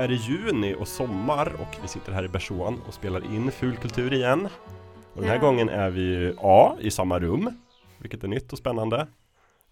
[0.00, 4.12] är det juni och sommar och vi sitter här i Bersån och spelar in Fulkultur
[4.12, 4.48] igen.
[5.14, 5.40] Och den här Ja.
[5.40, 7.50] gången är vi A i samma rum,
[7.98, 8.96] vilket är nytt och spännande.
[8.96, 9.06] Det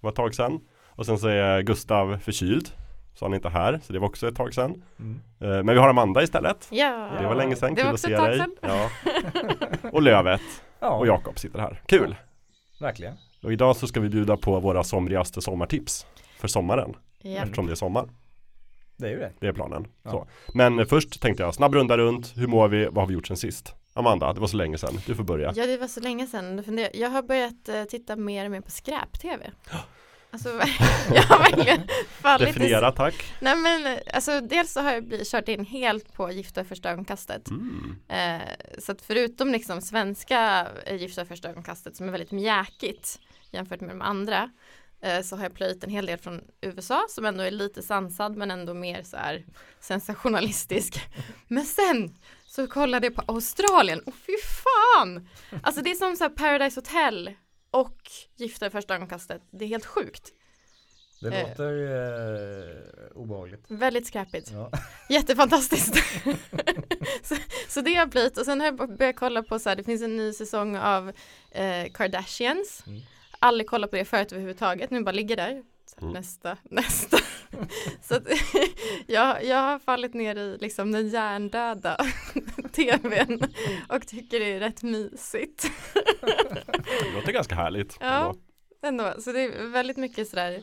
[0.01, 0.61] var ett tag sedan.
[0.87, 2.69] Och sen så är Gustav förkyld,
[3.15, 4.83] så han är inte här, så det var också ett tag sedan.
[4.99, 5.21] Mm.
[5.41, 6.69] Eh, Men vi har Amanda istället.
[6.71, 8.45] Ja, Det var länge sedan, Det kul att se dig.
[8.61, 8.91] Ja.
[9.93, 10.41] Och Lövet
[10.81, 11.83] Ja, och Jakob sitter här.
[11.87, 12.17] Kul!
[12.81, 13.15] verkligen.
[13.43, 16.07] Och idag så ska vi bjuda på våra somrigaste sommartips
[16.39, 17.31] för sommaren, Ja.
[17.43, 18.09] eftersom det är sommar.
[18.99, 19.33] Det är ju det.
[19.41, 19.87] Det är planen.
[20.03, 20.11] Ja.
[20.11, 20.27] Så.
[20.55, 23.37] Men först tänkte jag, snabb runda runt, hur mår vi, vad har vi gjort sen
[23.37, 23.75] sist?
[23.95, 25.53] Amanda, det var så länge sedan, du får börja.
[25.57, 26.63] ja, det var så länge sedan.
[26.95, 29.51] Jag har börjat eh, titta mer och mer på skräp-tv.
[30.31, 30.49] Alltså,
[31.15, 33.15] jag har verkligen fallit i- Definiera tack.
[33.41, 37.49] Nej men alltså dels så har jag blivit, kört in helt på Gifta första ögonkastet.
[37.51, 37.97] Mm.
[38.09, 43.81] Eh, så att förutom liksom svenska eh, Gifta första ögonkastet som är väldigt mjäkigt jämfört
[43.81, 44.51] med de andra
[45.25, 48.51] så har jag plöjt en hel del från USA som ändå är lite sansad men
[48.51, 49.45] ändå mer så här
[49.81, 51.01] sensationalistisk.
[51.49, 54.33] Men sen så kollade jag på Australien och fy
[54.65, 55.29] fan!
[55.63, 57.35] Alltså det är som så här Paradise Hotel
[57.71, 57.99] och
[58.37, 59.43] Gifta vid första ögonkastet.
[59.51, 60.33] Det är helt sjukt.
[61.21, 61.49] Det Eh.
[61.49, 63.65] låter eh, obehagligt.
[63.69, 64.51] Väldigt skräpigt.
[64.53, 64.71] Ja.
[65.09, 65.95] Jättefantastiskt.
[67.23, 67.37] så,
[67.69, 70.03] så det har blivit och sen har jag börjat kolla på så här, det finns
[70.03, 71.09] en ny säsong av
[71.51, 72.83] eh, Kardashians.
[72.87, 73.01] Mm.
[73.39, 75.63] Aldrig kollat på det förut överhuvudtaget, nu bara ligger där.
[75.87, 76.13] Så Mm.
[76.13, 77.19] Nästa, nästa.
[78.03, 78.23] så att
[79.07, 81.97] jag, jag har fallit ner i liksom den hjärndöda
[82.73, 83.41] tvn
[83.89, 85.71] och tycker det är rätt mysigt.
[87.03, 87.97] Det låter ganska härligt.
[88.01, 88.35] Ja.
[88.83, 90.63] Ändå, så det är väldigt mycket sådär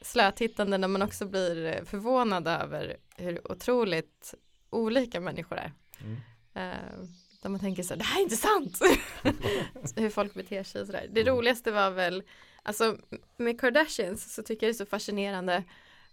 [0.00, 4.34] slötittande när man också blir förvånad över hur otroligt
[4.70, 5.72] olika människor är.
[6.00, 6.16] Mm.
[6.54, 7.08] Eh,
[7.42, 8.78] där man tänker så här, det här är inte sant!
[9.96, 11.06] hur folk beter sig och sådär.
[11.12, 11.34] Det Mm.
[11.36, 12.22] roligaste var väl,
[12.62, 12.96] alltså
[13.36, 15.64] med Kardashians så tycker jag det är så fascinerande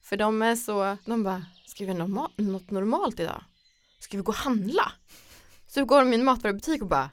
[0.01, 3.43] för de är så, de bara, ska vi göra norma- något normalt idag?
[3.99, 4.91] Ska vi gå och handla?
[5.67, 7.09] Så går de i en matvarubutik och bara,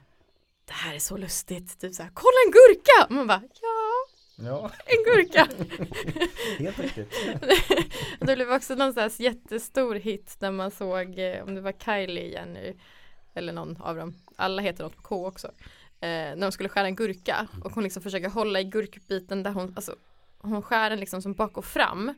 [0.65, 3.05] det här är så lustigt, typ så här, kolla en gurka!
[3.05, 3.93] Och man bara, ja,
[4.39, 5.47] Ja, en gurka!
[6.59, 7.13] helt riktigt.
[8.19, 11.71] det blev också någon sån här jättestor hit när man såg, eh, om det var
[11.71, 12.75] Kylie Jenner
[13.37, 16.87] eller någon av dem, alla heter något på K också, eh, när de skulle skära
[16.87, 19.95] en gurka och hon liksom försöker hålla i gurkbiten där hon, alltså
[20.37, 22.13] hon skär den liksom som bak och fram.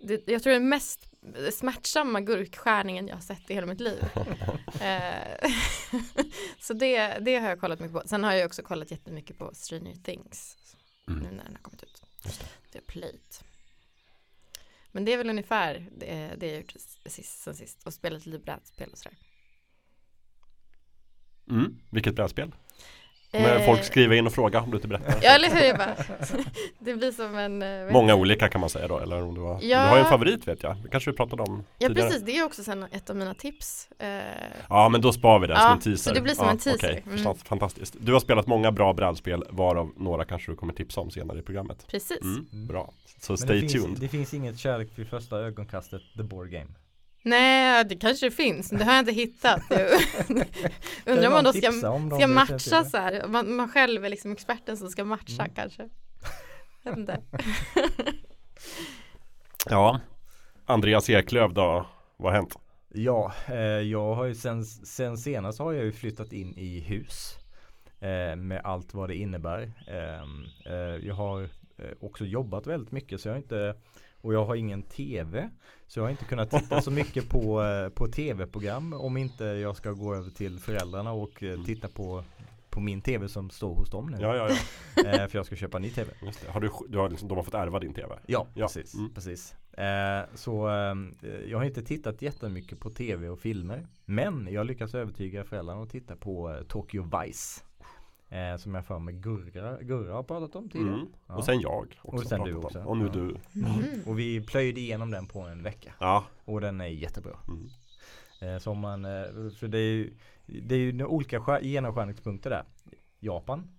[0.00, 1.10] Det, jag tror det är den mest
[1.52, 4.04] smärtsamma gurkskärningen jag har sett i hela mitt liv.
[4.80, 5.50] Eh,
[6.60, 8.08] så det, det har jag kollat mycket på.
[8.08, 10.56] Sen har jag också kollat jättemycket på Stranger Things
[11.08, 11.22] Mm.
[11.22, 12.02] nu när den har kommit ut.
[12.24, 12.46] Just det.
[12.72, 13.44] Det är plöjt.
[14.92, 16.74] Men det är väl ungefär det, det jag gjort
[17.06, 19.18] sist, sen sist och spelat lite brädspel och sådär.
[21.50, 21.74] Mm.
[21.90, 22.50] Vilket brädspel?
[23.32, 25.14] Kommer Eh, folk skriva in och fråga om du inte berättar?
[25.22, 25.94] Ja eller hur, bara,
[26.78, 28.20] det blir som en eh, Många det?
[28.20, 29.82] olika kan man säga då, eller om du har, Ja.
[29.82, 32.08] du har ju en favorit vet jag, det kanske vi pratade om Ja tidigare.
[32.08, 33.88] precis, det är också sen ett av mina tips.
[33.98, 34.08] Eh,
[34.68, 36.50] Ja men då spar vi den Ja, som en teaser så det blir som ja,
[36.50, 37.02] en teaser.
[37.06, 37.34] okej, Mm.
[37.44, 41.38] Fantastiskt Du har spelat många bra brädspel Varav några kanske du kommer tipsa om senare
[41.38, 42.22] i programmet precis.
[42.22, 42.66] mm, Mm.
[42.66, 46.22] Bra Så Men stay det, tuned finns, det finns inget kärlek vid första ögonkastet, the
[46.22, 46.70] board game.
[47.22, 49.62] Nej, det kanske finns, men det har jag inte hittat.
[51.04, 51.72] Jag undrar om man då ska,
[52.16, 53.26] ska matcha så här.
[53.28, 55.54] Man, man själv är liksom experten som ska matcha Mm.
[55.54, 55.88] kanske.
[56.82, 57.20] Jag vet inte.
[59.70, 60.00] Ja
[60.66, 61.86] Andreas Eklöf då,
[62.16, 62.56] vad har hänt?
[62.88, 67.36] Ja, eh, jag har ju sen, sen senast har jag ju flyttat in i hus.
[68.00, 69.72] Eh, med allt vad det innebär.
[69.86, 71.48] Ehm, eh, jag har eh,
[72.00, 73.74] också jobbat väldigt mycket så jag har inte
[74.20, 75.50] och jag har ingen tv.
[75.90, 79.76] Så jag har inte kunnat titta så mycket på, eh, på tv-program om inte jag
[79.76, 82.24] ska gå över till föräldrarna och eh, titta på,
[82.70, 84.18] på min tv som står hos dem nu.
[84.20, 84.56] Ja ja ja,
[85.10, 86.12] Eh, för jag ska köpa en ny tv.
[86.48, 88.18] Har du, du har liksom, de har fått ärva din tv?
[88.26, 88.94] Ja, precis.
[88.94, 89.14] mm.
[89.14, 89.54] precis.
[89.72, 90.94] Eh, så eh,
[91.46, 93.86] jag har inte tittat jättemycket på tv och filmer.
[94.04, 97.60] Men jag lyckas övertyga föräldrarna att titta på Tokyo Vice.
[98.32, 100.94] Eh, som jag för mig Gurra, Gurra har pratat om tidigare.
[100.94, 101.06] Mm.
[101.26, 101.34] Ja.
[101.36, 102.64] Och sen jag också Och sen du om.
[102.64, 102.78] också.
[102.82, 103.10] Och nu Ja.
[103.12, 103.20] du
[103.60, 104.02] Mm.
[104.06, 105.92] Och vi plöjde igenom den på en vecka.
[106.00, 107.36] Ja Och den är jättebra.
[107.48, 107.68] mm.
[108.42, 109.10] Eh, som man, eh,
[109.58, 110.14] för det är ju,
[110.46, 112.64] det är ju några olika skär- genomskärningspunkter där.
[113.20, 113.70] Japan.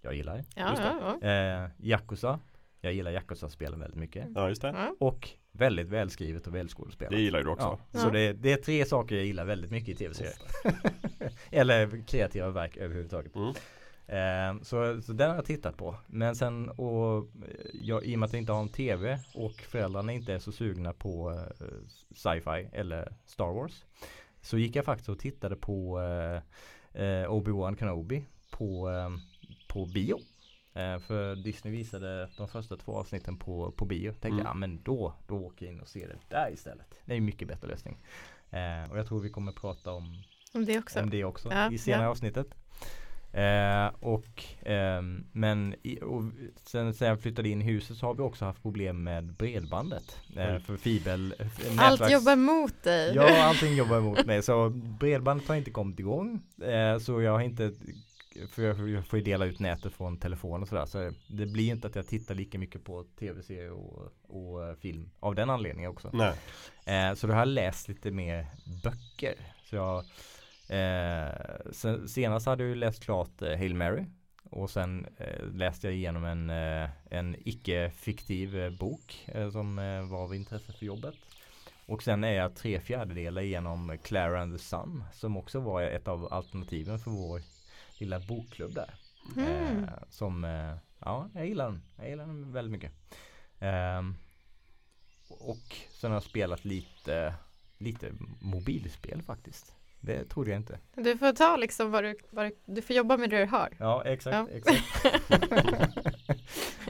[0.00, 0.44] Jag gillar.
[0.56, 0.94] Ja, Just det.
[1.00, 1.28] ja, ja.
[1.64, 2.38] Eh, Yakuza.
[2.80, 4.26] Jag gillar Yakuza-spelen väldigt mycket.
[4.34, 4.94] Ja just det ja.
[5.06, 7.10] Och väldigt välskrivet och välskådespelat.
[7.12, 7.98] Det gillar du också Ja, Ja.
[7.98, 10.34] så det, det är tre saker jag gillar väldigt mycket i tv-serier.
[11.50, 13.32] Eller kreativa verk överhuvudtaget.
[14.08, 15.96] Eh, så, så den har jag tittat på.
[16.06, 17.28] Men sen och
[17.72, 20.52] jag, i och med att jag inte har en tv och föräldrarna inte är så
[20.52, 21.66] sugna på eh,
[22.14, 23.84] sci-fi eller Star Wars.
[24.40, 26.36] Så gick jag faktiskt och tittade på eh,
[27.02, 29.10] eh Obi-Wan Kenobi på, eh,
[29.68, 30.18] på bio.
[30.74, 34.10] Eh, för Disney visade de första två avsnitten på, på bio.
[34.10, 34.46] Tänkte mm.
[34.46, 37.00] ja men då, då åker jag in och ser det där istället.
[37.04, 37.98] Det är en mycket bättre lösning.
[38.50, 40.22] Eh, och jag tror vi kommer prata om,
[40.54, 42.10] om det också, om det också ja, i senare ja.
[42.10, 42.54] avsnittet.
[43.38, 45.02] Eh, och, eh,
[45.32, 46.22] men i, och
[46.64, 50.16] sen, sen jag flyttade in i huset så har vi också haft problem med bredbandet.
[50.36, 51.78] Eh, för fiber nätverks...
[51.78, 53.14] Allt jobbar emot dig.
[53.14, 54.42] Ja, allting jobbar emot mig.
[54.42, 54.68] Så
[55.00, 56.40] bredbandet har inte kommit igång.
[56.62, 57.72] Eh, så jag har inte
[58.50, 60.86] för jag får ju dela ut nätet från telefon och sådär.
[60.86, 65.10] Så det blir inte att jag tittar lika myket på tv-serier och, och, eh, film
[65.20, 66.10] av den anledningen också.
[66.12, 66.34] Nej.
[66.84, 68.46] Eh, så då har jag läst lite mer
[68.84, 69.34] böcker.
[69.64, 70.04] Så jag
[70.68, 71.32] Eh,
[71.72, 74.04] sen, senast hade jag läst klart eh, Hail Mary
[74.50, 80.02] och sen eh, läste jag igenom en, eh, en icke-fiktiv eh, bok eh, som eh,
[80.02, 81.14] var av intresse för jobbet.
[81.86, 86.08] Och sen är jag tre fjärdedelar igenom Clara and the Sun som också var ett
[86.08, 87.42] av alternativen för vår
[87.98, 88.94] lilla bokklubb där.
[89.36, 89.86] Mm.
[90.10, 90.44] som,
[90.98, 91.82] ja, jag gillar den.
[91.96, 92.92] Jag gillar den väldigt mycket.
[93.58, 94.14] Ehm,
[95.28, 97.34] och sen har jag spelat lite,
[97.78, 99.77] lite mobilspel faktiskt.
[100.00, 100.78] Det trodde jag inte.
[100.94, 103.68] Du får ta liksom vad du, vad du, du får jobba med det du har.
[103.78, 104.36] Ja, exakt.
[104.36, 104.46] Ja.
[104.52, 105.04] exakt.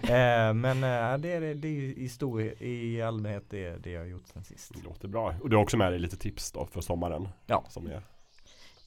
[0.03, 4.07] eh, men eh, det, är, det är i, stor, i allmänhet det, det jag har
[4.07, 4.75] gjort sen sist.
[4.75, 5.35] Det låter bra.
[5.43, 7.29] Och du har också med dig lite tips då för sommaren.
[7.47, 7.65] Ja.
[7.69, 8.03] Som är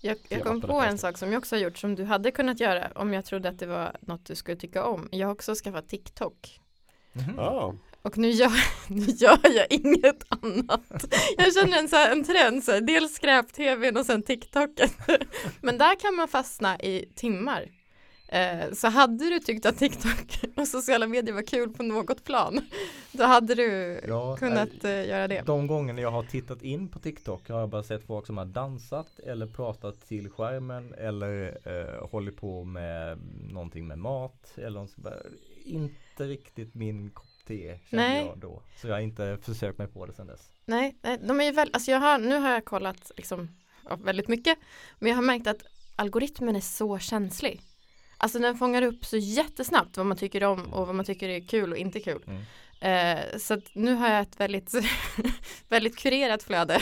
[0.04, 2.60] jag, jag kom på en sak som jag också har gjort som du hade kunnat
[2.60, 5.10] göra om jag trodde att det var något du skulle tycka om.
[5.12, 6.62] Jag har också skaffat TikTok.
[7.14, 7.40] Mm.
[7.40, 7.74] Ah.
[8.02, 8.52] Och nu gör,
[8.88, 11.16] nu gör jag inget annat.
[11.38, 14.90] Jag känner en, så här, en trend, så här, dels skräp-tvn och sen TikToken.
[15.62, 17.70] Men där kan man fastna i timmar.
[18.32, 22.62] Eh, så hade du tyckt att TikTok och sociala medier var kul på något plan,
[23.12, 25.42] då hade du ja, kunnat äh, göra det.
[25.46, 28.46] De gånger jag har tittat in på TikTok har jag bara sett folk som har
[28.46, 33.20] dansat eller pratat till skärmen eller eh, hållit på med
[33.52, 34.88] någonting med mat eller
[35.66, 37.12] inte riktigt min
[37.48, 38.26] te kände Nej.
[38.26, 38.64] jag då.
[38.76, 40.52] Så jag har inte försökt mig på det sedan dess.
[40.66, 43.50] Nej, de är ju väl, alltså jag har, nu har jag kollat liksom
[43.98, 44.58] väldigt mycket.
[45.00, 45.64] Men jag har märkt att
[45.96, 47.62] algoritmen är så känslig.
[48.18, 51.48] Alltså den fångar upp så jättesnabbt vad man tycker om och vad man tycker är
[51.48, 52.24] kul och inte kul.
[52.28, 52.42] Mm.
[52.82, 54.74] Eh, så nu har jag ett väldigt,
[55.70, 56.82] väldigt kurerat flöde.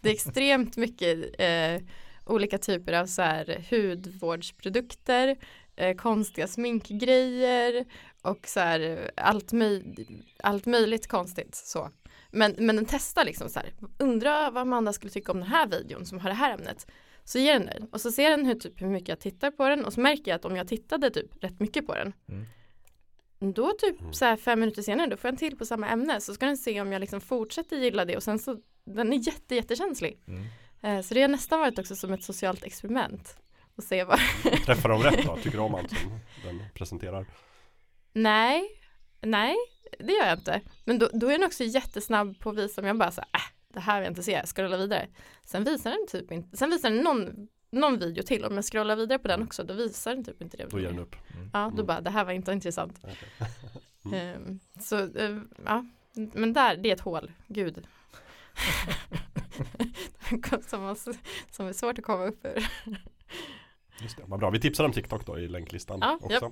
[0.00, 1.88] Det är extremt mycket eh,
[2.26, 5.36] olika typer av så här hudvårdsprodukter,
[5.76, 7.84] eh, konstiga sminkgrejer
[8.22, 10.06] och så här allt, möj
[10.42, 11.90] allt möjligt konstigt så.
[12.30, 15.66] Men, men den testar liksom så här, undra vad Amanda skulle tycka om den här
[15.66, 16.86] videon som har det här ämnet.
[17.24, 19.68] Så ger den den och så ser den hur, typ, hur mycket jag tittar på
[19.68, 22.46] den och så märker jag att om jag tittade typ rätt mycket på den mm.
[23.54, 24.12] Då typ mm.
[24.12, 26.46] så här fem minuter senare då får jag en till på samma ämne så ska
[26.46, 30.20] den se om jag liksom fortsätter gilla det och sen så den är jätte jättekänslig.
[30.26, 30.44] Mm.
[30.82, 33.36] Eh, så det har nästan varit också som ett socialt experiment.
[33.76, 34.18] Och se vad
[34.66, 35.36] Träffar de rätt då?
[35.42, 37.26] Tycker om allt som den presenterar?
[38.12, 38.62] Nej,
[39.20, 39.56] nej,
[39.98, 40.60] det gör jag inte.
[40.84, 43.40] Men då, då är den också jättesnabb på att visa om jag bara så äh,
[43.68, 45.08] det här vill jag inte se, scrolla vidare.
[45.44, 48.96] Sen visar den typ inte, sen visar den någon, någon video till, om jag scrollar
[48.96, 50.66] vidare på den också, då visar den typ inte det.
[50.70, 51.16] Då ger den upp.
[51.34, 51.50] Mm.
[51.52, 51.86] Ja, då mm.
[51.86, 53.00] bara, det här var inte intressant.
[54.04, 54.36] mm.
[54.36, 57.86] um, så, uh, ja, men där, det är ett hål, gud.
[60.66, 60.96] som,
[61.50, 62.70] som är svårt att komma upp ur.
[64.00, 64.50] Just det, vad bra.
[64.50, 66.46] Vi tipsar om TikTok då i länklistan ja, också.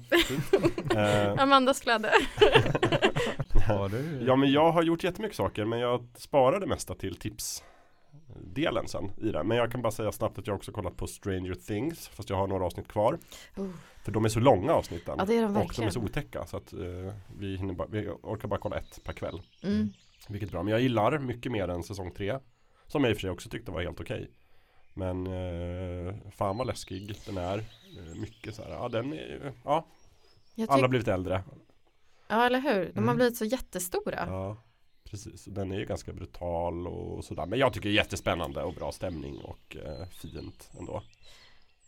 [0.95, 2.13] uh, Amandas flöde.
[4.27, 9.31] ja men jag har gjort jättemycket saker men jag sparade mesta till tipsdelen sen i
[9.33, 9.45] det.
[9.45, 12.37] Men jag kan bara säga snabbt att jag också kollat på Stranger Things fast jag
[12.37, 13.19] har några avsnitt kvar.
[13.59, 13.71] Uh.
[14.05, 15.15] För de är så långa avsnitten.
[15.19, 18.09] Ja, det är de och de är så otäcka så att uh, vi, bara, vi,
[18.09, 19.43] orkar bara kolla ett per kväll.
[19.63, 19.89] Mm.
[20.29, 20.63] Vilket är bra.
[20.63, 22.39] Men jag gillar mycket mer än säsong tre.
[22.87, 24.17] Som jag i och för sig också tyckte var helt okej.
[24.17, 24.29] Okay.
[24.95, 27.59] Men eh, fan vad läskig den är.
[27.59, 29.87] Eh, mycket så här, ja den är, ja.
[30.69, 31.43] Alla har blivit äldre.
[32.29, 33.17] Ja eller hur, de har mm.
[33.17, 34.25] blivit så jättestora.
[34.27, 34.57] Ja,
[35.05, 35.45] precis.
[35.45, 37.47] Den är ju ganska brutal och sådär.
[37.47, 41.03] Men jag tycker det är jättespännande och bra stämning och eh, fint ändå.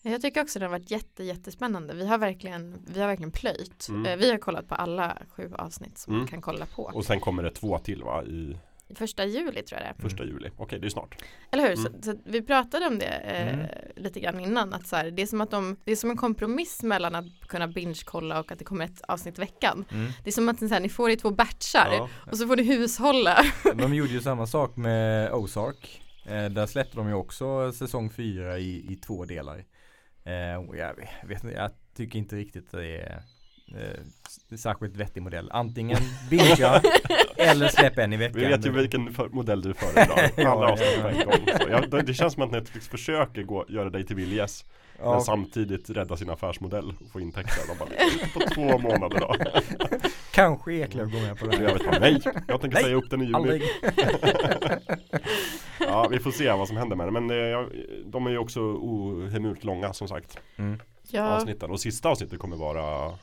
[0.03, 1.95] Jag tycker också det har varit jätte, jättespännande.
[1.95, 3.89] Vi har verkligen, vi har verkligen plöjt.
[3.89, 4.07] Mm.
[4.07, 6.21] Eh, vi har kollat på alla sju avsnitt som mm.
[6.21, 6.83] man kan kolla på.
[6.83, 8.25] Och sen kommer det två till va?
[8.25, 8.57] I
[8.95, 10.03] Första juli tror jag det är.
[10.03, 11.23] Första juli, okej okay, det är snart.
[11.51, 12.03] Eller hur, mm.
[12.03, 13.67] så, så, vi pratade om det eh, mm.
[13.97, 14.75] lite grann innan.
[14.75, 17.27] Att så här, det, är som att de, det är som en kompromiss mellan att
[17.47, 19.85] kunna binge-kolla och att det kommer ett avsnitt i veckan.
[19.91, 20.13] Mm.
[20.25, 22.09] Det är som att så här, ni får i två batchar ja.
[22.31, 23.45] och så får ni hushålla.
[23.75, 26.03] De gjorde ju samma sak med Ozark.
[26.25, 29.65] Eh, där släppte de ju också säsong fyra i, i två delar.
[30.25, 30.33] Eh,
[30.79, 30.95] jag,
[31.29, 33.23] vet, jag tycker inte riktigt det är
[33.75, 35.51] eh, särskilt vettig modell.
[35.53, 35.99] Antingen
[36.31, 36.83] binga
[37.37, 38.41] eller släpp en i veckan.
[38.41, 40.47] Vi vet ju vilken för, modell du föredrar.
[40.47, 41.59] Alla avsnitt på en gång.
[41.61, 44.65] Så jag, det känns som att Netflix försöker gå, göra dig till viljes.
[44.99, 45.13] Ja.
[45.13, 47.63] Men samtidigt rädda sin affärsmodell och få intäkter.
[47.69, 47.89] De bara,
[48.35, 49.35] på två månader då.
[50.33, 51.63] Kanske Eklöf går med på det.
[51.63, 53.63] Jag vet nej, jag tänker nej, säga upp den i juni.
[55.81, 57.11] ja, vi får se vad som händer med det.
[57.11, 57.69] Men det,
[58.07, 60.39] de är ju också ohemult långa som sagt.
[60.57, 60.81] Mm.
[61.09, 61.37] Ja.
[61.37, 61.71] Avsnitten.
[61.71, 63.15] Och sista avsnittet kommer vara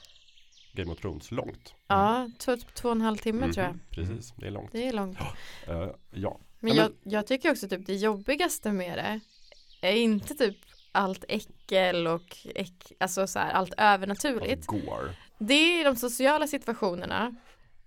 [0.73, 1.73] Game of Thrones långt.
[1.87, 3.79] Ja, två, två och en halv timme mm, tror jag.
[3.91, 4.71] Precis, det är långt.
[4.71, 5.19] Det är långt.
[5.19, 5.25] Uh,
[5.69, 5.91] ja.
[6.11, 8.97] Men, ja, men jag, jag, tycker också typ det jobbigaste med
[9.81, 10.57] det är inte typ
[10.91, 14.65] allt äckel och äck, alltså så här, allt övernaturligt.
[14.65, 15.15] Går.
[15.37, 17.35] Det är de sociala situationerna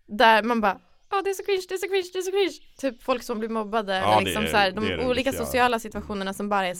[0.06, 2.22] där man bara Ja oh, det är så cringe, det är så cringe, det är
[2.22, 5.78] så cringe Typ folk som blir mobbade ja, liksom är, så här, de olika sociala
[5.78, 6.76] situationerna som bara är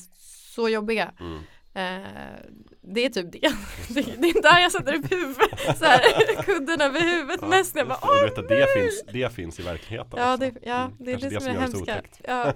[0.55, 1.41] så jobbiga mm.
[1.75, 2.01] Eh,
[2.81, 3.39] Det är typ det.
[3.89, 7.77] det Det är där jag sätter upp huvudet så här, Kudden över huvudet ja, mest
[7.77, 10.85] jag bara, Åh, du vet att det finns, det finns i verkligheten Ja, det, ja,
[10.85, 10.97] mm.
[10.99, 12.53] det är det, det som är hemska ja.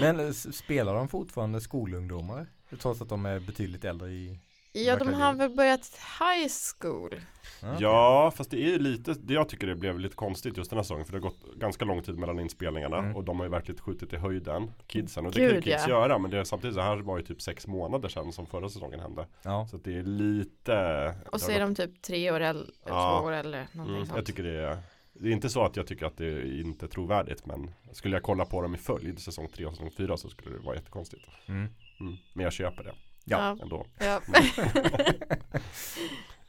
[0.00, 2.46] Men spelar de fortfarande skolungdomar?
[2.80, 4.38] Trots att de är betydligt äldre i
[4.84, 6.48] Ja, de har väl börjat high
[6.80, 7.14] school.
[7.62, 7.76] Okay.
[7.78, 10.76] Ja, fast det är ju lite, det jag tycker det blev lite konstigt just den
[10.76, 11.04] här säsongen.
[11.04, 13.16] För det har gått ganska lång tid mellan inspelningarna mm.
[13.16, 15.26] och de har ju verkligen skjutit i höjden, kidsen.
[15.26, 15.88] Och det Gud, kan ju kids ja.
[15.88, 18.68] göra, men det är samtidigt så här var ju typ sex månader sedan som förra
[18.68, 19.26] säsongen hände.
[19.42, 19.66] Ja.
[19.70, 23.18] Så det är lite Och så är de typ tre år eller ja.
[23.18, 24.16] två år eller någonting mm, sånt.
[24.16, 24.78] Jag tycker det är
[25.20, 28.16] det är inte så att jag tycker att det är inte är trovärdigt men Skulle
[28.16, 30.74] jag kolla på dem i följd säsong 3 och säsong 4 så skulle det vara
[30.74, 31.68] jättekonstigt mm.
[32.00, 32.16] Mm.
[32.32, 32.94] Men jag köper det
[33.28, 33.86] Ja, ändå.
[33.98, 34.20] Ja,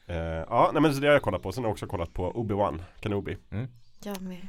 [0.07, 0.15] uh,
[0.49, 1.51] ja nej, men så det har jag kollat på.
[1.51, 3.37] Sen har jag också kollat på Obi-Wan Kenobi.
[3.49, 3.67] Mm.
[4.03, 4.47] Jag med.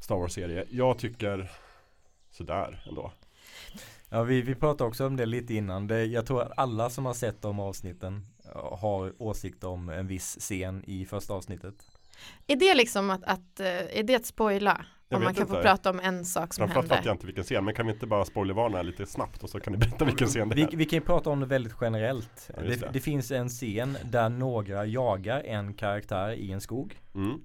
[0.00, 0.64] Star Wars-serie.
[0.70, 1.50] Jag tycker
[2.32, 3.12] Sådär ändå.
[4.08, 5.86] Ja vi, vi pratade också om det lite innan.
[5.86, 10.36] Det, Jag tror att alla som har sett de avsnitten Har åsikt om en viss
[10.40, 11.74] scen i första avsnittet.
[12.46, 14.86] Är det liksom att, att eh, är det att spoila?
[15.12, 15.54] Jag om man kan inte.
[15.54, 16.96] få prata om en sak som Framförallt händer.
[16.96, 19.60] fattar jag inte vilken scen, men kan vi inte bara spoilervarna lite snabbt och så
[19.60, 20.68] kan ni berätta vilken scen det är?
[20.70, 22.50] Vi, vi kan ju prata om det väldigt generellt.
[22.56, 22.90] Ja, det, det.
[22.92, 27.00] det, finns en scen där några jagar en karaktär i en skog.
[27.14, 27.40] Mm.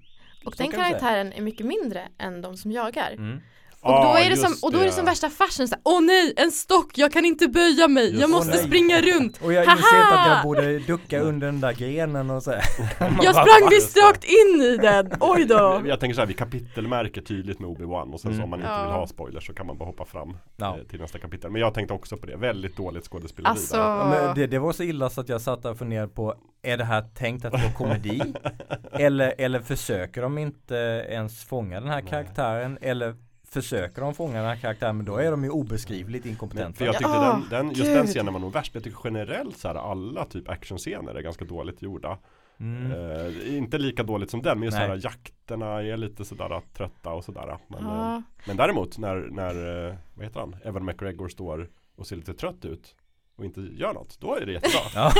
[0.45, 3.11] Och så den karaktären är mycket mindre än de som jagar.
[3.11, 3.41] Mm.
[3.81, 6.01] Och, ah, då är det som, och då är det som värsta fashion, såhär, åh
[6.01, 9.63] nej, en stock, jag kan inte böja mig, just jag måste springa runt Och jag
[9.63, 12.51] inser inte att jag borde ducka under den där grenen och så
[13.21, 17.59] Jag sprang visst rakt in i den, oj då Jag tänker såhär, vi kapitelmärker tydligt
[17.59, 18.39] med Obi-Wan och sen mm.
[18.39, 18.83] så om man inte ja.
[18.83, 20.77] vill ha spoilers så kan man bara hoppa fram ja.
[20.77, 23.77] eh, till nästa kapitel Men jag tänkte också på det, väldigt dåligt skådespeleri alltså...
[23.77, 26.77] Ja, det, det, var så illa så att jag satt där och funderade på Är
[26.77, 28.21] det här tänkt att vara komedi?
[28.91, 30.75] eller, eller försöker de inte
[31.09, 32.09] ens fånga den här Nej.
[32.09, 32.77] karaktären?
[32.81, 33.15] Eller
[33.49, 36.77] försöker de fånga den här karaktären men då är de ju obeskrivligt inkompetenta.
[36.77, 38.73] För jag tyckte ja, den, den, just den scenen var nog värst.
[38.73, 42.17] Men jag tycker generellt så här alla typ actionscener är ganska dåligt gjorda.
[42.59, 42.91] Mm.
[42.91, 47.25] Eh, inte lika dåligt som den men just såhär jakterna är lite sådär trötta och
[47.25, 47.57] sådär.
[47.67, 48.15] Men, ja.
[48.15, 52.33] eh, men däremot när, när, eh, vad heter han, Evan McGregor står och ser lite
[52.33, 52.95] trött ut
[53.37, 55.11] och inte gör något, då är det jättebra.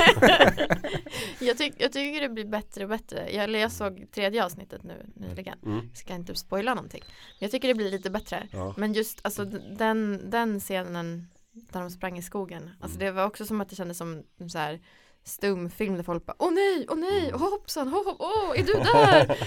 [1.40, 3.32] jag, tyck, jag tycker det blir bättre och bättre.
[3.32, 5.60] Jag, jag såg tredje avsnittet nu nyligen.
[5.66, 5.88] Mm.
[5.90, 7.04] Jag ska inte spoila någonting.
[7.40, 8.48] Jag tycker det blir lite bättre.
[8.52, 8.74] Ja.
[8.78, 9.46] Men just alltså
[9.78, 12.70] den, den scenen där de sprang i skogen.
[12.80, 13.06] Alltså mm.
[13.06, 14.80] det var också som att det kändes som så här
[15.28, 19.38] stumfilm där folk bara Åh nej, åh nej, oh, hoppsan, oh, oh, är du där?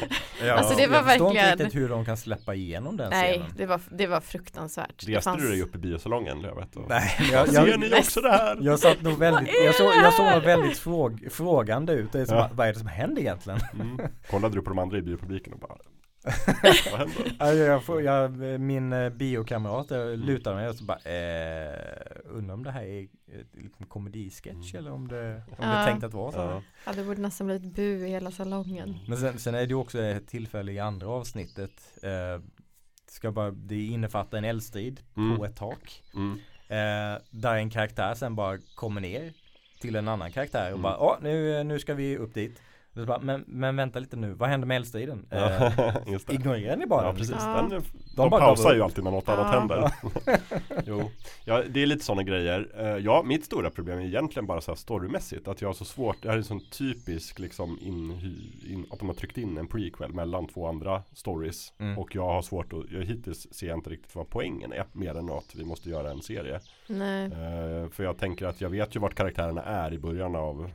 [0.46, 3.10] ja, alltså det var jag verkligen Jag inte riktigt hur de kan släppa igenom den
[3.10, 3.54] Nej, scenen.
[3.56, 5.42] det var, det var fruktansvärt Reste fanns...
[5.42, 6.40] du dig upp i biosalongen?
[6.40, 6.88] Jag vet, och...
[6.88, 8.58] Nej, jag, jag, Ser ni också det här?
[8.60, 12.24] Jag satt nog väldigt, jag såg, jag såg nog väldigt fråg, frågande ut det är
[12.24, 12.50] som, ja.
[12.54, 13.60] Vad är det som händer egentligen?
[13.74, 14.00] Mm.
[14.30, 15.76] Kollade du på de andra i biopubliken och bara
[17.38, 20.20] jag, jag, jag, min eh, biokamrat jag mm.
[20.20, 21.76] lutar mig och så bara eh,
[22.24, 23.08] Undrar om det här är
[23.52, 24.78] liksom komedisketch mm.
[24.78, 25.66] eller om det, om ja.
[25.66, 26.62] det är tänkt att vara så ja.
[26.86, 29.74] ja det borde nästan bli ett bu i hela salongen Men sen, sen är det
[29.74, 32.42] också ett tillfälle i andra avsnittet eh,
[33.06, 35.36] ska bara, Det innefattar en eldstrid mm.
[35.36, 36.32] på ett tak mm.
[36.68, 39.32] eh, Där en karaktär sen bara kommer ner
[39.80, 40.82] Till en annan karaktär och mm.
[40.82, 42.60] bara Åh, nu, nu ska vi upp dit
[42.94, 45.26] bara, men, men vänta lite nu, vad händer med eldstriden?
[45.30, 45.96] Eh,
[46.28, 47.36] ignorerar ni bara ja, precis.
[47.38, 47.56] Ja.
[47.56, 47.82] Den, de,
[48.16, 49.32] de pausar ju alltid när något ja.
[49.32, 49.92] annat händer
[50.86, 51.10] Jo,
[51.44, 54.70] ja, det är lite sådana grejer uh, Ja, mitt stora problem är egentligen bara så
[54.70, 58.10] här storymässigt Att jag har så svårt, det här är en sån typisk liksom in,
[58.68, 61.98] in, Att de har tryckt in en prequel mellan två andra stories mm.
[61.98, 65.14] Och jag har svårt att, jag hittills ser jag inte riktigt vad poängen är Mer
[65.14, 67.24] än att vi måste göra en serie Nej.
[67.24, 70.70] Uh, för jag tänker att jag vet ju vart karaktärerna är i början av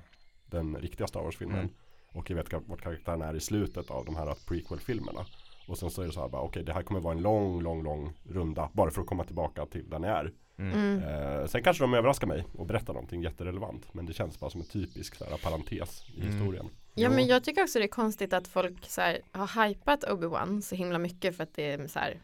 [0.45, 1.69] den riktiga Star Wars-filmen mm.
[2.15, 5.25] Och jag vet vart karaktären är i slutet av de här prequel-filmerna.
[5.67, 7.22] Och sen så är det så här bara, okej okay, det här kommer vara en
[7.22, 8.69] lång, lång, lång runda.
[8.74, 10.31] Bara för att komma tillbaka till där ni är.
[10.57, 10.74] Mm.
[10.74, 11.03] Mm.
[11.03, 13.93] Eh, sen kanske de överraskar mig och berättar någonting jätterelevant.
[13.93, 16.34] Men det känns bara som en typisk så här, parentes i Mm.
[16.34, 16.69] historien.
[16.93, 20.62] Ja men jag tycker också det är konstigt att folk så här, har hypat Obi-Wan
[20.62, 22.17] så himla mycket för att det är så här,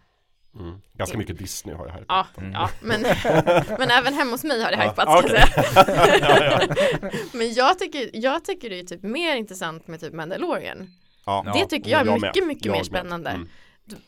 [0.60, 0.82] Mm.
[0.98, 2.06] Ganska mycket Disney har jag här.
[2.08, 2.52] ja, Mm.
[2.52, 3.02] ja men,
[3.80, 5.30] men även hemma hos mig har det Ja, hypats okej.
[5.30, 6.18] säga.
[6.22, 6.68] ja,
[7.02, 7.10] ja.
[7.34, 10.90] Men jag tycker, jag tycker det är typ mer intressant med typ Mandalorian.
[11.26, 11.44] Ja.
[11.46, 12.86] Ja, det tycker jag är mycket, mycket Jag mer med.
[12.86, 13.30] spännande.
[13.30, 13.48] Mm.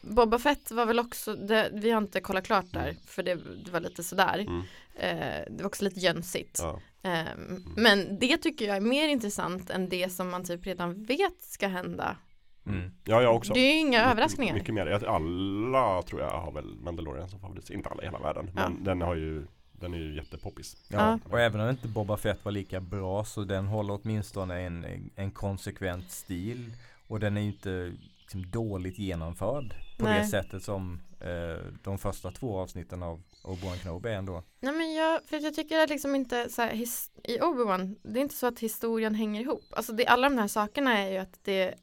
[0.02, 2.96] Boba Fett var väl också, det, vi har inte kollat klart där Mm.
[3.08, 3.36] för det,
[3.66, 4.40] det var lite sådär.
[4.40, 4.64] Mm.
[4.96, 6.60] Eh, det var också lite jönsigt.
[6.62, 6.80] Ja.
[7.04, 11.42] Ehm, Men det tycker jag är mer intressant än det som man typ redan vet
[11.42, 12.18] ska hända.
[12.66, 12.92] Mm.
[13.04, 13.54] ja, jag också.
[13.54, 14.54] Det är ju inga Mycket- överraskningar.
[14.54, 14.86] Mycket mer.
[15.08, 17.70] Alla tror jag har väl Mandalorian som favorit.
[17.70, 18.50] Inte alla i hela världen.
[18.54, 20.78] Men den har ju Den är ju jättepoppis.
[20.90, 24.86] Ja, och även om inte Boba Fett var lika bra så den håller åtminstone en,
[25.16, 26.74] en konsekvent stil
[27.08, 30.20] och den är ju inte liksom dåligt genomförd på Nej.
[30.20, 34.44] det sättet som eh, de första två avsnitten av Obi-Wan Kenobi är ändå.
[34.60, 38.20] Nej men jag, för jag tycker att liksom inte så här, his, i Obi-Wan, det
[38.20, 39.64] är inte så att historien hänger ihop.
[39.72, 41.74] Alltså det, alla de här sakerna är ju att det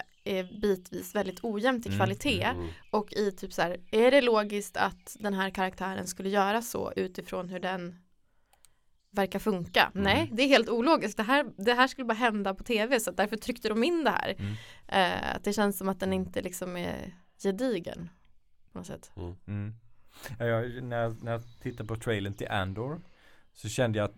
[0.61, 2.69] bitvis väldigt ojämnt i Mm, kvalitet Mm.
[2.91, 6.93] och i typ så här, är det logiskt att den här karaktären skulle göra så
[6.97, 7.97] utifrån hur den
[9.11, 9.91] verkar funka?
[9.95, 10.05] Mm.
[10.05, 11.17] Nej, det är helt ologiskt.
[11.17, 14.05] Det här, det här skulle bara hända på tv så att därför tryckte de in
[14.05, 14.35] det här.
[14.39, 14.53] Mm.
[14.89, 18.09] Eh, att det känns som att den inte liksom är gedigen
[18.73, 19.11] på något sätt.
[19.47, 19.75] Mm.
[20.39, 23.01] Ja, jag, när, jag, när jag tittade på trailern till Andor
[23.55, 24.17] så kände jag att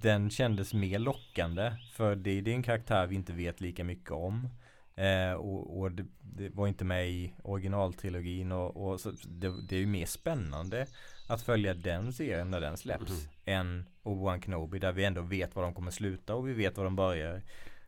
[0.00, 4.10] den kändes mer lockande för det, det är en karaktär vi inte vet lika mycket
[4.10, 4.48] om.
[4.96, 9.76] Eh, och och det, det var inte med i originaltrilogin och, och så det, det
[9.76, 10.86] är ju mer spännande
[11.26, 13.20] att följa den serien när den släpps Mhm.
[13.44, 16.84] än Obi-Wan Kenobi där vi ändå vet var de kommer sluta och vi vet var
[16.84, 17.42] de börjar.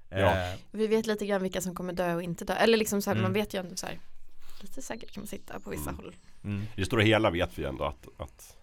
[0.09, 0.17] Ja.
[0.53, 2.53] Eh, Vi vet lite grann vilka som kommer dö och inte dö.
[2.55, 3.23] Eller liksom så här, Mm.
[3.23, 3.99] man vet ju ändå så här
[4.61, 5.97] lite säkert kan man sitta på vissa Mm.
[5.97, 6.14] håll.
[6.45, 6.62] mm.
[6.62, 8.57] I det stora hela vet vi ändå att, att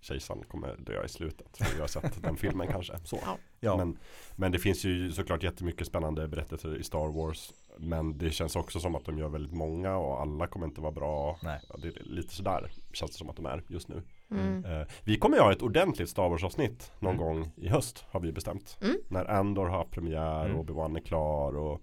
[0.00, 1.56] kejsaren kommer dö i slutet.
[1.56, 2.98] För vi har sett den filmen kanske.
[3.04, 3.18] Så.
[3.60, 3.76] Ja.
[3.76, 3.98] Men,
[4.36, 7.52] men det finns ju såklart jättemycket spännande berättelser i Star Wars.
[7.78, 10.92] Men det känns också som att de gör väldigt många och alla kommer inte vara
[10.92, 11.38] bra.
[11.42, 11.60] Nej.
[11.68, 14.02] Ja, det är lite sådär känns det som att de är just nu.
[14.30, 14.64] Mm.
[14.64, 17.26] Eh, vi kommer ju ha ett ordentligt Star Wars avsnitt någon Mm.
[17.26, 18.78] gång i höst har vi bestämt.
[18.82, 18.96] Mm.
[19.08, 20.56] När Andor har premiär Mm.
[20.58, 21.80] och Obi-Wan är klar och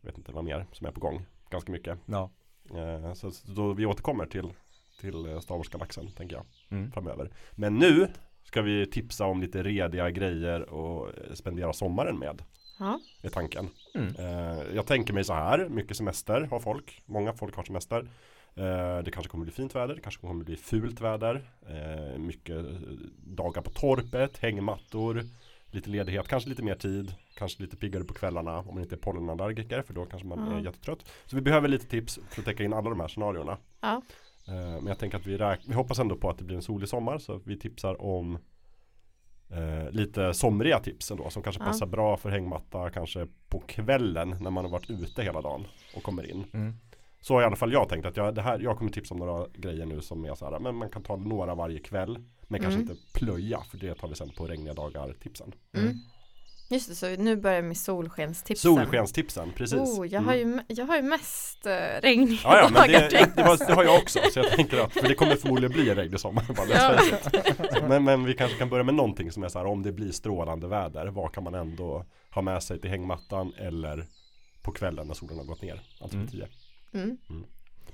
[0.00, 1.26] jag vet inte vad mer som är på gång.
[1.50, 1.98] Ganska mycket.
[2.06, 2.30] ja.
[2.74, 4.52] Eh, så så då vi återkommer till,
[5.00, 6.92] till eh, Star Wars-galaxen tänker jag Mm.
[6.92, 7.30] framöver.
[7.52, 8.08] Men nu
[8.42, 12.42] ska vi tipsa om lite rediga grejer och eh, spendera sommaren med.
[12.78, 13.00] Ja.
[13.22, 13.68] Är tanken.
[13.94, 14.14] Mm.
[14.18, 17.02] Eh, jag tänker mig så här, mycket semester har folk.
[17.06, 18.08] Många folk har semester.
[18.54, 21.50] Eh, det kanske kommer bli fint väder, det kanske kommer bli fult väder.
[21.68, 22.64] Eh, mycket eh,
[23.16, 25.22] dagar på torpet, hängmattor,
[25.70, 27.14] lite ledighet, kanske lite mer tid.
[27.36, 30.58] Kanske lite piggare på kvällarna om man inte är pollenallergiker för då kanske man Ja.
[30.58, 30.98] är jättetrött.
[31.26, 33.58] Så vi behöver lite tips för att täcka in alla de här scenarierna.
[33.80, 34.02] Ja.
[34.48, 36.62] Eh, Men jag tänker att vi, räk- vi hoppas ändå på att det blir en
[36.62, 38.38] solig sommar så vi tipsar om
[39.52, 41.66] eh, lite somriga tips ändå som kanske Ja.
[41.66, 46.02] passar bra för hängmatta kanske på kvällen när man har varit ute hela dagen och
[46.02, 46.44] kommer in.
[46.52, 46.74] Mm.
[47.20, 49.20] Så har i alla fall jag tänkt att jag, det här, jag kommer tipsa om
[49.20, 52.60] några grejer nu som är så här, men man kan ta några varje kväll men
[52.60, 52.90] kanske Mm.
[52.90, 55.52] inte plöja för det tar vi sen på regniga dagar tipsen.
[55.76, 55.94] Mm.
[56.68, 58.74] Just det, så nu börjar med solskenstipsen.
[58.76, 59.78] Solskenstipsen, precis.
[59.78, 60.60] Oh, jag, har Mm.
[60.68, 61.72] ju, jag har ju mest uh,
[62.02, 64.18] regniga Ja, ja men dagar det, tänkte det, var, det har jag också.
[64.32, 66.44] Så jag tänker att, för det kommer förmodligen bli en regnig sommar.
[66.56, 66.68] Bara
[67.80, 67.88] Ja.
[67.88, 70.12] men, men vi kanske kan börja med någonting som är så här, om det blir
[70.12, 74.06] strålande väder, vad kan man ändå ha med sig till hängmattan eller
[74.62, 75.82] på kvällen när solen har gått ner?
[76.00, 76.26] Alltså Mm.
[76.26, 76.48] på tio.
[76.94, 77.16] Mm.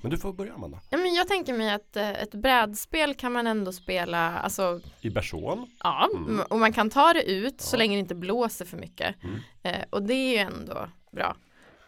[0.01, 0.79] Men du får börja Amanda.
[0.89, 5.09] Ja, men jag tänker mig att eh, ett brädspel kan man ändå spela, alltså I
[5.09, 5.71] Bersån.
[5.83, 6.39] ja, Mm.
[6.49, 7.77] och man kan ta det ut så Ja.
[7.77, 9.15] länge det inte blåser för mycket.
[9.23, 9.39] Mm.
[9.63, 11.35] Eh, och det är ju ändå bra.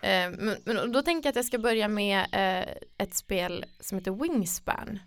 [0.01, 3.97] Eh, men, men då tänker jag att jag ska börja med eh, ett spel som
[3.97, 4.99] heter Wingspan.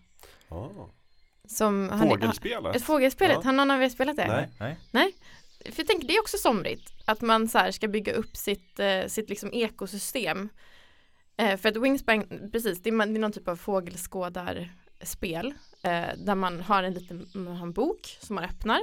[0.48, 0.68] Ah.
[1.48, 2.76] Som har ni- Fågelspelet.
[2.76, 3.44] Ett fågelspelet, Ja.
[3.44, 4.48] har någon av er spelat det?
[4.60, 4.76] Nej.
[4.90, 5.14] Nej.
[5.64, 6.92] För jag tänker det är också somrigt.
[7.04, 10.48] Att man så här ska bygga upp sitt, eh, sitt liksom ekosystem.
[11.36, 15.54] Eh, för att Wingspan, precis, det är, det är någon typ av fågelskådarspel.
[15.82, 18.80] Eh, där man har en liten man har en bok som man öppnar.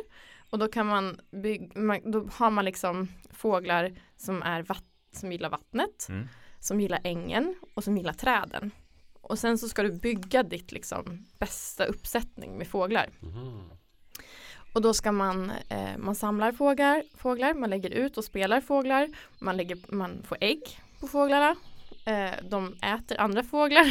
[0.49, 5.31] Och då kan man bygga, man, då har man liksom fåglar som är vatt, som
[5.31, 6.07] gillar vattnet.
[6.09, 6.27] Mm.
[6.59, 8.71] Som gillar ängen och som gillar träden.
[9.21, 13.09] Och sen så ska du bygga ditt liksom bästa uppsättning med fåglar.
[13.19, 13.69] Mhm.
[14.73, 19.09] Och då ska man, eh, man samlar fåglar, fåglar, man lägger ut och spelar fåglar,
[19.39, 21.55] man, lägger, man får ägg på fåglarna,
[22.49, 23.85] de äter andra fåglar,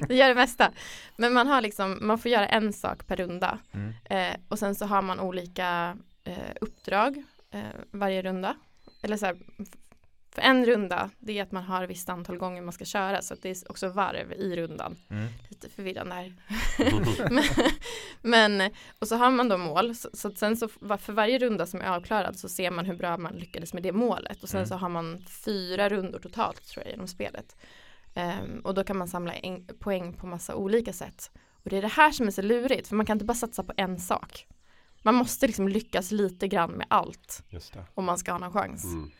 [0.08, 0.72] det gör det mesta.
[1.16, 3.92] Men man har liksom, man får göra en sak per runda Mm.
[4.04, 8.54] eh, och sen så har man olika eh, uppdrag eh, varje runda.
[9.02, 9.36] Eller så här,
[10.36, 13.22] för en runda, det är att man har ett visst antal gånger man ska köra
[13.22, 15.26] så att det är också varv i rundan Mm.
[15.48, 16.34] lite förvirrande här.
[17.30, 17.44] men,
[18.22, 21.80] men, och så har man då mål, så, så sen så för varje runda som
[21.80, 24.68] är avklarad så ser man hur bra man lyckades med det målet och sen mm.
[24.68, 27.56] så har man fyra rundor totalt tror jag genom spelet.
[28.14, 31.30] Um, och då kan man samla en, poäng på massa olika sätt.
[31.64, 33.64] Och det är det här som är så lurigt, för man kan inte bara satsa
[33.64, 34.46] på en sak.
[35.02, 37.42] Man måste liksom lyckas lite grann med allt
[37.94, 38.84] om man ska ha någon chans.
[38.84, 39.10] Mm.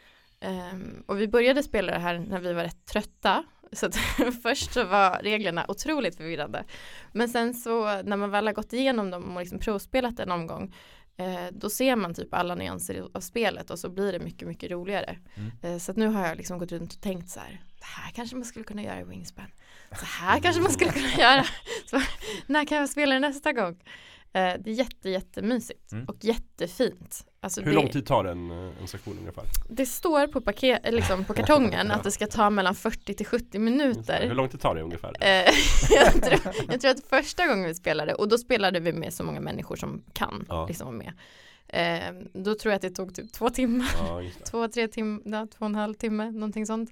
[0.40, 3.44] Um, och vi började spela det här när vi var rätt trötta.
[3.72, 3.90] Så
[4.42, 6.64] först så var reglerna otroligt förvirrande.
[7.12, 10.74] Men sen så när man väl har gått igenom dem och liksom provspelat en omgång
[11.16, 14.70] eh, då ser man typ alla nyanser av spelet och så blir det mycket, mycket
[14.70, 15.18] roligare.
[15.34, 15.52] Mm.
[15.62, 18.10] Eh, så att nu har jag liksom gått runt och tänkt så här, det här
[18.10, 19.50] kanske man skulle kunna göra i Wingspan.
[19.90, 21.44] Så här kanske man skulle kunna göra.
[21.86, 22.00] Så,
[22.46, 23.82] när kan jag spela det nästa gång?
[24.32, 26.04] Eh, det är jätte, jättemysigt mm.
[26.04, 27.26] och jättefint.
[27.46, 29.44] Alltså Hur det, lång tid tar en, eh, en sektion ungefär?
[29.68, 33.26] Det står på, paket, eh, liksom på kartongen att det ska ta mellan 40 till
[33.26, 34.26] 70 minuter.
[34.28, 35.12] Hur lång tid tar det ungefär?
[35.90, 39.24] jag, tror, jag, tror, att första gången vi spelade, och då spelade vi med så
[39.24, 40.66] många människor som kan ja.
[40.66, 41.12] liksom med.
[42.32, 45.64] då tror jag att det tog typ två timmar, ja, två, tre timmar, ja, två
[45.64, 46.90] och en halv timme, någonting sånt.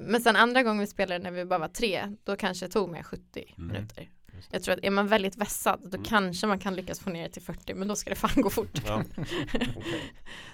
[0.00, 2.90] men sen andra gången vi spelade när vi bara var tre, då kanske det tog
[2.90, 3.68] mig 70 mm.
[3.68, 4.08] minuter.
[4.50, 6.04] Jag tror att är man väldigt vässad då mm.
[6.04, 8.50] kanske man kan lyckas få ner det till 40 men då ska det fan gå
[8.50, 8.82] fort.
[8.86, 9.02] Ja.
[9.52, 10.00] Okay.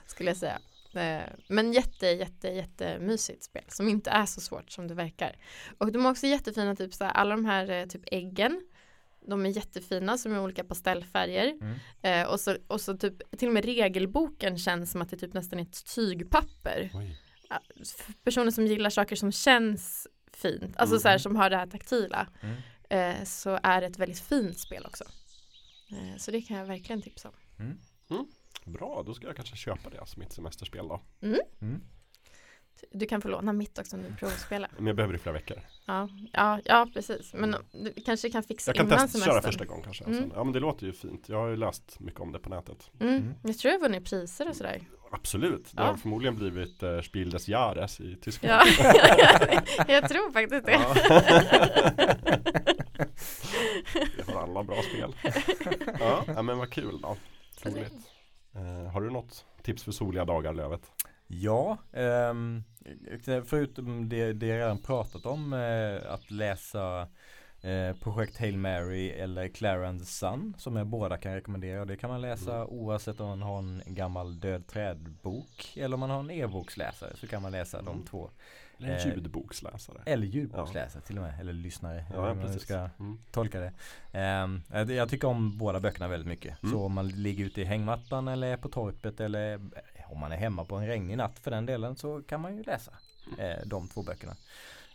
[0.07, 0.59] Skulle jag säga.
[0.95, 5.37] Eh, men jätte, jätte, jättemysigt spel som inte är så svårt som det verkar.
[5.79, 8.63] Och de är också jättefina, typ så här, alla de här eh, typ äggen
[9.29, 11.79] de är jättefina som är olika pastellfärger mm.
[12.03, 15.35] eh, och, så, och så typ till och med regelboken känns som att det typ
[15.35, 16.91] nästan är ett tygpapper.
[16.95, 17.17] Oj.
[18.25, 21.01] Personer som gillar saker som känns fint, alltså mm.
[21.01, 22.27] så här som har det här taktila.
[22.41, 22.57] Mm
[22.89, 25.05] eh, så är det ett väldigt fint spel också.
[25.91, 27.35] Eh, så det kan jag verkligen tipsa om.
[27.59, 27.79] Mm.
[28.11, 28.27] Mm.
[28.65, 31.01] Bra, då ska jag kanske köpa det som mitt semesterspel då.
[31.23, 31.41] Mm.
[31.61, 31.81] mm.
[32.91, 34.71] Du kan få låna mitt också om du provspelar.
[34.77, 35.61] Men jag behöver det i flera veckor.
[35.87, 37.35] Ja, ja, ja precis.
[37.35, 39.21] Men du kanske kan fixa innan semestern.
[39.21, 40.05] Jag kan testköra första gången kanske.
[40.05, 40.33] Mm.
[40.35, 41.29] Ja men det låter ju fint.
[41.29, 42.91] Jag har ju läst mycket om det på nätet.
[43.01, 43.15] Mm.
[43.15, 43.35] Mm.
[43.43, 44.83] Jag tror jag har vunnit priser och sådär.
[45.11, 45.65] Absolut.
[45.65, 45.89] Det ja.
[45.89, 48.63] har förmodligen blivit uh, Spiel des Jahres i Tyskland.
[48.79, 48.93] Ja,
[49.89, 50.79] jag tror faktiskt det.
[53.95, 55.15] Vi har alla bra spel.
[56.27, 57.17] Ja, men vad kul då.
[57.63, 57.93] Roligt.
[58.57, 60.91] Uh, har du något tips för soliga dagar Lövet?
[61.31, 62.35] Ja, eh,
[63.45, 67.09] förutom det, det jag redan pratat om eh, att läsa
[67.63, 71.85] eh, Projekt Hail Mary eller Clarence Sun som jag båda kan rekommendera.
[71.85, 72.69] Det kan man läsa mm.
[72.69, 77.27] oavsett om man har en gammal död trädbok eller om man har en e-boksläsare så
[77.27, 77.93] kan man läsa mm.
[77.93, 78.31] de två.
[78.79, 80.03] Eller en eh, ljudboksläsare.
[80.07, 81.07] Eller ljudboksläsare ja.
[81.07, 81.41] till och med.
[81.41, 82.05] Eller lyssnare.
[82.15, 83.19] Ja, hur man ska mm.
[83.31, 83.73] tolka det.
[84.43, 86.63] Um, jag tycker om båda böckerna väldigt mycket.
[86.63, 86.73] Mm.
[86.73, 90.37] Så om man ligger ute i hängmattan eller på torpet eller eh, om man är
[90.37, 92.93] hemma på en regnig natt för den delen så kan man ju läsa
[93.39, 94.37] uh, de två böckerna.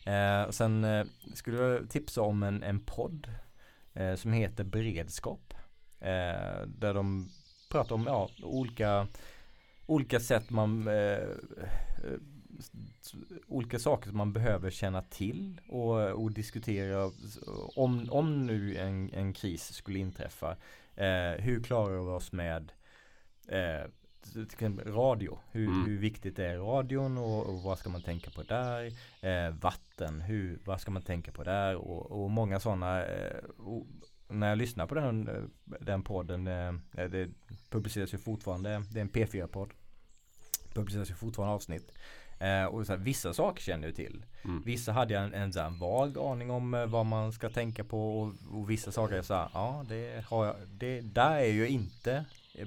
[0.07, 3.27] Uh, sen uh, skulle jag tipsa om en, en podd
[4.15, 5.53] som heter Beredskap.
[6.65, 7.29] där de
[7.69, 9.07] pratar om ja, olika
[9.85, 10.89] olika sätt man
[13.47, 17.11] olika saker som man behöver känna till och, och diskutera
[17.75, 20.57] om, om nu en, en kris skulle inträffa.
[20.95, 22.71] Eh, hur klarar vi oss med
[23.47, 23.89] eh,
[24.85, 25.39] radio?
[25.51, 25.85] Hur, mm.
[25.85, 28.85] hur, viktigt är radion och, och, vad ska man tänka på där?
[29.21, 31.75] Eh, vatten, hur, vad ska man tänka på där?
[31.75, 33.43] Och, och många sådana eh,
[34.27, 35.43] när jag lyssnar på den, eh,
[35.79, 36.73] den podden, eh,
[37.09, 37.29] det
[37.69, 39.73] publiceras ju fortfarande, det är en P4-podd.
[40.73, 41.91] Publiceras ju fortfarande avsnitt.
[42.43, 44.25] Eh, och så här, vissa saker känner jag till.
[44.45, 44.61] Mm.
[44.65, 48.19] Vissa hade jag en, en, en vag aning om eh, vad man ska tänka på
[48.19, 51.67] och, och vissa saker är så här, ja det har jag, det, där är jag
[51.67, 52.25] inte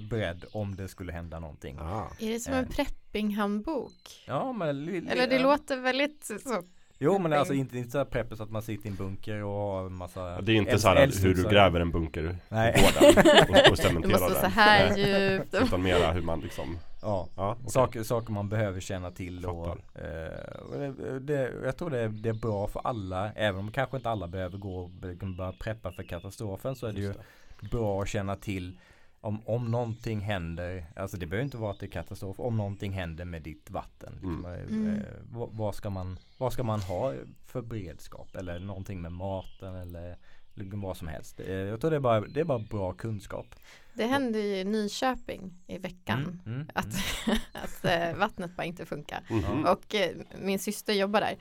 [0.09, 1.77] beredd om det skulle hända någonting.
[1.79, 2.07] Ah.
[2.19, 2.69] Är det som en eh.
[2.69, 4.23] preppinghandbok?
[4.25, 4.69] Ja men
[5.07, 6.63] Eller det låter väldigt så
[6.99, 9.43] Jo men alltså inte, inte så här prepper så att man sitter i en bunker
[9.43, 12.73] och har en massa Det är inte så här hur du gräver en bunker Nej.
[12.73, 14.41] på gården och, och cementerar den.
[14.41, 15.53] så här djupt.
[15.53, 17.69] Utan mera hur man liksom Ja, ja okay.
[17.69, 22.33] saker, saker man behöver känna till och, eh, det, Jag tror det är, det är
[22.33, 26.75] bra för alla Även om kanske inte alla behöver gå och börja preppa för katastrofen
[26.75, 27.21] så är det Just ju
[27.59, 27.69] det.
[27.69, 28.79] bra att känna till
[29.21, 32.91] om, om någonting händer, alltså det behöver inte vara att det är katastrof, om någonting
[32.91, 34.13] händer med ditt vatten.
[34.13, 34.53] Liksom, mm.
[34.53, 35.03] Eh, mm.
[35.31, 37.13] vad, vad, ska man, vad ska man ha
[37.45, 38.35] för beredskap?
[38.35, 40.17] Eller någonting med maten eller
[40.57, 41.39] vad som helst.
[41.39, 43.55] Eh, jag tror det är bara, det är bara bra kunskap.
[43.93, 46.85] Det hände ju i Nyköping i veckan mm, mm, att,
[47.27, 47.37] mm.
[47.51, 49.23] att äh, vattnet bara inte funkar.
[49.29, 49.65] Mm.
[49.65, 50.09] Och äh,
[50.41, 51.37] min syster jobbar där.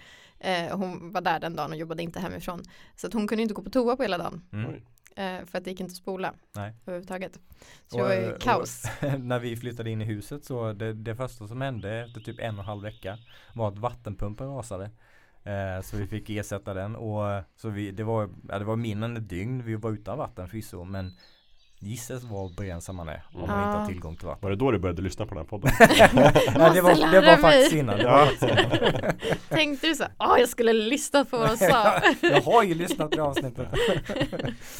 [0.72, 2.62] Hon var där den dagen och jobbade inte hemifrån.
[2.96, 4.42] Så att hon kunde inte gå på toa på hela dagen.
[4.52, 5.46] Mm.
[5.46, 6.74] för att det gick inte att spola Nej.
[6.86, 7.40] överhuvudtaget.
[7.86, 8.84] Så och, det var ju kaos.
[9.18, 12.54] när vi flyttade in i huset så det, det första som hände efter typ en
[12.54, 13.18] och en halv vecka
[13.54, 14.90] var att vattenpumpen rasade.
[15.46, 19.04] Eh, så vi fick ersätta den och så vi, det var, ja, det var mindre
[19.10, 19.62] än ett dygn.
[19.64, 21.12] Vi var utan vatten förvisso men
[21.78, 23.66] Gissas vad begränsad man är om man Ja.
[23.66, 24.42] inte har tillgång till vatten.
[24.42, 25.72] Var det då du började lyssna på den här podden?
[26.58, 27.98] Nej, det var, det var faktiskt innan.
[28.00, 28.28] Ja.
[29.48, 32.00] Tänkte du så, åh jag skulle lyssna på vad de sa.
[32.22, 33.68] Jag har ju lyssnat på det avsnittet.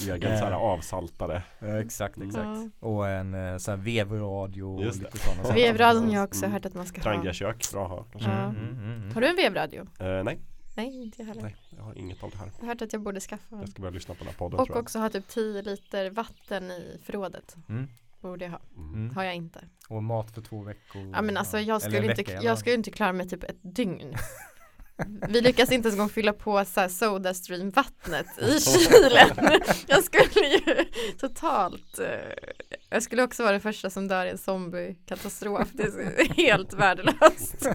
[0.08, 1.42] Egen så här avsaltare.
[1.58, 2.46] Ja, exakt, exakt.
[2.80, 2.88] Ja.
[2.88, 5.54] Och en eh, sån här vevradio Just sådana.
[5.54, 6.52] Vevradion har jag också Mm.
[6.52, 7.02] hört att man ska ha.
[7.02, 8.32] Trangiakök, bra att ha.
[8.32, 9.14] Mm, mm, mm.
[9.14, 9.80] Har du en vevradio?
[10.00, 10.38] Eh, nej,
[10.76, 11.42] Nej, inte jag heller.
[11.42, 12.50] nej, jag har inget av det här.
[12.56, 13.60] Jag har hört att jag borde skaffa en.
[13.60, 14.82] Jag ska börja lyssna på den här podden Och tror jag.
[14.82, 17.56] också ha typ 10 liter vatten i förrådet.
[17.68, 17.88] Mm,
[18.20, 18.60] Borde jag ha.
[18.76, 19.10] Mm.
[19.14, 19.64] Har jag inte.
[19.88, 21.10] Och mat för två veckor.
[21.14, 24.14] Ja men alltså jag skulle, inte, vecka jag skulle inte klara mig typ ett dygn.
[25.28, 29.60] Vi lyckas inte ens en gång fylla på så här Sodastream vattnet i kylen.
[29.86, 30.84] Jag skulle ju
[31.18, 32.06] totalt eh,
[32.90, 35.68] Jag skulle också vara den första som dör i en zombiekatastrof.
[35.72, 37.68] Det är helt värdelöst.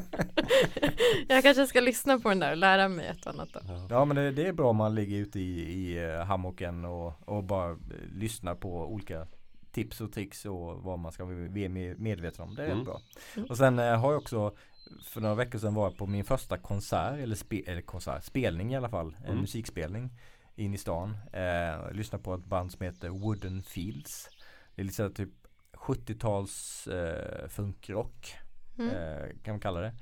[1.27, 3.59] Jag kanske ska lyssna på den där och lära mig ett och annat då.
[3.89, 4.05] Ja.
[4.05, 7.43] Men det, det är bra om man ligger ute i, i eh, hammocken och, och
[7.43, 7.77] bara eh,
[8.15, 9.27] lyssnar på olika
[9.71, 12.55] tips och tricks och vad man ska mer medveten om.
[12.55, 12.83] Det är Mm.
[12.83, 13.01] bra.
[13.49, 14.55] Och sen har jag också
[15.03, 18.73] för några veckor sedan var jag på min första konsert eller, spe, eller konsert, spelning
[18.73, 19.15] i alla fall.
[19.19, 19.41] En Mm.
[19.41, 20.09] musikspelning
[20.55, 21.17] in i stan.
[21.33, 24.29] Eh, jag lyssnade på ett band som heter Wooden Fields.
[24.75, 25.29] Det är lite så här typ
[25.73, 28.35] 70-tals eh, funkrock
[28.79, 28.89] Mm.
[28.95, 29.93] eh, kan man kalla det.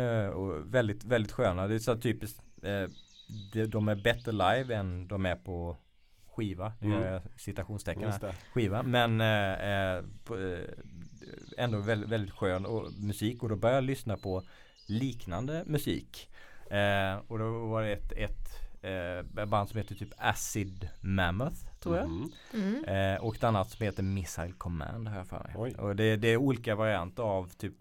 [0.00, 1.66] Eh, och väldigt, väldigt sköna.
[1.66, 2.88] Det är så typiskt eh,
[3.52, 5.76] de, de är bättre live än de är på
[6.26, 6.72] skiva.
[6.80, 7.00] Nu Mm.
[7.02, 9.52] gör jag citationstecken här skiva men eh,
[9.96, 10.58] eh, på, eh,
[11.56, 13.42] ändå väldigt, väldigt skön och, musik.
[13.42, 14.42] Och då började jag lyssna på
[14.86, 16.30] liknande musik.
[16.70, 18.44] Eh, och då var det ett, ett
[18.84, 22.08] eh, band som heter typ Acid Mammoth tror jag.
[22.08, 22.32] Mhm.
[22.54, 22.84] Mm.
[22.84, 25.52] eh, och ett annat som heter Missile Command har jag för mig.
[25.56, 25.74] Oj.
[25.74, 27.74] och det, det är olika varianter av typ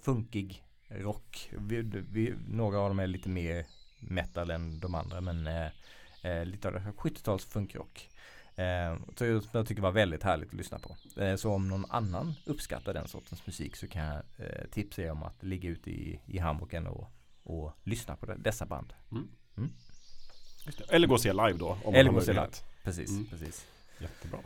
[0.00, 1.50] funkig rock.
[1.58, 3.66] Vi, vi, några av dem är lite mer
[4.00, 5.68] metal än de andra men eh,
[6.22, 6.80] eh, lite av det.
[6.96, 8.07] 70-tals funkrock
[8.58, 11.20] Eh, så jag, tycker det var väldigt härligt att lyssna på.
[11.22, 15.10] Eh, så om någon annan uppskattar den sortens musik så kan jag eh, tipsa er
[15.10, 17.10] om att ligga ute i, i hammocken och,
[17.42, 18.92] och lyssna på det, dessa band.
[20.66, 20.84] Just det.
[20.94, 21.78] Eller gå och se live då.
[21.84, 22.64] Om Eller gå och se möjlighet.
[22.84, 23.26] Precis, Mm.
[23.26, 23.66] precis.
[24.00, 24.38] Jättebra.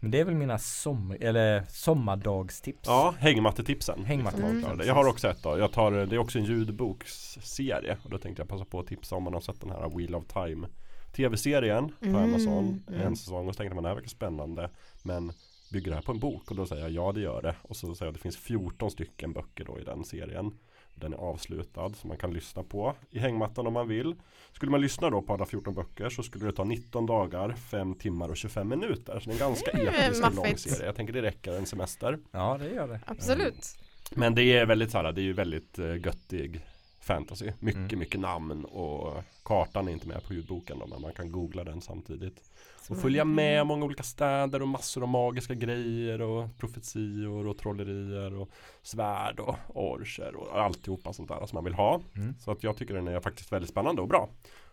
[0.00, 2.80] Men det är väl mina sommar, eller sommardagstips.
[2.86, 4.04] Ja, hängmattetipsen.
[4.04, 4.86] Hängmattetipsen, Jag, precis.
[4.86, 5.58] jag har också ett då.
[5.58, 7.98] Jag tar, det är också en ljudboksserie.
[8.02, 10.14] Och då tänkte jag passa på att tipsa om man har sett den här Wheel
[10.14, 10.68] of Time
[11.16, 12.82] Tv-serien på Mm, Amazon.
[12.88, 13.00] mm.
[13.00, 14.70] En säsong och så tänkte man det här verkar spännande.
[15.02, 15.32] Men
[15.72, 16.50] bygger det här på en bok?
[16.50, 17.54] Och då säger jag ja det gör det.
[17.62, 20.58] Och så säger jag att det finns 14 stycken böcker då i den serien.
[20.94, 24.14] Den är avslutad så man kan lyssna på i hängmattan om man vill.
[24.52, 27.94] Skulle man lyssna då på alla 14 böcker så skulle det ta 19 dagar, 5
[27.94, 29.20] timmar och 25 minuter.
[29.20, 30.86] Så det är en ganska är episk och lång serie.
[30.86, 32.18] Jag tänker det räcker en semester.
[32.30, 33.00] Ja det gör det.
[33.06, 33.78] Absolut.
[34.10, 36.64] Men det är väldigt så här, det är ju väldigt uh, göttig
[37.06, 37.52] fantasy.
[37.60, 37.98] Mycket, Mm.
[37.98, 41.80] mycket namn och kartan är inte med på ljudboken då, men man kan googla den
[41.80, 42.42] samtidigt.
[42.84, 43.02] Och Mm.
[43.02, 48.50] följa med många olika städer och massor av magiska grejer och profetior och trollerier och
[48.82, 52.00] svärd och orcher och alltihopa sånt där som man vill ha.
[52.16, 52.34] Mm.
[52.40, 54.28] Så att jag tycker den är faktiskt väldigt spännande och bra.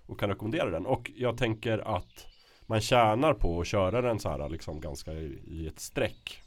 [0.05, 0.85] Och kan rekommendera den.
[0.85, 2.27] Och jag tänker att
[2.65, 6.42] man tjänar på att köra den så här liksom ganska i, i ett streck.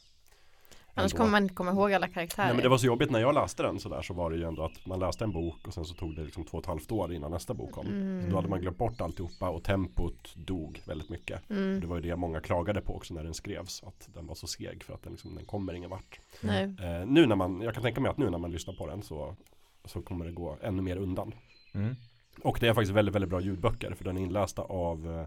[0.98, 2.46] Annars kommer man inte komma ihåg alla karaktärer.
[2.46, 4.44] Nej men det var så jobbigt när jag läste den sådär så var det ju
[4.44, 6.68] ändå att man läste en bok och sen så tog det liksom två och ett
[6.68, 7.86] halvt år innan nästa bok kom.
[7.86, 8.24] Mm.
[8.24, 11.50] Så då hade man glömt bort alltihopa och tempot dog väldigt mycket.
[11.50, 11.80] Mm.
[11.80, 13.82] Det var ju det många klagade på också när den skrevs.
[13.86, 16.20] Att den var så seg för att den, liksom, den kommer ingen vart.
[16.42, 19.02] Eh, nu när man, jag kan tänka mig att nu när man lyssnar på den
[19.02, 19.36] så,
[19.84, 21.34] så kommer det gå ännu mer undan.
[21.74, 21.94] Mm.
[22.42, 25.26] Och det är faktiskt väldigt, väldigt bra ljudböcker för den är inlästa av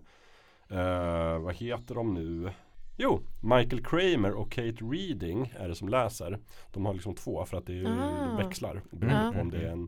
[0.70, 2.52] eh, eh, Vad heter de nu?
[3.02, 6.40] Jo, Michael Kramer och Kate Reading är det som läser.
[6.74, 8.38] De har liksom två för att det Ah.
[8.38, 9.34] växlar beroende Mm.
[9.34, 9.88] på om det är en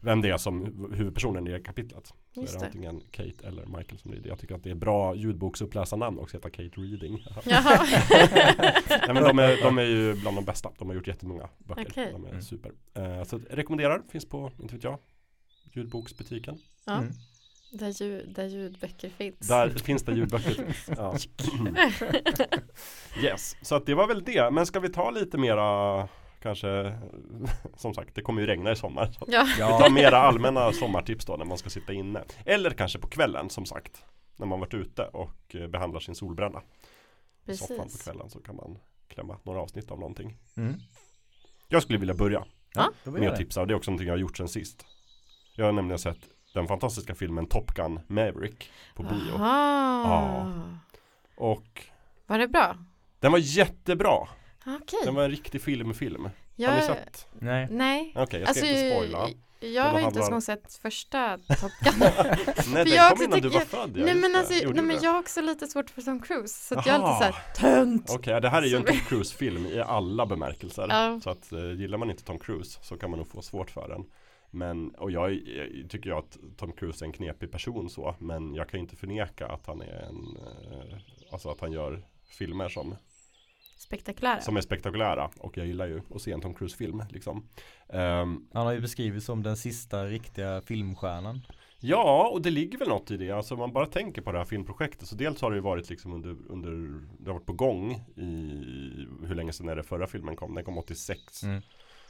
[0.00, 0.64] Vem det är som
[0.94, 2.06] huvudpersonen i det kapitlet.
[2.34, 2.66] Så Just är det det.
[2.66, 4.28] antingen Kate eller Michael som rider.
[4.28, 7.24] Jag tycker att det är bra ljudboksuppläsarnamn också, heta Kate Reading.
[7.44, 7.86] Jaha.
[8.88, 10.70] Nej, men de, är, de är ju bland de bästa.
[10.78, 11.86] De har gjort jättemånga böcker.
[11.90, 12.08] Okej.
[12.12, 12.42] De är Mm.
[12.42, 12.72] super.
[12.94, 14.98] Eh, så rekommenderar, finns på, inte vet jag,
[15.72, 16.58] ljudboksbutiken.
[16.86, 17.10] Ja, Mm.
[17.70, 19.48] Där, ljud, där ljudböcker finns.
[19.48, 20.76] Där finns det ljudböcker.
[20.96, 21.16] ja.
[23.22, 24.50] yes, så att det var väl det.
[24.50, 26.08] Men ska vi ta lite mera
[26.42, 26.98] kanske
[27.76, 29.06] som sagt det kommer ju regna i sommar.
[29.18, 32.24] Så Ja, Vi tar mera allmänna sommartips då när man ska sitta inne.
[32.44, 34.04] Eller kanske på kvällen som sagt.
[34.36, 36.62] När man varit ute och eh, behandlar sin solbränna.
[37.46, 38.02] I soffan på precis.
[38.02, 40.36] kvällen så kan man klämma några avsnitt av någonting.
[40.56, 40.74] Mm.
[41.68, 43.36] Jag skulle vilja börja Ja, med att det.
[43.36, 44.84] tipsa och det är också någonting jag har gjort sen sist.
[45.56, 46.18] Jag har nämligen sett
[46.56, 49.34] den fantastiska filmen Top Gun Maverick på bio.
[49.38, 50.52] Aha.
[51.36, 51.82] Och
[52.26, 52.76] Var det bra?
[53.20, 54.28] den var jättebra.
[54.66, 54.98] Okej.
[55.04, 56.28] Den var en riktig filmfilm.
[56.56, 57.26] Jag, Har ni sett?
[57.38, 57.68] Nej.
[57.70, 58.12] Nej.
[58.16, 59.28] Okej, jag ska Alltså, inte spoila.
[59.60, 61.94] jag har ju inte ens handlar- sett första Top Gun.
[62.72, 63.96] Nej, den jag kom också innan du tycker- var född.
[63.96, 64.38] ja, nej just men det.
[64.38, 65.02] alltså, Gjorde nej, du men det?
[65.04, 66.66] jag har också lite svårt för Tom Cruise.
[66.66, 68.10] Så att jag är alltid såhär, tönt!
[68.10, 70.86] Okej, det här är ju en Tom Cruise-film i alla bemärkelser.
[70.90, 71.20] Ja.
[71.24, 73.88] Så att eh, gillar man inte Tom Cruise så kan man nog få svårt för
[73.88, 74.04] den.
[74.50, 78.14] Men, och jag, jag tycker jag att Tom Cruise är en knepig person så.
[78.18, 80.98] Men jag kan ju inte förneka att han är en, eh,
[81.30, 82.02] alltså att han gör
[82.38, 82.96] filmer som,
[83.76, 84.40] Spektakulära.
[84.40, 85.30] som är spektakulära.
[85.38, 87.48] Och jag gillar ju att se en Tom Cruise-film liksom.
[87.88, 91.40] Ehm, Han har ju beskrivits som den sista riktiga filmstjärnan.
[91.80, 93.30] Ja, och det ligger väl något i det.
[93.30, 95.08] Alltså man bara tänker på det här filmprojektet.
[95.08, 96.70] Så dels har det ju varit liksom under, under
[97.18, 98.26] det har varit på gång i,
[99.26, 100.54] hur länge sedan är det förra filmen kom?
[100.54, 101.42] Den kom 86.
[101.42, 101.62] Mm.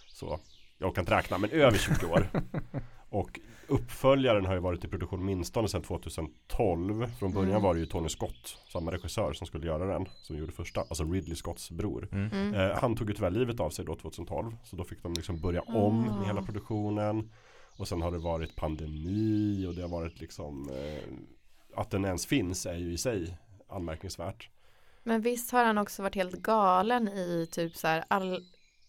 [0.07, 0.41] Så
[0.79, 2.27] jag kan inte räkna, men över 20 år.
[3.11, 7.07] och uppföljaren har ju varit i produktion minstone sedan 2012.
[7.19, 7.63] Från början Mm.
[7.63, 10.81] var det ju Tony Scott, samma regissör som skulle göra den, som gjorde första.
[10.81, 12.09] Alltså Ridley Scotts bror.
[12.13, 12.31] Mm.
[12.33, 12.55] Mm.
[12.55, 15.41] Eh, han tog ju tyvärr livet av sig då 2012 Så då fick de liksom
[15.41, 16.25] börja om med Ah.
[16.27, 17.31] hela produktionen
[17.77, 21.03] Och sen har det varit pandemi och det har varit liksom eh,
[21.81, 24.49] Att den ens finns är ju i sig anmärkningsvärt
[25.03, 28.45] Men visst har han också varit helt galen i typ så här all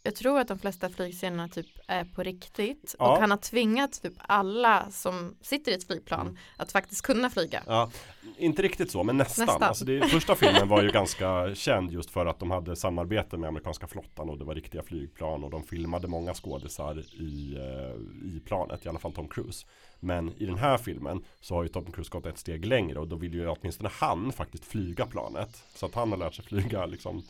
[0.08, 3.12] jag tror att de flesta flygscenerna typ är på riktigt Ja.
[3.12, 6.38] och han har tvingat typ alla som sitter i ett flygplan Mm.
[6.58, 7.64] att faktiskt kunna flyga.
[7.68, 7.92] Ja,
[8.38, 9.46] inte riktigt så men nästan.
[9.46, 9.64] Nästan.
[9.64, 13.48] Alltså det, första filmen var ju ganska känd just för att de hade samarbete med
[13.48, 18.40] amerikanska flottan och det var riktiga flygplan och de filmade många skådisar i, eh, i
[18.46, 19.66] planet, i alla fall Tom Cruise.
[20.00, 23.08] Men i den här filmen så har ju Tom Cruise gått ett steg längre och
[23.08, 25.64] då vill ju åtminstone han faktiskt flyga planet.
[25.76, 27.24] Så att han har lärt sig flyga liksom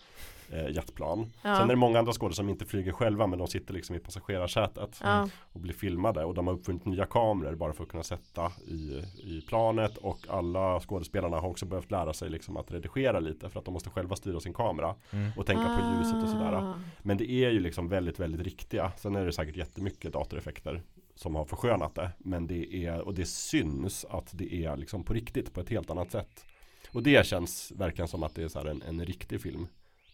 [0.51, 1.31] eh, jetplan.
[1.41, 1.55] Ja.
[1.55, 3.99] Sen är det många andra skådespelare som inte flyger själva men de sitter liksom i
[3.99, 5.29] passagerarsätet Ja.
[5.53, 9.03] och blir filmade och de har uppfunnit nya kameror bara för att kunna sätta i,
[9.23, 13.59] i planet och alla skådespelarna har också behövt lära sig liksom att redigera lite för
[13.59, 15.31] att de måste själva styra sin kamera Mm.
[15.37, 16.53] och tänka på ljuset och sådär.
[16.53, 16.73] Ah.
[17.01, 18.91] Men det är ju liksom väldigt, väldigt riktiga.
[18.97, 20.81] Sen är det säkert jättemycket datoreffekter
[21.15, 22.09] som har förskönat det.
[22.17, 25.89] Men det är, och det syns att det är liksom på riktigt på ett helt
[25.89, 26.45] annat sätt.
[26.91, 29.67] Och det känns verkligen som att det är så här en, en riktig film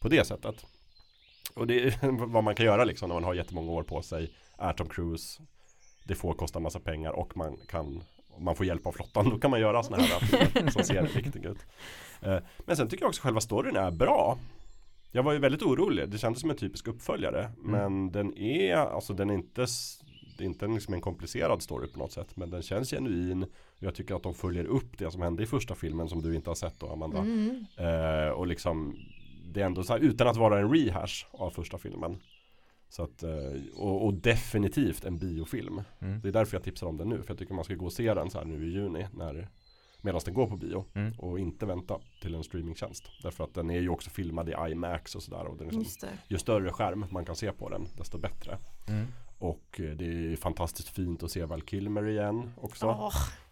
[0.03, 0.65] på det sättet.
[1.53, 4.33] Och det är vad man kan göra liksom när man har jättemånga år på sig.
[4.57, 5.41] Är Tom Cruise.
[6.03, 8.03] Det får kosta massa pengar och man kan
[8.37, 10.19] man får hjälp av flottan då kan man göra sådana här
[10.53, 11.57] filmer som ser riktigt ut.
[12.21, 14.37] Eh, Men sen tycker jag också själva storyn är bra.
[15.11, 16.09] Jag var ju väldigt orolig.
[16.09, 17.51] Det kändes som en typisk uppföljare.
[17.57, 19.65] Men den är, alltså den är inte
[20.37, 22.35] det är inte en, liksom en komplicerad story på något sätt.
[22.35, 23.45] Men den känns genuin.
[23.79, 26.49] Jag tycker att de följer upp det som hände i första filmen som du inte
[26.49, 27.17] har sett då Amanda.
[27.17, 27.65] Mm.
[27.77, 28.95] Eh, och liksom
[29.53, 32.17] Det är ändå så här utan att vara en rehash av första filmen.
[32.89, 35.81] Så att, eh, och, och definitivt en biofilm.
[35.99, 36.21] Mm.
[36.21, 37.21] Det är därför jag tipsar om den nu.
[37.21, 39.07] För jag tycker man ska gå och se den så här nu i juni.
[39.13, 39.49] När,
[40.01, 40.85] medan den går på bio.
[40.93, 41.13] Mm.
[41.17, 43.03] Och inte vänta till en streamingtjänst.
[43.23, 45.45] Därför att den är ju också filmad i IMAX och sådär.
[45.45, 48.57] Och den är liksom, Just ju större skärm man kan se på den desto bättre.
[48.87, 49.05] Mm.
[49.37, 52.85] Och eh, det är fantastiskt fint att se Val Kilmer igen också.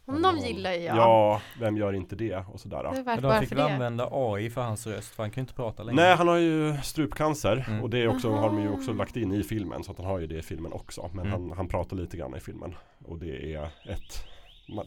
[0.06, 0.98] Åh, honom gillar jag.
[0.98, 2.44] Ja, vem gör inte det?
[2.54, 2.84] Och sådär.
[2.84, 5.44] Det är de fick för väl använda AI för hans röst för han kan ju
[5.44, 6.02] inte prata längre.
[6.04, 7.84] Nej, han har ju strupcancer Mm.
[7.84, 10.08] och det är också, har de ju också lagt in i filmen så att han
[10.08, 11.10] har ju det i filmen också.
[11.14, 11.32] Men Mm.
[11.42, 14.26] han, han pratar lite grann i filmen och det är ett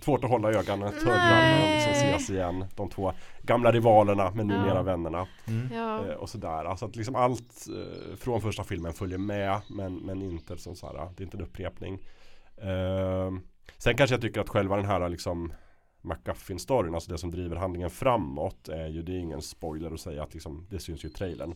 [0.01, 2.65] Svårt att hålla ögonen, tuggar när de liksom ses igen.
[2.77, 4.83] De två gamla rivalerna men numera Ja.
[4.83, 5.27] vännerna.
[5.49, 5.69] Mm.
[5.75, 6.07] Ja.
[6.07, 6.65] Eh, och sådär.
[6.65, 10.87] Alltså att liksom allt eh, från första filmen följer med men, men inte som så
[10.87, 11.99] här, det är inte en upprepning.
[12.57, 13.31] Eh,
[13.79, 15.53] sen kanske jag tycker att själva den här liksom
[16.03, 20.23] McGuffin-storyn, alltså det som driver handlingen framåt är ju, det är ingen spoiler att säga
[20.23, 21.55] att liksom, det syns ju i trailern.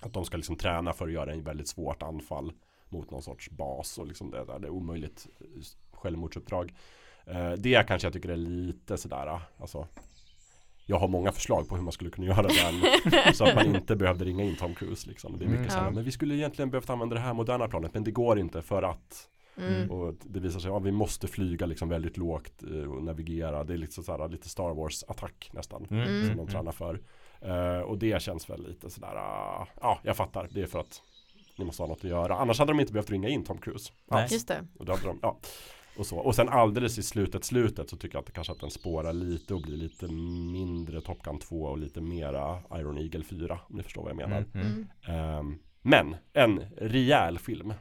[0.00, 2.52] Att de ska liksom träna för att göra en väldigt svårt anfall
[2.88, 5.26] mot någon sorts bas och liksom det där, det är omöjligt
[5.92, 6.74] självmordsuppdrag.
[7.26, 9.86] Eh, det kanske jag tycker är lite sådär, alltså
[10.86, 13.96] jag har många förslag på hur man skulle kunna göra den så att man inte
[13.96, 15.38] behövde ringa in Tom Cruise liksom.
[15.38, 15.70] Det är mycket Mm.
[15.70, 18.38] så här, men vi skulle egentligen behövt använda det här moderna planet men det går
[18.38, 19.90] inte för att Mm.
[19.90, 23.64] och det visar sig att ja, vi måste flyga liksom väldigt lågt eh, och navigera.
[23.64, 25.86] Det är lite, så här, lite Star Wars attack nästan.
[25.90, 26.02] Mm.
[26.02, 26.28] Mm.
[26.28, 27.00] Som de tränar för.
[27.40, 30.48] Eh, och det känns väl lite sådär, ah, ja jag fattar.
[30.50, 31.02] Det är för att
[31.58, 32.36] ni måste ha något att göra.
[32.36, 33.92] Annars hade de inte behövt ringa in Tom Cruise.
[34.10, 34.28] Nej.
[34.30, 34.66] Just det.
[34.78, 35.38] Och, då hade de, ja.
[35.96, 36.18] och, så.
[36.18, 39.12] och sen alldeles i slutet, slutet så tycker jag att det kanske att den spårar
[39.12, 40.06] lite och blir lite
[40.52, 43.60] mindre Top Gun 2 och lite mera Iron Eagle 4.
[43.68, 44.44] Om ni förstår vad jag menar.
[44.54, 44.66] Mm.
[44.66, 44.86] Mm.
[45.06, 45.38] Mm.
[45.38, 47.74] Ehm, men en rejäl film.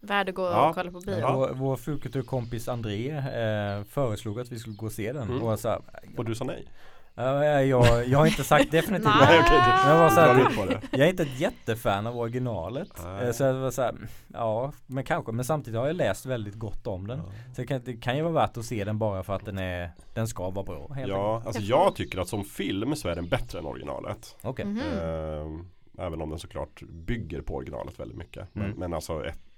[0.00, 0.72] Värd att gå och Ja.
[0.74, 1.18] kolla på bio.
[1.18, 1.36] Ja.
[1.36, 5.42] Vår, vår Fukutur-kompis André eh, föreslog att vi skulle gå och se den Mm.
[5.42, 5.80] och så här,
[6.16, 6.66] Och du sa nej?
[7.14, 9.36] ja, jag, jag har inte sagt definitivt Nej.
[9.86, 10.80] Jag var så här.
[10.90, 13.26] Jag är inte ett jättefan av originalet Nej.
[13.26, 13.94] Eh, Så jag var så här,
[14.28, 17.18] ja men kanske men samtidigt har jag läst väldigt gott om den
[17.54, 19.58] Så det kan, det kan ju vara värt att se den bara för att den
[19.58, 23.08] är Den ska vara bra helt Ja, enkelt alltså Jag tycker att som film så
[23.08, 24.36] är den bättre än originalet.
[24.42, 24.80] Okej Mhm.
[25.02, 25.66] Ehm,
[25.98, 28.48] Även om den såklart bygger på originalet väldigt mycket.
[28.52, 28.78] Men, Mm.
[28.78, 29.49] men alltså ett, eh,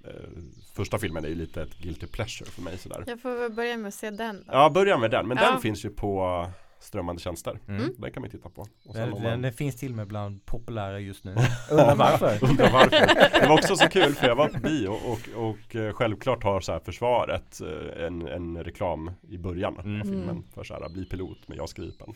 [0.73, 3.03] första filmen är ju lite ett guilty pleasure för mig sådär.
[3.07, 4.53] Jag får väl börja med att se den då.
[4.53, 5.27] Ja, börja med den.
[5.27, 5.51] Men Ja.
[5.51, 6.45] den finns ju på
[6.83, 7.59] strömmande tjänster.
[7.67, 7.93] Mm.
[7.97, 8.61] Den kan man titta på.
[8.61, 11.35] Och sen Den, man den finns till och med bland populära just nu.
[11.71, 12.37] Undrar varför?
[12.49, 13.39] undrar varför.
[13.41, 16.61] Det var också så kul för jag var på bio och, och eh, självklart har
[16.61, 20.01] så här försvaret eh, en, en reklam i början av Mm.
[20.01, 20.43] filmen Mm.
[20.53, 22.13] för så här bli pilot med JAS Gripen.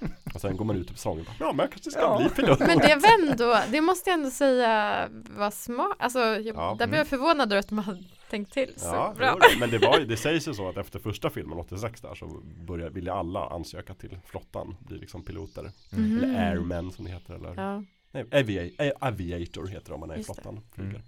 [0.34, 2.18] Och sen går man ut på säsongen och bara, ja men jag kanske ska Ja.
[2.18, 2.58] bli pilot.
[2.58, 5.96] Men det var ändå, det måste jag ändå säga var smart.
[5.98, 6.76] Alltså, jag, Ja.
[6.78, 9.38] där blev jag förvånad över att man tänkt till så Ja, bra.
[9.52, 12.14] jo, men det, var, ju- det sägs ju så att efter första filmen 86 där
[12.14, 15.72] så började, ville alla ansöka till flottan, bli liksom piloter.
[15.92, 16.18] Mhm.
[16.18, 17.82] Eller airmen som det heter eller Ja.
[18.10, 20.24] nej, eh, aviator heter det om man är i det.
[20.24, 20.52] flottan.
[20.52, 20.64] Mm.
[20.72, 21.02] Flyger.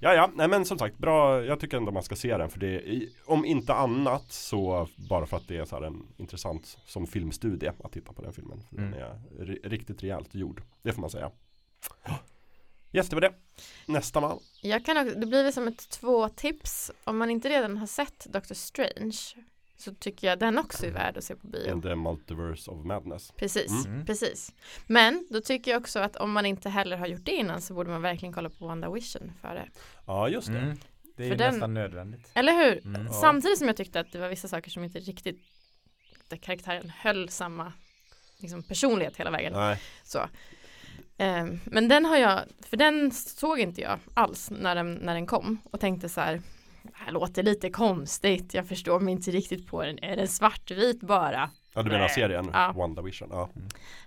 [0.00, 2.60] Ja, ja, nej men som sagt bra, jag tycker ändå man ska se den för
[2.60, 6.78] det i, om inte annat så bara för att det är så här en intressant
[6.86, 8.62] som filmstudie att titta på den filmen.
[8.70, 8.90] För Mm.
[8.90, 11.30] Den är ri- riktigt rejält gjord, det får man säga.
[12.92, 13.32] Yes, det var det.
[13.86, 14.38] Nästa man.
[14.62, 16.90] Jag kan också, det blir väl som ett två tips.
[17.04, 19.16] Om man inte redan har sett Doctor Strange
[19.78, 21.72] så tycker jag den också är värd att se på bio.
[21.72, 23.32] In the Multiverse of Madness.
[23.36, 24.06] Precis, Mm.
[24.06, 24.52] precis.
[24.86, 27.74] Men då tycker jag också att om man inte heller har gjort det innan så
[27.74, 29.68] borde man verkligen kolla på WandaVision före.
[30.06, 30.58] Ja, just det.
[30.58, 30.76] Mm.
[31.16, 32.30] Det är För ju den- nästan nödvändigt.
[32.34, 32.86] Eller hur?
[32.86, 33.08] Mm.
[33.12, 35.40] Samtidigt som jag tyckte att det var vissa saker som inte riktigt
[36.28, 37.72] där karaktären höll samma
[38.38, 39.52] liksom, personlighet hela vägen.
[39.52, 40.28] Nej, Så.
[41.18, 45.26] Ehm, men den har jag, för den såg inte jag alls när den, när den
[45.26, 46.42] kom och tänkte så här,
[46.82, 51.00] det här låter lite konstigt, jag förstår mig inte riktigt på den, är den svartvit
[51.00, 51.50] bara?
[51.74, 52.14] ja, du menar Nej.
[52.14, 52.72] serien Ja.
[52.76, 53.28] WandaVision?
[53.30, 53.48] Ja.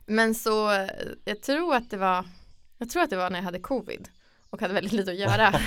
[0.05, 0.89] Men så, eh,
[1.25, 2.25] jag tror att det var,
[2.77, 4.09] jag tror att det var när jag hade covid
[4.49, 5.53] och hade väldigt lite att göra.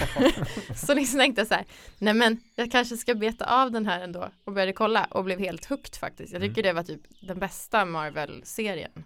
[0.76, 1.64] så liksom tänkte jag så här,
[1.98, 5.38] nej men jag kanske ska beta av den här ändå och började kolla och blev
[5.38, 6.32] helt hooked faktiskt.
[6.32, 9.04] Jag tycker det var typ den bästa Marvel-serien.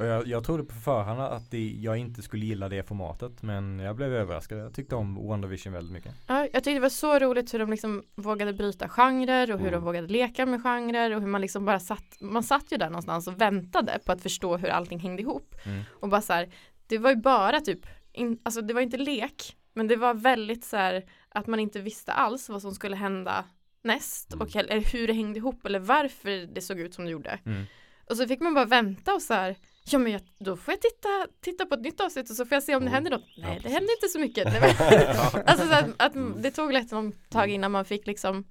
[0.00, 3.78] Och jag, jag trodde på förhand att det, jag inte skulle gilla det formatet men
[3.78, 4.58] jag blev överraskad.
[4.58, 6.14] Jag tyckte om WandaVision väldigt mycket.
[6.26, 9.68] Ja, jag tyckte det var så roligt hur de liksom vågade bryta genrer och hur
[9.68, 9.80] Mm.
[9.80, 12.86] de vågade leka med genrer och hur man liksom bara satt, man satt ju där
[12.90, 15.54] någonstans och väntade på att förstå hur allting hängde ihop.
[15.64, 15.82] Mm.
[15.92, 16.48] Och bara så här,
[16.86, 20.64] det var ju bara typ, in, alltså det var inte lek, men det var väldigt
[20.64, 23.44] så här att man inte visste alls vad som skulle hända
[23.82, 24.46] näst Mm.
[24.46, 27.38] och eller hur det hängde ihop eller varför det såg ut som det gjorde.
[27.46, 27.64] Mm.
[28.10, 29.56] Och så fick man bara vänta och så här,
[29.92, 31.08] ja men jag, då får jag titta,
[31.40, 32.94] titta på ett nytt avsnitt och så får jag se om det Mm.
[32.94, 33.24] händer något.
[33.36, 33.72] Ja, Nej, det precis.
[33.78, 34.44] hände inte så mycket.
[34.52, 36.42] Det alltså så att, att Mm.
[36.42, 38.44] det tog lätt ett tag innan man fick liksom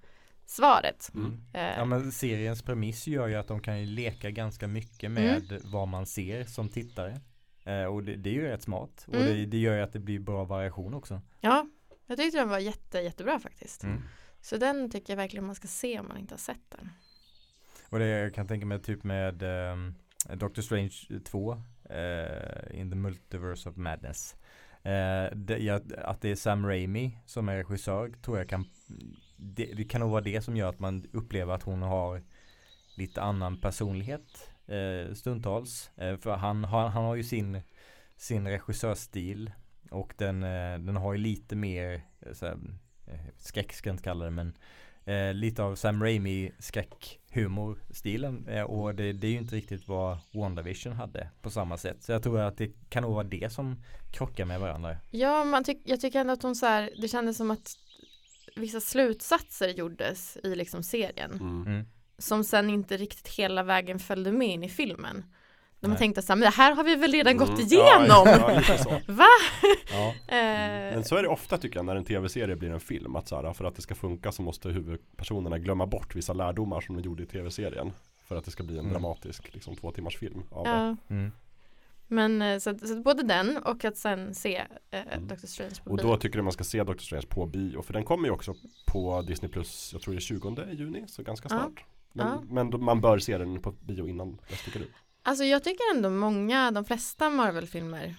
[0.45, 1.11] svaret.
[1.15, 1.41] Mm.
[1.53, 5.61] Eh, Ja men seriens premiss gör ju att de kan ju leka ganska mycket med
[5.63, 7.19] vad man ser som tittare.
[7.65, 9.05] Eh, och det, det är ju rätt smart.
[9.07, 9.27] Och Mm.
[9.27, 11.21] det, det gör ju att det blir bra variation också.
[11.41, 11.67] ja,
[12.07, 13.83] jag tyckte den var jätte, jättebra faktiskt.
[13.83, 14.01] Mm.
[14.41, 16.89] Så den tycker jag verkligen man ska se om man inte har sett den.
[17.89, 19.95] Och det jag kan tänka mig typ med ehm,
[20.29, 24.35] Eh, Doctor Strange 2 eh, In the Multiverse of Madness.
[24.83, 28.65] Eh, det, ja, att det är Sam Raimi som är regissör tror jag kan
[29.37, 32.23] det, det kan nog vara det som gör att man upplever att hon har
[32.97, 35.91] lite annan personlighet eh, stundtals.
[35.95, 37.61] Eh, för han, har han har ju sin,
[38.15, 39.51] sin regissörsstil
[39.91, 42.01] och den, eh, den har ju lite mer
[42.33, 42.57] så här,
[43.37, 44.57] skräck ska jag inte kalla det men
[45.05, 50.17] eh, lite av Sam Raimi skräckhumorstilen eh, och det, det är ju inte riktigt vad
[50.33, 52.03] WandaVision hade på samma sätt.
[52.03, 54.97] Så jag tror att det kan nog vara det som krockar med varandra.
[55.11, 57.71] Ja, man tyck, jag tycker ändå att hon så här, det kändes som att
[58.55, 61.67] vissa slutsatser gjordes i liksom serien Mm.
[61.67, 61.85] Mm.
[62.17, 65.25] som sen inte riktigt hela vägen följde med in i filmen.
[65.81, 67.61] När man tänkte så här, men det här har vi väl redan gått Mm.
[67.61, 68.05] igenom.
[68.07, 68.99] Ja, ja.
[69.07, 69.25] Va?
[69.91, 70.07] Ja.
[70.27, 73.27] Eh, Men så är det ofta tycker jag när en tv-serie blir en film att
[73.27, 76.95] så här, för att det ska funka så måste huvudpersonerna glömma bort vissa lärdomar som
[76.95, 77.91] de gjorde i tv-serien
[78.27, 78.91] för att det ska bli en Mm.
[78.93, 80.69] dramatisk liksom, två timmars film av det.
[80.71, 81.31] ja, Mm.
[82.07, 84.55] men eh, så, så både den och att sen se
[84.91, 85.27] eh, Mm.
[85.27, 86.03] Doctor Strange på Och bio.
[86.07, 88.53] då tycker jag man ska se Doctor Strange på bio för den kommer ju också
[88.87, 91.57] på Disney Plus, jag tror det är 20 juni, så ganska Ja.
[91.59, 91.83] snart.
[92.13, 92.41] Men, Ja.
[92.49, 94.87] men då, man bör se den på bio innan dess tycker du?
[95.29, 98.15] Alltså jag tycker ändå många, de flesta Marvel-filmer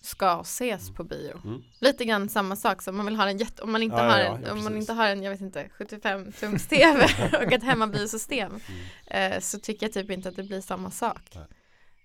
[0.00, 1.40] ska ses på bio.
[1.44, 1.62] Mm.
[1.80, 4.18] Lite grann samma sak som man vill ha en jätte, om man inte Ja, har
[4.18, 7.04] ja, en, ja, om man inte har en, jag vet inte, 75 tums tv
[7.46, 9.32] och ett hemmabiosystem Mm.
[9.32, 11.36] eh, så tycker jag typ inte att det blir samma sak.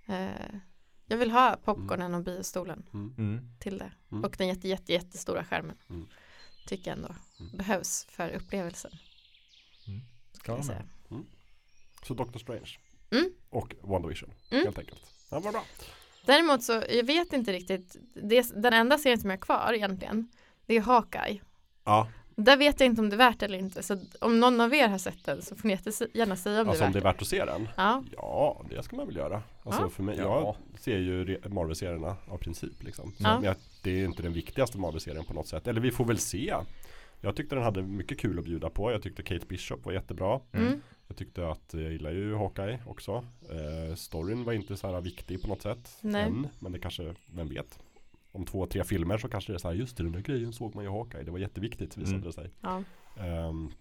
[0.07, 0.29] Eh,
[1.05, 3.13] jag vill ha popcornen och biostolen Mm.
[3.17, 3.51] Mm.
[3.59, 4.23] till det Mm.
[4.23, 5.75] och den jätte, jätte, jättestora skärmen.
[5.89, 6.07] Mm.
[6.67, 7.57] Tycker jag ändå Mm.
[7.57, 8.91] behövs för upplevelsen.
[10.33, 10.83] Ska jag säga.
[12.07, 12.77] Så Doctor Strange
[13.11, 13.29] Mm.
[13.49, 14.63] och WandaVision Mm.
[14.65, 15.01] helt enkelt.
[15.31, 15.63] Ja, vad bra.
[16.25, 20.27] Däremot så, jag vet inte riktigt, det, den enda serien som jag har kvar egentligen,
[20.65, 21.41] det är Hawkeye.
[21.85, 23.83] Ja, Där vet jag inte om det är värt eller inte.
[23.83, 25.77] Så om någon av er har sett den så får ni
[26.13, 27.67] gärna säga om alltså, det är värt om det är värt att se den?
[27.77, 28.03] Ja.
[28.11, 29.43] Ja, det ska man väl göra.
[29.63, 29.89] Alltså Ja.
[29.89, 30.55] för mig, Ja.
[30.73, 33.13] jag ser ju Marvel-serierna av princip liksom.
[33.17, 33.35] Ja.
[33.35, 35.67] Men jag, det är inte den viktigaste Marvel-serien på något sätt.
[35.67, 36.53] Eller vi får väl se.
[37.21, 38.91] Jag tyckte den hade mycket kul att bjuda på.
[38.91, 40.39] Jag tyckte Kate Bishop var jättebra.
[40.53, 40.81] Mm.
[41.11, 43.25] Jag tyckte att jag gillar ju Hawkeye också.
[43.49, 45.97] Eh, storyn var inte så här viktig på något sätt.
[46.01, 46.23] Nej.
[46.23, 47.79] Än, men det kanske, vem vet.
[48.31, 50.53] Om två, tre filmer så kanske det är så här, just det, den där grejen
[50.53, 51.23] såg man ju i Hawkeye.
[51.23, 52.27] Det var jätteviktigt visade Mm.
[52.27, 52.49] det sig.
[52.61, 52.83] Ja.
[53.23, 53.71] Ehm,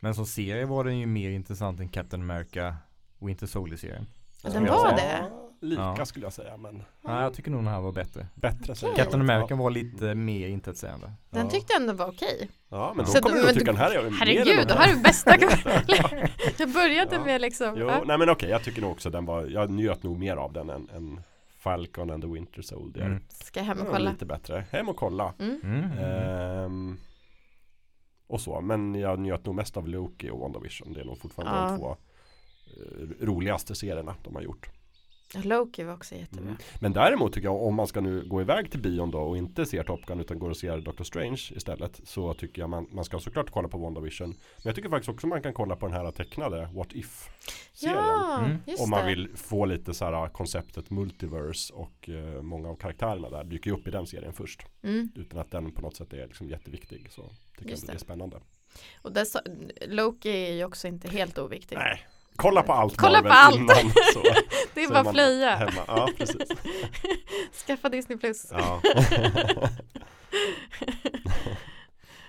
[0.00, 2.76] Men som serie var den ju mer intressant än Captain America
[3.18, 4.06] Winter Soldier-serien.
[4.42, 5.30] Den var det?
[5.62, 6.04] Lika Ja.
[6.06, 8.26] skulle jag säga, men Nej, jag tycker nog den här var bättre.
[8.34, 8.96] bättre säger jag.
[9.04, 11.12] Captain America var lite mer intetsägande.
[11.30, 11.50] Den Ja.
[11.50, 12.50] tyckte jag ändå var okej.
[12.68, 14.12] Ja, men då Så kommer då- du att tycka du- den här är mer än
[14.14, 15.36] Herregud, det här är det bästa.
[16.58, 17.24] jag började Ja.
[17.24, 17.74] med liksom.
[17.78, 20.52] Jo, nej men okej, jag tycker nog också den var, jag njöt nog mer av
[20.52, 21.20] den än, än
[21.58, 23.06] Falcon and the Winter Soldier.
[23.06, 23.22] Mm.
[23.28, 24.10] Ska hem och kolla.
[24.10, 24.64] lite bättre.
[24.70, 25.34] Hem och kolla.
[25.38, 25.60] Mm.
[25.64, 25.98] Mm.
[25.98, 26.98] Ehm,
[28.26, 30.92] och så, men jag njöt nog mest av Loki och WandaVision.
[30.92, 31.68] Det är nog fortfarande Ja.
[31.70, 34.70] de två eh, roligaste serierna de har gjort.
[35.34, 36.44] Loki var också jättebra.
[36.44, 36.56] Mm.
[36.80, 39.66] Men däremot tycker jag om man ska nu gå iväg till bion då och inte
[39.66, 43.04] ser Top Gun utan går och ser Doctor Strange istället så tycker jag man, man
[43.04, 44.28] ska såklart kolla på WandaVision.
[44.28, 47.96] Men jag tycker faktiskt också man kan kolla på den här tecknade What If-serien.
[47.96, 48.58] Ja, Mm.
[48.78, 53.44] Om man vill få lite så här konceptet multiverse och eh, många av karaktärerna där
[53.44, 54.66] dyker ju upp i den serien först.
[54.82, 55.08] Mm.
[55.16, 57.94] Utan att den på något sätt är liksom jätteviktig så tycker Just jag det är
[57.94, 58.00] det.
[58.00, 58.40] spännande.
[59.02, 59.40] Och där, sa-
[59.86, 61.76] Loki är ju också inte helt oviktig.
[61.76, 62.00] Nej,
[62.40, 63.56] kolla på allt Kolla Marvel på allt.
[63.56, 64.22] innan så,
[64.74, 65.56] det är så bara man plöja.
[65.56, 65.84] hemma.
[65.86, 66.48] Ja, precis.
[67.66, 68.46] Skaffa Disney plus.
[68.50, 68.82] Ja.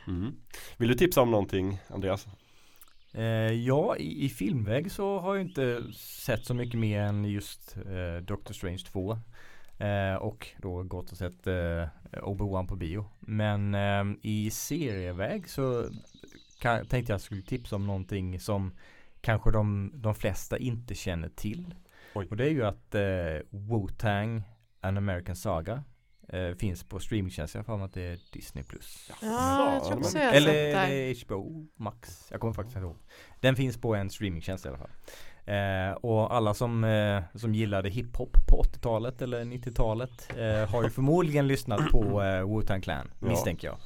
[0.08, 0.36] mm.
[0.78, 2.28] Vill du tipsa om någonting Andreas?
[3.14, 7.78] Eh, ja, i, i filmväg så har jag inte sett så mycket mer än just
[7.78, 9.18] eh, Doctor Strange 2.
[9.78, 13.06] Eh, och då gått och sett eh, Obi-Wan på bio.
[13.20, 15.86] Men eh, i serieväg så
[16.60, 18.72] kan, tänkte jag skulle tipsa om någonting som
[19.22, 21.76] kanske de, de flesta inte känner till.
[22.16, 22.28] Oj.
[22.30, 23.02] Och det är ju att eh,
[23.50, 24.42] Wu-Tang
[24.82, 25.84] An American Saga
[26.30, 27.54] eh, finns på streamingtjänst.
[27.56, 28.64] Jag har för mig att det är Disney+.
[28.64, 29.12] Plus.
[29.22, 32.28] Ja, jag tror också jag Eller HBO Max?
[32.32, 32.98] Jag kommer faktiskt inte ihåg.
[33.40, 34.90] Den finns på en streamingtjänst i alla fall.
[35.46, 40.90] Eh, och alla som, eh, som gillade hiphop på 80-talet eller 90-talet eh, har ju
[41.00, 43.28] förmodligen lyssnat på eh, Wu-Tang Clan Ja.
[43.28, 43.78] misstänker jag.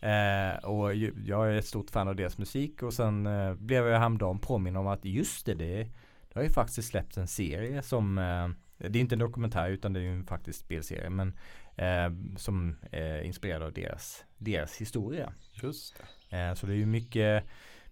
[0.00, 0.94] Eh, och
[1.24, 4.76] jag är ett stort fan av deras musik och sen eh, blev jag häromdagen påminn
[4.76, 5.82] om att just det, det,
[6.28, 8.48] det har ju faktiskt släppts en serie som eh,
[8.90, 11.32] det är inte en dokumentär utan det är ju en faktiskt spelserie men
[11.76, 15.32] eh, som är inspirerad av deras, deras historia.
[15.62, 15.96] Just
[16.30, 16.36] det.
[16.38, 17.44] Eh, Så det är ju mycket,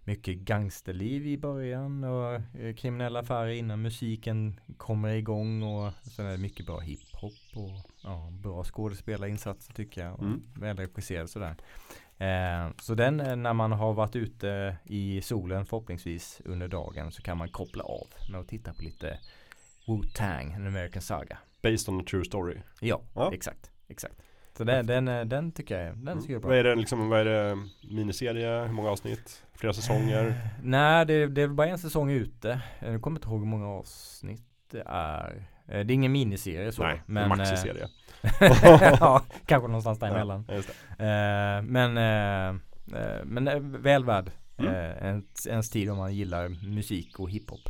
[0.06, 6.30] mycket gangsterliv i början och eh, kriminella affärer innan musiken kommer igång och sen är
[6.32, 7.70] det mycket bra hiphop och
[8.02, 10.42] ja, bra skådespelarinsatser tycker jag och Mm.
[10.54, 11.54] välregisserad sådär.
[12.18, 17.22] Eh, så den eh, när man har varit ute i solen förhoppningsvis under dagen så
[17.22, 19.18] kan man koppla av med att titta på lite
[19.86, 21.38] Wu-Tang, en American Saga.
[21.62, 22.56] Based on a true story.
[22.80, 23.30] Ja, Ja.
[23.34, 24.22] exakt, exakt.
[24.56, 26.48] Så den, den, eh, den tycker jag, den tycker jag är bra.
[26.48, 27.56] Vad är det liksom, vad är det,
[27.90, 30.26] miniserie, hur många avsnitt, flera säsonger?
[30.26, 32.60] Eh, Nej, det, det är väl bara en säsong ute.
[32.80, 35.48] Eh, Jag kommer inte ihåg hur många avsnitt det är.
[35.66, 36.82] Det är ingen miniserie så.
[36.82, 37.88] Nej, men, en maxiserie.
[39.00, 40.44] ja, kanske någonstans däremellan.
[40.48, 41.04] Ja, just det.
[41.04, 41.94] Eh, men,
[43.24, 44.74] men väl värd Mm.
[44.74, 47.60] eh, en, ens tid om man gillar musik och hiphop.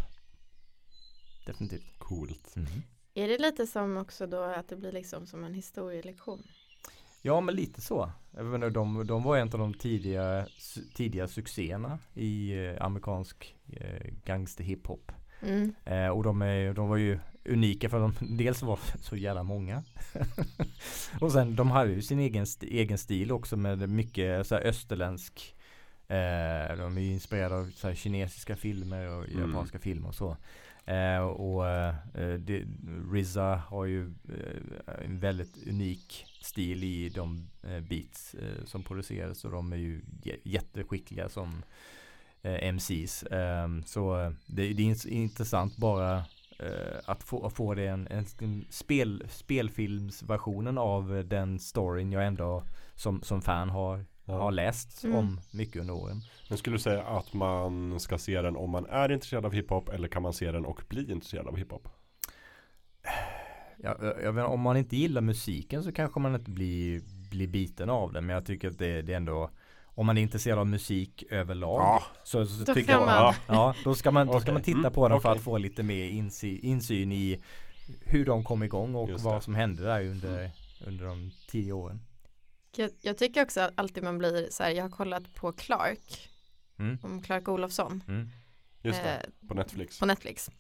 [1.47, 1.99] Definitivt.
[1.99, 2.57] Coolt.
[2.57, 2.68] Mm.
[3.14, 6.43] Är det lite som också då att det blir liksom som en historielektion?
[7.27, 8.11] Ja men lite så.
[8.37, 10.47] Jag inte, de, de var en av de tidiga,
[10.95, 15.12] tidiga succéerna i eh, amerikansk eh, gangster hiphop.
[15.43, 15.74] Mm.
[15.85, 19.83] Eh, och de, är, de var ju unika för de dels var så jävla många.
[21.20, 24.62] och sen de hade ju sin egen, st- egen stil också med mycket så här
[24.62, 25.55] österländsk
[26.09, 29.49] eh, De är ju inspirerade av så här, kinesiska filmer och Mm.
[29.51, 30.37] japanska filmer och så.
[30.85, 31.95] Eh, och eh,
[32.39, 32.64] det,
[33.12, 39.44] RZA har ju eh, en väldigt unik stil i de eh, beats eh, som produceras
[39.44, 41.62] och de är ju jä- jätteskickliga som
[42.42, 43.22] eh, MCs.
[43.30, 46.24] Ehm, så det, är intressant bara
[47.05, 53.22] att få, att få det en, en spel, spelfilmsversionen av den storyn jag ändå som,
[53.22, 54.34] som fan har, Ja.
[54.38, 55.16] har läst Mm.
[55.16, 56.22] om mycket under åren.
[56.49, 59.88] Men skulle du säga att man ska se den om man är intresserad av hiphop
[59.88, 61.88] eller kan man se den och bli intresserad av hiphop?
[63.77, 67.01] Jag, jag, vet, om man inte gillar musiken så kanske man inte blir,
[67.31, 69.51] blir biten av den men jag tycker att det, det är ändå
[69.85, 73.35] om man är intresserad av musik överlag Ja, så, så Då tycker jag man- ja.
[73.47, 75.83] Ja, då ska man, då ska man titta Mm, på den för att få lite
[75.83, 77.43] mer insy, insyn i
[78.01, 79.41] hur de kom igång och Just vad det.
[79.41, 80.51] som hände där under,
[80.87, 82.01] under de tio åren.
[82.77, 86.29] Jag, jag tycker också att alltid man blir så här, jag har kollat på Clark,
[86.79, 86.99] Mm.
[87.03, 88.29] om Clark Olofsson Mm.
[88.83, 89.11] Just det,
[89.43, 89.99] eh, på Netflix.
[90.01, 90.51] på Netflix.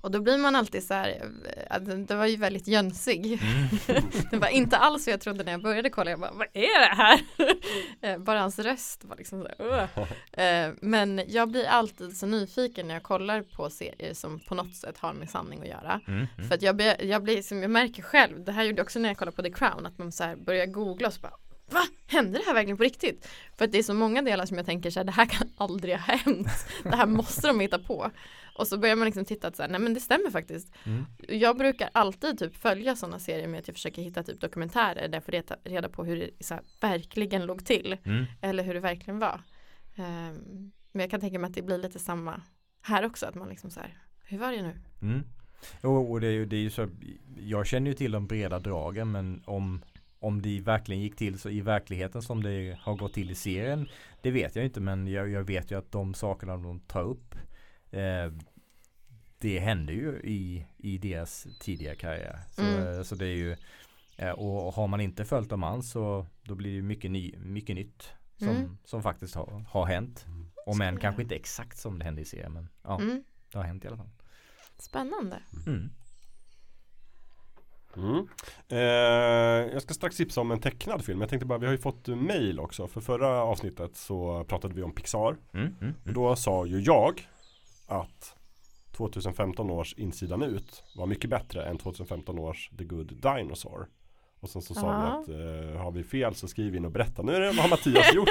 [0.00, 1.30] Och då blir man alltid så här,
[1.70, 3.26] eh, den var ju väldigt jönsig.
[3.42, 4.04] Mm.
[4.30, 6.10] det var inte alls vad jag trodde när jag började kolla.
[6.10, 7.20] Jag bara, vad är det här?
[8.02, 9.88] Eh, Bara hans röst var liksom så här.
[10.68, 14.74] Eh, Men jag blir alltid så nyfiken när jag kollar på serier som på något
[14.74, 16.00] sätt har med sanning att göra.
[16.08, 16.26] Mm.
[16.36, 16.48] Mm.
[16.48, 18.98] För att jag, blir, jag blir, som jag märker själv, det här gjorde jag också
[18.98, 21.32] när jag kollade på The Crown, att man så här börjar googla och så bara
[21.70, 21.82] Va?
[22.06, 23.28] Hände det här verkligen på riktigt?
[23.58, 25.48] För att det är så många delar som jag tänker så här, det här kan
[25.56, 26.48] aldrig ha hänt.
[26.82, 28.10] Det här måste de hitta på.
[28.60, 30.72] Och så börjar man liksom titta att så här, nej men det stämmer faktiskt.
[30.84, 31.04] Mm.
[31.28, 35.16] Jag brukar alltid typ följa sådana serier med att jag försöker hitta typ dokumentärer där
[35.16, 37.96] jag får reda, reda på hur det så här, verkligen låg till.
[38.04, 38.24] Mm.
[38.40, 39.40] Eller hur det verkligen var.
[39.96, 42.42] Ehm, men jag kan tänka mig att det blir lite samma
[42.82, 44.74] här också, att man liksom så här, hur var det nu?
[45.02, 45.24] Mm.
[45.82, 46.88] Och, och det är ju, det är ju så,
[47.38, 49.82] jag känner ju till de breda dragen men om,
[50.18, 53.88] om det verkligen gick till så i verkligheten som det har gått till i serien
[54.20, 57.34] Det vet jag inte men jag, jag vet ju att de sakerna de tar upp
[57.90, 58.32] eh,
[59.40, 62.40] Det händer ju i, i deras tidiga karriär.
[62.50, 62.86] Så, Mm.
[62.98, 63.56] eh, så det är ju
[64.16, 67.34] eh, och har man inte följt dem alls så då blir det ju mycket, ny,
[67.38, 68.76] mycket nytt som, Mm.
[68.84, 70.26] som faktiskt har, har hänt.
[70.66, 73.24] Om Så än kanske inte exakt som det hände i serien men ja, Mm.
[73.52, 74.10] det har hänt i alla fall.
[74.78, 75.42] Spännande.
[75.66, 75.90] Mm.
[77.96, 78.28] Mm.
[78.68, 78.78] Eh,
[79.72, 81.20] jag ska strax tipsa om en tecknad film.
[81.20, 82.88] Jag tänkte bara, vi har ju fått mail också.
[82.88, 85.36] För förra avsnittet så pratade vi om Pixar.
[85.52, 85.94] Mm, mm, mm.
[86.06, 87.28] Och då sa ju jag
[87.86, 88.36] att
[88.92, 93.86] 2015 års insidan ut var mycket bättre än 2015 års The Good Dinosaur.
[94.40, 97.22] Och sen så sa vi att eh, har vi fel så skriv in och berätta.
[97.22, 98.28] Nu är det, har Mattias gjort?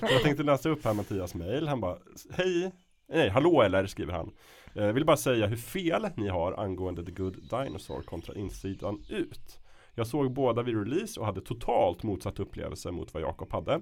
[0.00, 1.68] så jag tänkte läsa upp här Mattias mail.
[1.68, 1.98] Han bara,
[2.30, 2.72] hej,
[3.08, 4.30] nej, hallå eller skriver han.
[4.74, 9.58] Eh, vill bara säga hur fel ni har angående The Good Dinosaur kontra insidan ut.
[9.94, 13.80] Jag såg båda vid release och hade totalt motsatt upplevelse mot vad Jakob hade.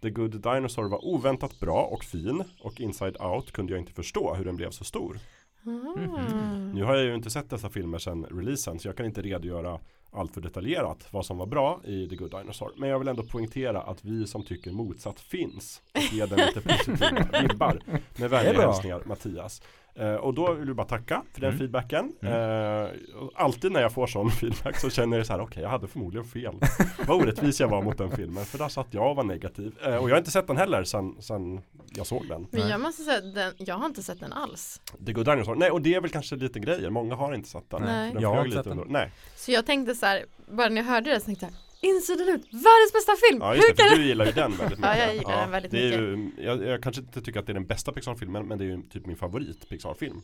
[0.00, 4.34] The Good Dinosaur var oväntat bra och fin och Inside Out kunde jag inte förstå
[4.34, 5.18] hur den blev så stor.
[5.66, 6.72] Mm.
[6.72, 9.80] Nu har jag ju inte sett dessa filmer sedan releasen så jag kan inte redogöra
[10.12, 12.72] allt för detaljerat vad som var bra i The Good Dinosaur.
[12.76, 16.60] Men jag vill ändå poängtera att vi som tycker motsatt finns och ge den lite
[16.60, 17.80] positiva vibbar.
[18.16, 19.62] Med vänliga hälsningar Mattias.
[19.94, 21.58] Eh, och då vill vi bara tacka för den Mm.
[21.58, 22.12] feedbacken.
[22.22, 22.84] Mm.
[22.84, 22.90] Eh,
[23.34, 26.26] alltid när jag får sån feedback så känner jag så här, okej jag hade förmodligen
[26.26, 26.54] fel.
[27.06, 29.74] Vad orättvis jag var mot den filmen, för där satt jag och var negativ.
[29.84, 31.60] Eh, och jag har inte sett den heller sen, sen
[31.96, 32.46] jag såg den.
[32.50, 34.80] Men jag måste säga, den, jag har inte sett den alls.
[35.06, 37.70] The Good Dinosaur, nej och det är väl kanske lite grejer, många har inte sett
[37.70, 37.82] den.
[37.82, 38.12] Nej.
[38.12, 38.84] Den Jag har inte sett den.
[38.88, 42.28] Nej, Så jag tänkte så här, bara när jag hörde det så tänkte jag, insidan
[42.28, 43.38] ut, världens bästa film!
[43.40, 45.06] ja just det, du gillar ju den väldigt Ja, mycket.
[45.06, 47.54] jag gillar den väldigt det är ju, jag, jag kanske inte tycker att det är
[47.54, 50.22] den bästa Pixar-filmen, men det är ju typ min favorit Pixar-film.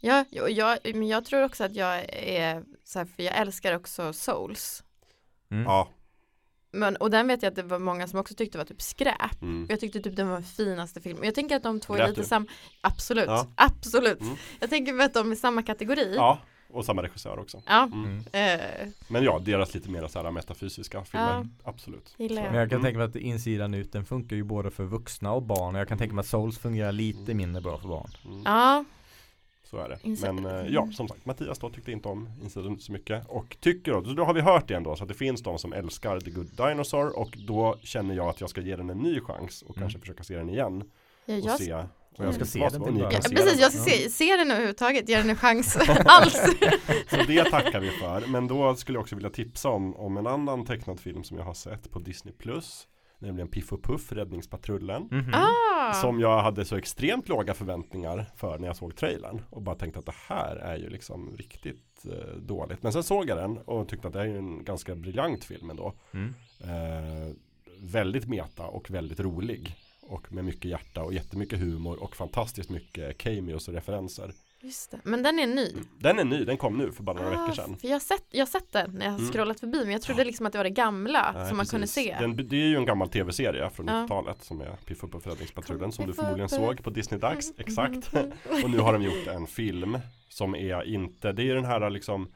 [0.00, 3.76] Ja, och jag, men jag tror också att jag är så här, för jag älskar
[3.76, 4.82] också Souls.
[5.50, 5.64] Mm.
[5.64, 5.88] Ja,
[6.72, 9.42] Men, och den vet jag att det var många som också tyckte var typ skräp.
[9.42, 9.66] mm.
[9.68, 11.24] Jag tyckte typ den var den finaste filmen.
[11.24, 12.46] Jag tänker att de två är lite samma.
[12.80, 13.46] Absolut, Ja.
[13.54, 14.20] absolut.
[14.20, 14.36] Mm.
[14.60, 16.14] Jag tänker att de är samma kategori.
[16.16, 16.38] ja,
[16.76, 17.62] och samma regissör också.
[17.66, 17.82] Ja.
[17.92, 18.18] Mm.
[18.32, 21.46] Eh, Men ja, deras lite mer så här metafysiska filmer.
[21.64, 21.70] Ja.
[21.70, 22.14] Absolut.
[22.16, 22.30] Jag.
[22.30, 22.82] Men jag kan Mm.
[22.82, 25.74] tänka mig att insidan ut den funkar ju både för vuxna och barn.
[25.74, 27.36] Och jag kan tänka mig att Souls fungerar lite Mm.
[27.36, 28.10] mindre bra för barn.
[28.24, 28.42] Mm.
[28.44, 28.84] ja,
[29.64, 29.98] Så är det.
[30.02, 33.26] Insidan- Men eh, ja, som sagt, Mattias då tyckte inte om Insidan så mycket.
[33.28, 35.58] Och tycker då, så då har vi hört det ändå, så att det finns de
[35.58, 37.18] som älskar The Good Dinosaur.
[37.18, 39.84] Och då känner jag att jag ska ge den en ny chans och Mm.
[39.84, 40.90] kanske försöka se den igen.
[41.26, 41.84] jag, Och jag, se.
[42.18, 43.58] Jag ska se vad den till ja, se precis, den.
[43.58, 46.32] jag ska se, se den överhuvudtaget, ge den en chans alls.
[47.10, 48.26] Så det tackar vi för.
[48.26, 51.44] Men då skulle jag också vilja tipsa om, om en annan tecknad film som jag
[51.44, 52.88] har sett på Disney Plus.
[53.18, 55.08] Nämligen Piff och Puff, Räddningspatrullen.
[55.10, 55.34] Mhm.
[55.34, 59.42] ah, Som jag hade så extremt låga förväntningar för när jag såg trailern.
[59.50, 62.82] Och bara tänkte att det här är ju liksom riktigt eh, dåligt.
[62.82, 65.70] Men sen såg jag den och tyckte att det är ju en ganska briljant film
[65.70, 65.92] ändå.
[66.14, 66.34] Mm.
[66.60, 67.32] Eh,
[67.80, 69.76] väldigt meta och väldigt rolig.
[70.08, 74.32] Och med mycket hjärta och jättemycket humor och fantastiskt mycket cameos och referenser.
[74.60, 75.00] just det.
[75.04, 75.72] Men den är ny.
[75.98, 77.76] Den är ny, den kom nu för bara några Ah, veckor sedan.
[77.80, 79.32] För jag har sett, jag sett den när jag har Mm.
[79.32, 81.70] scrollat förbi men jag trodde liksom att det var det gamla Nej, som man precis.
[81.70, 82.16] kunde se.
[82.20, 83.92] Den, det är ju en gammal tv-serie från Ja.
[83.92, 87.50] 90-talet som är Piff upp och Räddningspatrullen som du förmodligen såg på Disney Dags.
[87.50, 88.14] Mm, Exakt.
[88.64, 89.98] Och nu har de gjort en film
[90.28, 92.28] som är inte, det är den här liksom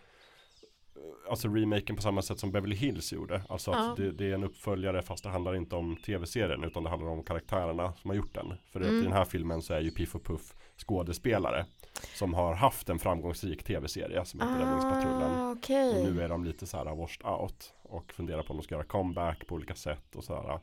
[1.31, 3.43] Alltså remaken på samma sätt som Beverly Hills gjorde.
[3.49, 4.05] Alltså att Ja.
[4.05, 7.23] det, det är en uppföljare fast det handlar inte om tv-serien utan det handlar om
[7.23, 8.53] karaktärerna som har gjort den.
[8.73, 8.99] För Mm.
[8.99, 11.67] i den här filmen så är ju Piff och Puff skådespelare
[12.15, 15.39] som har haft en framgångsrik tv-serie som heter Räddningspatrullen.
[15.39, 18.63] Ah, Och nu är de lite så här washed out och funderar på om de
[18.63, 20.61] ska göra comeback på olika sätt och så här.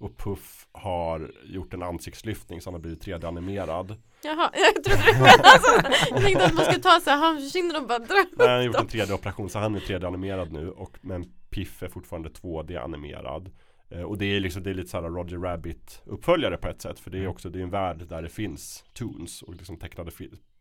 [0.00, 3.96] Och Puff har gjort en ansiktslyftning så han har blivit 3D-animerad.
[4.22, 7.82] Jaha, jag trodde det var alltså, Jag tänkte att man skulle ta så här handkinden
[7.82, 10.98] och bara dra Nej, han har gjort en 3D-operation så han är 3D-animerad nu och
[11.00, 13.50] men Piff är fortfarande 2D-animerad.
[13.90, 16.98] Eh, och det är liksom, det är lite såhär Roger Rabbit uppföljare på ett sätt.
[16.98, 17.30] För det är Mm.
[17.30, 20.10] också, det är en värld där det finns Toons och liksom tecknade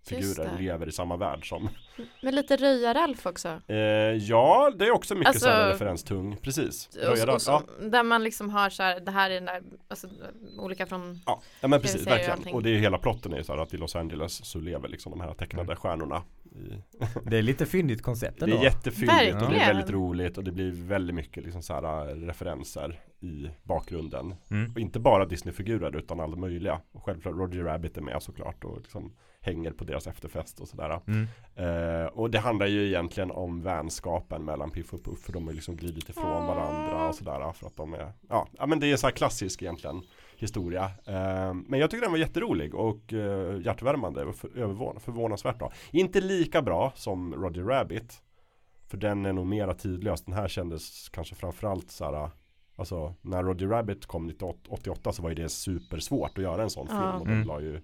[0.07, 1.69] figurer lever i samma värld som.
[2.21, 3.61] Med lite Röja-Ralf också.
[3.67, 3.75] Eh,
[4.15, 6.89] ja, det är också mycket Alltså- såhär referenstung, precis.
[7.27, 9.61] Och, och så, ja, Där man liksom har så här, det här är den där,
[9.87, 10.07] alltså,
[10.59, 12.31] olika från ja, ja men precis, och verkligen.
[12.31, 12.53] allting.
[12.55, 15.11] Och det är hela plotten är ju såhär att i Los Angeles så lever liksom
[15.11, 15.75] de här tecknade Mm.
[15.75, 16.23] stjärnorna
[17.23, 18.57] Det är lite fyndigt koncept Det ändå.
[18.57, 22.09] är jättefyndigt och det är väldigt roligt och det blir väldigt mycket liksom så här
[22.09, 24.35] äh, referenser i bakgrunden.
[24.51, 24.71] Mm.
[24.71, 26.81] Och inte bara Disney-figurer utan alla möjliga.
[26.91, 31.01] Och självklart Roger Rabbit är med såklart och liksom hänger på deras efterfest och sådär.
[31.07, 31.27] Mm.
[31.55, 35.53] Eh, och det handlar ju egentligen om vänskapen mellan Piff och Puff för de har
[35.53, 39.07] liksom glidit ifrån varandra och sådär för att de är, ja, men det är så
[39.07, 40.03] här klassisk egentligen
[40.41, 40.83] historia.
[41.05, 45.71] Eh, men jag tycker den var jätterolig och eh, hjärtvärmande och för, övervån- förvånansvärt bra.
[45.91, 48.21] Inte lika bra som Roger Rabbit.
[48.87, 50.21] För den är nog mera tidlös.
[50.21, 52.29] Den här kändes kanske framförallt så här
[52.75, 56.87] Alltså när Roger Rabbit kom 1988 så var ju det supersvårt att göra en sån
[56.87, 57.13] film Ja.
[57.19, 57.47] och de Mm.
[57.47, 57.81] la ju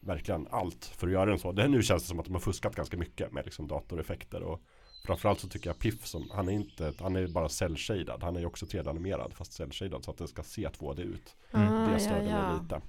[0.00, 1.52] verkligen allt för att göra en så.
[1.52, 4.60] Det nu känns det som att de har fuskat ganska mycket med liksom datoreffekter och
[5.04, 8.22] framförallt så tycker jag Piff som, han är inte, han är bara cell-shaded.
[8.22, 11.36] Han är ju också 3D-animerad fast cell-shaded så att det ska se 2D ut.
[11.52, 11.86] Mm.
[11.86, 12.60] Det ja, störde mig ja.
[12.62, 12.80] lite.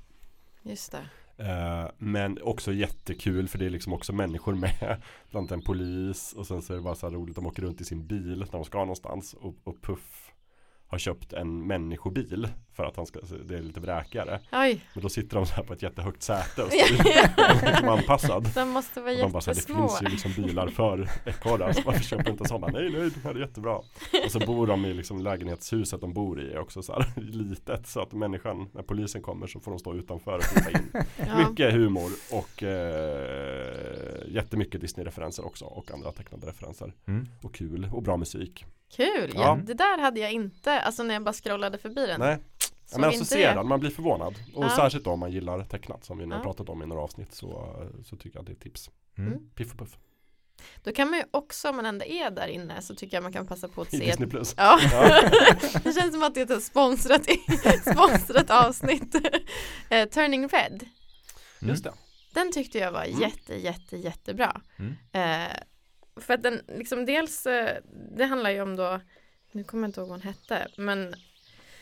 [0.63, 1.05] Just det.
[1.37, 5.01] Eh, men också jättekul för det är liksom också människor med.
[5.29, 7.35] Bland annat en polis och sen så är det bara så här roligt.
[7.35, 9.33] De åker runt i sin bil när de ska någonstans.
[9.33, 10.31] Och, och Puff
[10.87, 12.47] har köpt en människobil
[12.81, 14.39] för att han ska, det är lite vräkigare.
[14.51, 14.85] Oj.
[14.93, 16.85] Men då sitter de så här på ett jättehögt säte och Ja,
[17.57, 18.49] styr som anpassad.
[18.55, 19.87] De måste vara de bara det jättesmå.
[19.87, 22.67] finns ju liksom bilar för ekorrar så varför köper inte sådana?
[22.79, 23.75] Nej nej det här är jättebra.
[24.25, 27.99] Och så bor de i liksom lägenhetshuset de bor i också så här litet så
[28.01, 30.91] att människan, när polisen kommer så får de stå utanför och titta in.
[31.27, 31.49] Ja.
[31.49, 36.93] Mycket humor och eh, jättemycket Disney-referenser också och andra tecknade referenser.
[37.07, 37.27] Mm.
[37.43, 38.65] Och kul och bra musik.
[38.95, 39.41] Kul, ja.
[39.41, 39.59] Ja.
[39.65, 42.19] det där hade jag inte, alltså när jag bara scrollade förbi den.
[42.19, 42.37] Nej,
[42.91, 44.35] ja, men alltså den, man blir förvånad.
[44.55, 44.69] Och Ja.
[44.75, 46.43] särskilt då om man gillar tecknat som vi nu har Ja.
[46.43, 47.75] pratat om i några avsnitt så,
[48.05, 48.89] så tycker jag det är ett tips.
[49.17, 49.31] Mm.
[49.33, 49.49] Mm.
[49.55, 49.97] Piff och Puff
[50.83, 53.33] Då kan man ju också, om man ändå är där inne, så tycker jag man
[53.33, 54.53] kan passa på att i se Disney Plus.
[54.57, 55.21] Ja, Ja.
[55.83, 57.21] det känns som att det är ett sponsrat,
[57.93, 59.15] sponsrat avsnitt.
[59.89, 60.85] Eh, Turning Red,
[61.61, 61.69] Mm.
[61.69, 61.93] Just det.
[62.33, 63.19] den tyckte jag var Mm.
[63.21, 64.61] jätte, jätte, jättebra.
[64.79, 64.93] Mm.
[65.11, 65.51] Eh,
[66.21, 67.77] för att den, liksom dels, eh,
[68.17, 68.99] det handlar ju om då,
[69.51, 71.15] nu kommer jag inte ihåg vad hon hette, men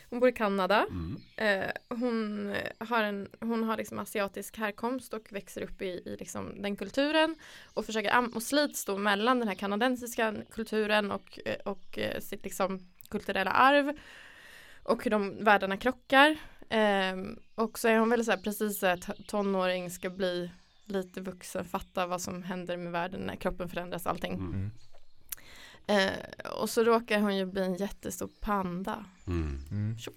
[0.10, 0.86] hon bor i Kanada.
[0.90, 1.18] Mm.
[1.36, 6.62] Eh, hon har, en, hon har liksom asiatisk härkomst och växer upp i, i liksom
[6.62, 7.36] den kulturen
[7.74, 12.44] och försöker och slits då mellan den här kanadensiska kulturen och, eh, och eh, sitt
[12.44, 12.80] liksom
[13.10, 13.98] kulturella arv
[14.84, 16.38] och hur de världarna krockar.
[16.70, 20.52] Ehm, och så är hon väl så här precis så här t- tonåring ska bli
[20.86, 24.34] lite vuxen, fatta vad som händer med världen när kroppen förändras allting.
[24.34, 24.72] Mm.
[25.90, 29.06] Eh, och så råkar hon ju bli en jättestor panda.
[29.28, 29.60] Mm.
[29.72, 29.98] Mm.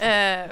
[0.00, 0.50] Eh,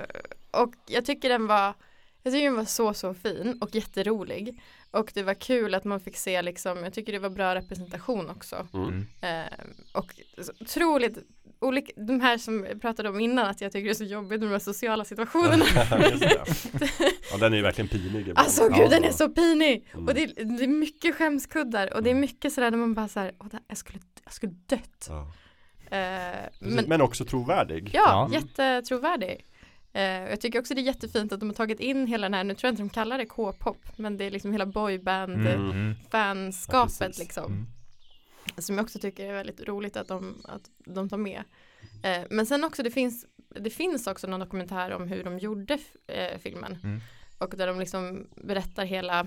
[0.51, 1.74] och jag tycker den var
[2.22, 6.01] jag tycker den var så så fin och jätterolig och det var kul att man
[6.01, 8.89] fick se liksom jag tycker det var bra representation också Mm.
[8.89, 9.07] Mm.
[9.20, 9.53] eh,
[9.93, 10.14] och
[10.61, 11.18] otroligt
[11.65, 14.41] olika, de här som jag pratade om innan att jag tycker det är så jobbigt
[14.41, 15.65] med de här sociala situationerna.
[17.31, 18.39] Ja den är ju verkligen pinig ibland.
[18.39, 18.89] Alltså gud ja.
[18.89, 20.09] den är så pinig Mm.
[20.09, 22.21] och det är, det är mycket skämskuddar och det är Mm.
[22.21, 23.33] mycket sådär där man bara såhär,
[23.69, 25.33] jag skulle, jag skulle dött Ja.
[25.97, 27.91] eh, Men, men också trovärdig.
[27.93, 28.39] Ja, Ja.
[28.41, 29.45] jättetrovärdig.
[29.93, 32.45] Eh, jag tycker också det är jättefint att de har tagit in hela den här,
[32.45, 35.71] nu tror jag inte de kallar det K-pop, men det är liksom hela boyband Mm.
[35.71, 35.95] Mm.
[36.73, 36.89] Ja,
[37.19, 37.45] liksom.
[37.53, 37.67] Mm.
[38.59, 41.43] Som jag också tycker är väldigt roligt att de, att de tar med.
[42.03, 45.79] Eh, men sen också det finns, det finns också någon dokumentär om hur de gjorde
[46.07, 46.79] eh, filmen.
[46.83, 47.01] Mm.
[47.39, 49.27] Och där de liksom berättar hela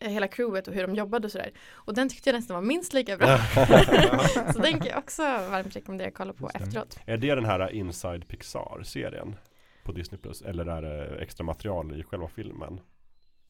[0.00, 1.50] eh, hela crewet och hur de jobbade och sådär.
[1.70, 3.38] Och den tyckte jag nästan var minst lika bra.
[4.52, 6.98] Så den kan jag också varmt rekommendera att kolla på efteråt.
[7.06, 9.36] Är det den här Inside Pixar-serien?
[9.84, 10.42] På Disney Plus?
[10.42, 12.80] Eller är det extra material i själva filmen?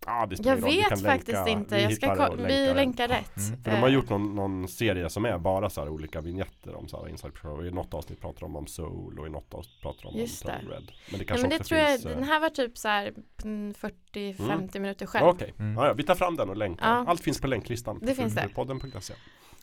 [0.07, 1.77] Ah, det Jag vet faktiskt länka- inte.
[1.77, 3.17] vi Jag ska ko- och vi länkar länkar den.
[3.17, 3.37] rätt.
[3.49, 3.63] Mm.
[3.63, 6.75] För de har Eh, gjort någon, någon serie som är bara så här olika vignetter
[6.75, 7.33] om så här Inside.
[7.43, 10.21] Och I något avsnitt pratar de om Soul och i något avsnitt pratar de om
[10.21, 10.43] Just.
[10.43, 10.69] Turtle Red.
[10.71, 10.77] Men
[11.11, 13.13] det Nej, kanske men det tror jag, finns eh, den här var typ så här
[13.45, 15.27] mm, 40-50 minuter själv.
[15.27, 15.75] Okej, Mm.
[15.85, 16.87] ja, vi tar fram den och länkar.
[16.89, 17.05] Ja.
[17.09, 17.99] Allt finns på länklistan.
[18.03, 18.49] Det finns det.
[18.55, 19.15] Podden.se.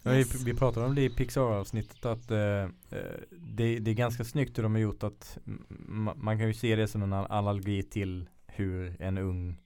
[0.07, 0.43] Yes.
[0.45, 2.67] vi pratade om det i Pixar-avsnittet att eh, eh,
[3.31, 5.37] det, det är ganska snyggt hur de har gjort att
[6.15, 9.57] man kan ju se det som en an- analogi till hur en ung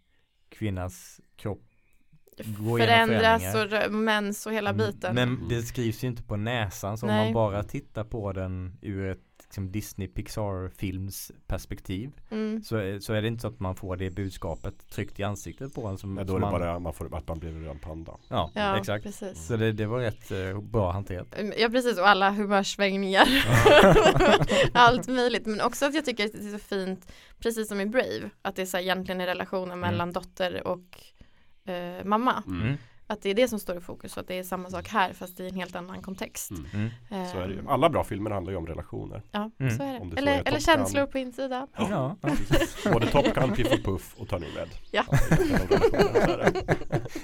[0.50, 1.62] kvinnas kropp
[2.44, 5.16] går Förändras och mens och hela Mm, biten.
[5.16, 7.26] Men det skrivs ju inte på näsan så om Nej.
[7.26, 12.62] man bara tittar på den ur ett liksom Disney Pixar films perspektiv Mm.
[12.64, 15.74] så, är- så är det inte så att man får det budskapet tryckt i ansiktet
[15.76, 17.68] på en som, Men då som är det man, bara man får, att man blir
[17.70, 18.18] en panda.
[18.28, 19.48] Ja, Ja, exakt precis.
[19.48, 23.28] Så det, det var rätt eh, bra hanterat Ja precis och alla humörsvängningar.
[24.74, 25.46] Allt möjligt.
[25.46, 28.56] Men också att jag tycker att det är så fint, precis som i Brave, att
[28.56, 31.02] det är så här egentligen är relationen mellan dotter och
[31.72, 32.44] eh, mamma.
[32.48, 32.78] Mm.
[33.12, 35.14] Att det är det som står i fokus och att det är samma sak här
[35.14, 36.52] fast i en helt annan kontext.
[36.52, 36.66] Mm.
[36.74, 36.90] Mm.
[37.26, 37.62] Eh, Så är det ju.
[37.68, 39.22] Alla bra filmer handlar ju om relationer.
[39.32, 39.78] Ja, Mm.
[39.78, 40.06] så är det.
[40.12, 41.68] det Eller, är eller känslor på insidan.
[41.78, 42.30] Ja, ja.
[42.94, 44.70] Både Top Gun, Piff och Puff och Turning Red.
[44.92, 45.04] Ja.
[45.10, 45.36] det
[46.32, 46.76] är det.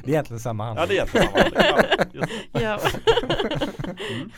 [0.03, 1.61] Det egentligen samma handling Ja det är egentligen samma handling.
[2.13, 2.61] Ja, det.
[2.63, 2.79] Ja.
[4.15, 4.31] Mm.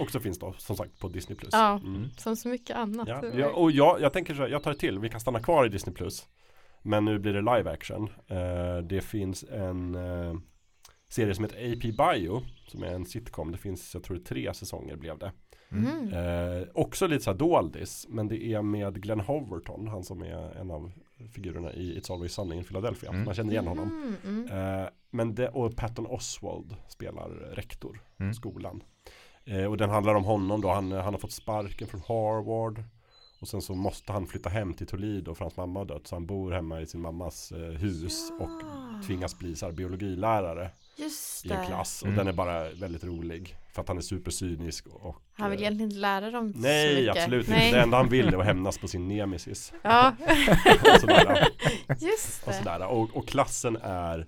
[0.00, 1.50] Också finns då som sagt på Disney Plus.
[1.52, 1.72] Ja.
[1.84, 2.08] Mm.
[2.16, 3.06] Som så mycket annat.
[3.06, 5.40] Det ja, och jag, jag tänker så här, jag tar det till, vi kan stanna
[5.40, 6.26] kvar i Disney Plus
[6.88, 10.34] Men nu blir det live action eh, Det finns en eh,
[11.08, 14.96] serie som heter AP Bio Som är en sitcom, det finns jag tror tre säsonger
[14.96, 15.32] blev det
[15.72, 16.08] Mm.
[16.12, 20.60] eh, Också lite så här doldis Men det är med Glenn Hoverton, han som är
[20.60, 20.92] en av
[21.34, 23.24] figurerna i It's Always Sunny in Philadelphia Mm.
[23.24, 24.80] Man känner igen honom Mm, mm.
[24.82, 28.30] Eh, men det, och Patton Oswald spelar rektor Mm.
[28.30, 28.82] på skolan.
[29.44, 32.82] Eh, och den handlar om honom då, han, han har fått sparken från Harvard.
[33.40, 36.06] Och sen så måste han flytta hem till Toledo för hans mamma har dött.
[36.06, 38.44] Så han bor hemma i sin mammas eh, hus Ja.
[38.44, 42.02] och tvingas bli så här, biologilärare Just i en klass.
[42.02, 42.18] Och Mm.
[42.18, 43.56] den är bara väldigt rolig.
[43.72, 46.94] För att han är supercynisk och Han vill eh, egentligen inte lära dem så Nej
[47.00, 47.16] mycket.
[47.16, 47.66] absolut Nej.
[47.66, 47.76] inte.
[47.78, 49.72] Det enda han vill är att hämnas på sin nemesis.
[49.82, 50.12] Ja,
[50.94, 51.48] och sådär.
[51.98, 52.58] just Och, det.
[52.58, 52.86] sådär.
[52.86, 54.26] Och, och klassen är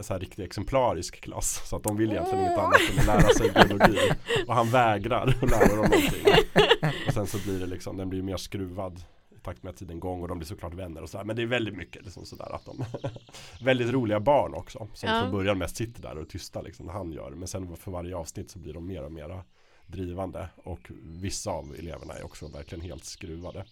[0.00, 1.68] så här riktigt exemplarisk klass.
[1.68, 3.98] Så att de vill egentligen inget annat än att lära sig biologi.
[4.46, 6.26] Och han vägrar att lära dem någonting.
[7.06, 9.04] Och sen så blir det liksom, den blir mer skruvad
[9.36, 11.24] i takt med att tiden går och de blir såklart vänner och sådär.
[11.24, 12.84] Men det är väldigt mycket liksom sådär att de
[13.64, 15.20] Väldigt roliga barn också Som Ja.
[15.22, 17.30] från början mest sitter där och tysta liksom när han gör.
[17.30, 19.42] Men sen för varje avsnitt så blir de mer och mer
[19.86, 20.48] drivande.
[20.64, 23.64] Och vissa av eleverna är också verkligen helt skruvade.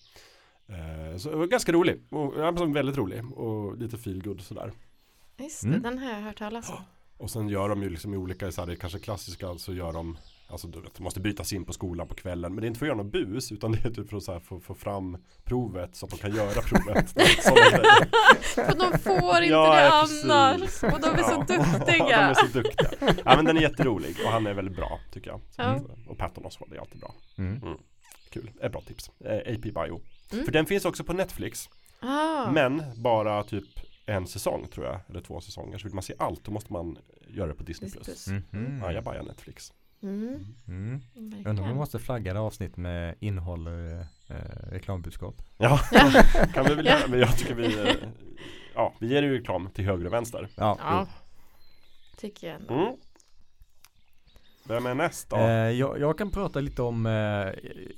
[0.69, 3.33] Eh, Så det var ganska rolig, och, väldigt rolig.
[3.39, 4.73] Och lite feelgood sådär
[5.41, 5.83] Just det, Mm.
[5.83, 6.77] den har jag hört talas om.
[7.17, 9.75] Och sen gör de ju liksom i olika, så här, det är kanske klassiska så
[9.75, 10.19] gör de
[10.49, 12.79] Alltså du vet, de måste bytas in på skolan på kvällen Men det är inte
[12.79, 14.75] för att göra något bus Utan det är typ för att så här, få, få
[14.75, 17.25] fram provet Så att de kan göra provet Det.
[18.55, 20.61] För de får inte Ja, det ja, annars.
[20.61, 20.83] precis.
[20.83, 21.45] Och de är så Ja.
[21.49, 22.17] de duktiga.
[22.19, 22.91] är så duktiga
[23.25, 26.19] Ja men den är jätterolig och han är väldigt bra tycker jag Så att, Och
[26.19, 27.61] Patton Oswald är alltid bra Mm.
[28.31, 30.01] Kul, ett bra tips eh, AP Bio
[30.33, 30.45] Mm.
[30.45, 31.69] För den finns också på Netflix
[32.01, 32.51] Ah.
[32.51, 33.65] Men bara typ
[34.11, 36.99] en säsong tror jag Eller två säsonger Så vill man se allt då måste man
[37.29, 37.87] göra det på Disney+.
[37.91, 38.05] Disney+.
[38.05, 38.27] Plus.
[38.27, 38.81] Mhm.
[38.83, 40.47] Ja, jag bajar Netflix Mm.
[40.69, 41.01] Mm.
[41.47, 44.37] Undrar om vi måste flagga det avsnitt med innehåller eh,
[44.71, 45.43] reklambudskap.
[45.59, 45.79] Ja,
[46.55, 47.95] kan vi väl göra, men jag tycker vi eh,
[48.75, 50.77] Ja, vi ger ju reklam till höger och vänster Ja.
[50.81, 51.07] Ja,
[52.17, 52.99] tycker jag ändå.
[54.71, 54.85] Mm.
[54.85, 55.37] Vem är näst då?
[55.37, 57.13] Eh, jag, jag kan prata lite om, eh,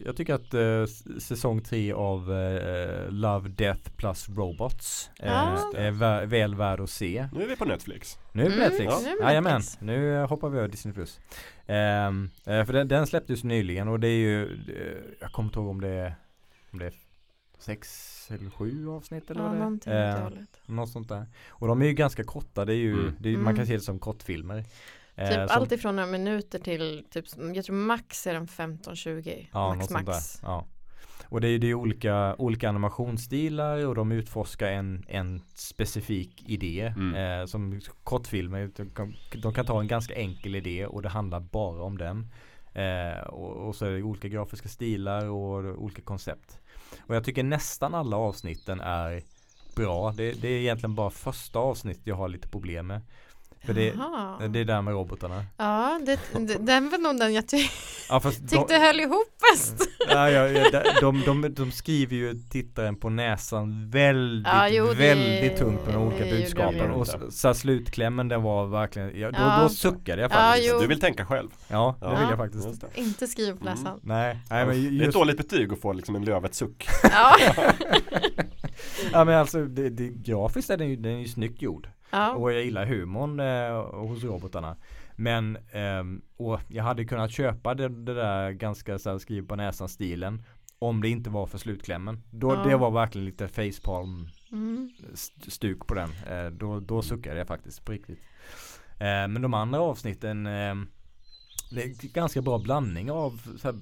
[0.07, 0.87] jag tycker att eh,
[1.20, 5.73] säsong tre av eh, Love, Death plus Robots eh, Ah.
[5.77, 7.29] är vä- väl värd att se.
[7.33, 9.03] Nu är vi på Netflix Nu är det på Mm, Netflix.
[9.05, 9.81] nu är det på Jajamän, Netflix.
[9.81, 10.95] nu eh, hoppar vi över Disney+.
[10.95, 11.20] Plus.
[11.66, 14.59] Ehm, eh, för den, den släpptes nyligen och det är ju,
[15.20, 16.14] jag kommer inte ihåg om det är,
[16.73, 16.95] om det är
[17.59, 17.89] sex
[18.31, 19.64] eller sju avsnitt eller Ja, vad det är.
[19.64, 21.27] någonting Eh, något sånt där.
[21.49, 23.14] Och de är ju ganska korta, det är ju, Mm.
[23.18, 23.57] det är, man Mm.
[23.57, 24.64] kan se det som kortfilmer.
[25.17, 29.49] Eh, Typ som- allt ifrån några minuter till typ, jag tror max är den 15-20.
[29.53, 30.13] Ja, max något sånt där.
[30.13, 30.39] max.
[30.43, 30.67] Ja.
[31.29, 36.95] Och det är det är olika, olika animationsstilar och de utforskar en, en specifik idé.
[36.97, 37.41] Mm.
[37.41, 41.41] Eh, som kortfilmer, de kan, de kan ta en ganska enkel idé och det handlar
[41.41, 42.33] bara om den.
[42.75, 46.61] Eh, och, och så är det olika grafiska stilar och olika koncept.
[47.07, 49.23] Och jag tycker nästan alla avsnitten är
[49.77, 50.13] bra.
[50.13, 53.01] Det, det är egentligen bara första avsnittet jag har lite problem med.
[53.67, 54.49] För det, Jaha.
[54.49, 55.45] det är där med robotarna.
[55.57, 57.57] Ja, det, det, den var nog den jag ty
[58.09, 59.89] Ja, tyckte höll ihop bäst.
[60.09, 64.87] Ja, ja, ja, de, de, de, de skriver ju tittaren på näsan väldigt, Ja, jo,
[64.87, 66.91] det- väldigt tungt med de olika de budskapen.
[66.91, 69.59] Och så, så slutklämmen den var verkligen, ja, då, Ja.
[69.63, 70.81] då suckade jag Ja, faktiskt.
[70.81, 72.19] Du vill tänka själv Ja, det Ja.
[72.21, 72.67] vill jag faktiskt.
[72.69, 72.85] Just.
[72.95, 73.75] Inte skriva på Mm.
[73.75, 74.01] näsan.
[74.03, 76.87] Nej, nej men Det är ett just, dåligt betyg att få liksom en lövet suck
[77.03, 77.37] Ja.
[79.13, 81.89] ja men alltså det, det, grafiskt är den ju, den är ju snyggt gjord.
[82.13, 82.31] Ja.
[82.35, 84.77] Och jag gillar humorn eh, hos robotarna.
[85.17, 89.57] Men, ehm, och jag hade kunnat köpa det, det där ganska så här, skriv på
[89.57, 90.43] näsan stilen.
[90.79, 92.23] Om det inte var för slutklämmen.
[92.31, 92.65] Då, Ja.
[92.65, 94.91] Det var verkligen lite facepalm Mm.
[95.13, 96.11] st- stuk på den.
[96.31, 98.19] Eh, då, då suckade jag faktiskt på riktigt.
[98.93, 100.75] Eh, men de andra avsnitten eh,
[101.71, 103.79] det är ganska bra blandning av så här,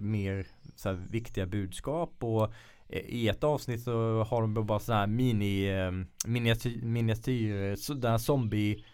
[0.00, 0.46] mer
[0.76, 2.50] så här, viktiga budskap och eh,
[2.88, 5.90] Eh, i ett avsnitt så har de bara sådana här mini eh,
[6.26, 8.84] miniatyr, miniatyr sådana zombie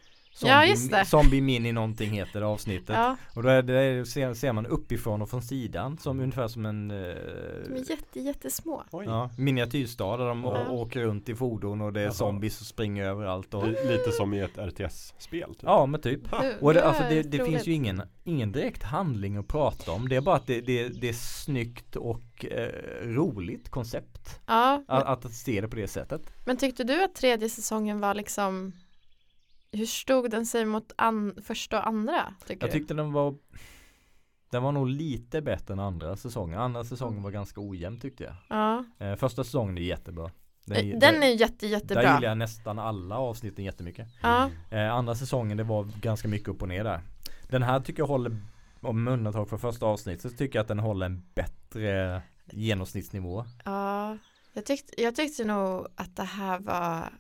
[0.49, 1.05] Ja, just det.
[1.05, 2.97] Zombie Mini någonting heter det avsnittet.
[2.97, 6.67] Ja, Och då är det, ser, ser man uppifrån och från sidan som ungefär som
[6.67, 8.83] en eh, de är jätte, jättesmå.
[8.91, 9.05] Oj.
[9.07, 10.69] ja, miniatyrstad där de Ja.
[10.71, 12.13] åker runt i fordon och det är Jaha.
[12.13, 13.55] zombies som springer överallt.
[13.55, 15.49] Och, Li- Lite som i ett RTS-spel.
[15.55, 15.63] Typ.
[15.63, 16.31] ja men typ.
[16.31, 20.09] Det- Och det, alltså det, det finns ju ingen, ingen direkt handling att prata om.
[20.09, 22.69] Det är bara att det, det, det är snyggt och eh,
[23.07, 24.41] roligt koncept.
[24.47, 26.23] Ja, men, Att, att se det på det sättet.
[26.47, 28.73] men tyckte du att tredje säsongen var liksom
[29.73, 30.93] hur stod den sig mot
[31.43, 32.35] första och andra?
[32.47, 32.79] Tycker Jag du?
[32.79, 33.35] tyckte den var
[34.51, 36.59] Den var nog lite bättre än andra säsongen.
[36.61, 38.35] Andra säsongen var ganska ojämn tyckte jag.
[38.49, 40.31] Ja, Eh, första säsongen är jättebra.
[40.65, 42.03] den, den är jätte, Där jättebra.
[42.03, 44.09] gillar jag nästan alla avsnitten jättemycket.
[44.23, 47.01] Ja, Eh, andra säsongen det var ganska mycket upp och ner där.
[47.49, 48.37] Den här tycker jag håller,
[48.81, 53.45] om undantag för första avsnittet, så tycker jag att den håller en bättre genomsnittsnivå.
[53.65, 54.19] ja.
[54.53, 57.13] Jag, tyckte, jag tyckte nog att det här var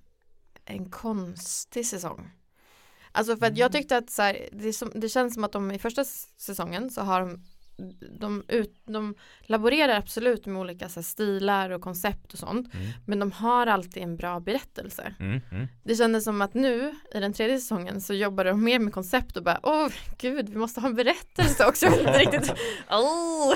[0.65, 2.31] en konstig säsong.
[3.13, 5.71] Alltså för att jag tyckte att så här, det, som, det känns som att de
[5.71, 6.05] i första
[6.37, 7.41] säsongen så har de
[8.19, 12.87] de, ut, de laborerar absolut med olika här, stilar och koncept och sånt Mm.
[13.07, 15.15] men de har alltid en bra berättelse.
[15.21, 15.69] Mm, mm.
[15.85, 19.37] Det kändes som att nu i den tredje säsongen så jobbar de mer med koncept
[19.37, 19.89] och bara åh
[20.19, 21.87] gud vi måste ha en berättelse också.
[21.99, 22.53] Inte riktigt.
[22.91, 23.55] Oh.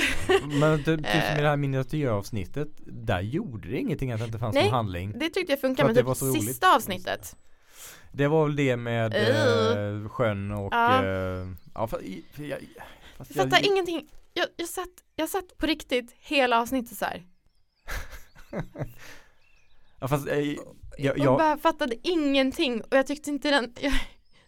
[0.61, 4.65] Men typ, i det här miniatyravsnittet, där gjorde det ingenting att det inte fanns Nej.
[4.65, 5.19] någon handling.
[5.19, 6.45] Det tyckte jag funkar med det typ så roligt.
[6.45, 7.37] sista avsnittet.
[8.17, 10.03] Det var väl det med Uh.
[10.03, 11.05] eh, sjön och Ja.
[11.05, 12.03] eh, ja, för
[12.37, 12.59] jag,
[13.17, 14.09] fast Jag fattar ingenting.
[14.35, 17.25] Jag, jag, satt, jag satt på riktigt hela avsnittet så här.
[20.01, 20.39] ja, fast, eh,
[20.99, 23.93] jag, och jag, bara fattade ingenting och jag tyckte inte den jag,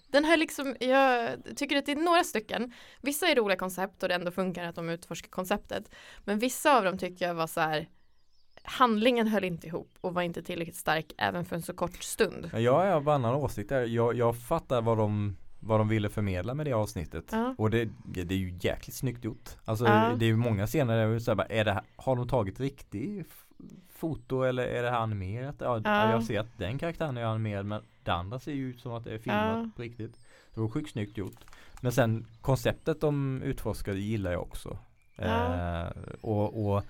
[0.08, 4.08] den här liksom, jag tycker att det är några stycken Vissa är roliga koncept och
[4.08, 5.94] det ändå funkar att de utforskar konceptet
[6.24, 7.88] Men vissa av dem tycker jag var så här
[8.68, 12.50] Handlingen höll inte ihop och var inte tillräckligt stark även för en så kort stund
[12.54, 13.84] jag är av annan åsikt där.
[13.84, 17.24] Jag, jag fattar vad de, vad de ville förmedla med det avsnittet.
[17.32, 17.54] Ja.
[17.58, 19.50] Och det, det är ju jäkligt snyggt gjort.
[19.64, 20.12] Alltså Ja.
[20.18, 23.24] det är ju många scener där så här, bara, är det, har de tagit riktig
[23.90, 25.54] foto eller är det här animerat?
[25.58, 26.10] Ja, Ja.
[26.10, 29.04] Jag ser att den karaktären är animerad men det andra ser ju ut som att
[29.04, 30.20] det är filmat på riktigt.
[30.54, 31.44] Det var sjukt snyggt gjort.
[31.80, 34.78] Men sen konceptet de utforskade gillar jag också.
[35.16, 35.86] Eh,
[36.20, 36.84] och, och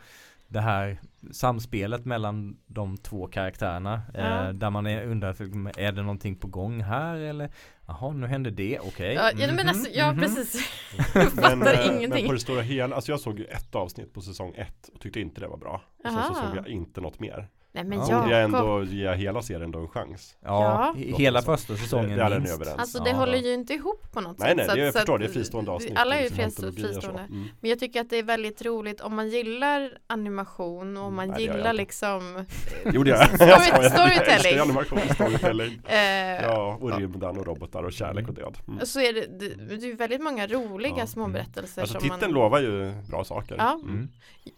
[0.49, 1.01] det här
[1.33, 4.21] samspelet mellan de två karaktärerna Ja.
[4.47, 7.51] eh, där man är undrar för- är det någonting på gång här eller
[7.87, 10.21] jaha nu händer det okej Ja, ja men Mhm, alltså, ja mhm.
[10.21, 10.71] precis
[11.15, 13.75] Jag fattar Men, eh, men ingenting på det stora hela, alltså jag såg ju ett
[13.75, 15.83] avsnitt på säsong ett och tyckte inte det var bra.
[16.05, 17.49] Och sen så såg jag inte något mer.
[17.77, 18.31] Nej men Ja.
[18.31, 20.37] Jag ändå ge hela serien då en chans?
[20.45, 20.49] Ja,
[20.97, 21.01] Ja.
[21.01, 22.55] he- hela första säsongen Det- det är minst.
[22.55, 22.79] överens.
[22.79, 23.39] Alltså Ja, det håller då.
[23.39, 25.71] ju inte ihop på något Nej sätt nej, att- jag så förstår, det är fristående
[25.71, 25.93] avsnitt.
[25.97, 27.45] Alla är ju liksom fristående Mm.
[27.61, 31.29] Men jag tycker att det är väldigt roligt om man gillar animation och om man
[31.29, 32.45] Nej, gillar liksom
[32.93, 33.29] Jo det gör jag.
[33.31, 34.61] Story- storytelling.
[34.61, 35.81] animation, storytelling.
[35.89, 35.97] eh,
[36.43, 38.57] Ja, och rymden och robotar och kärlek och död.
[38.69, 38.87] Mm.
[38.87, 41.33] Så är det, det, är väldigt många roliga Ja, små mm.
[41.33, 43.55] berättelser Alltså som titeln man, lovar ju bra saker.
[43.59, 43.73] Ja.
[43.83, 44.09] Mm.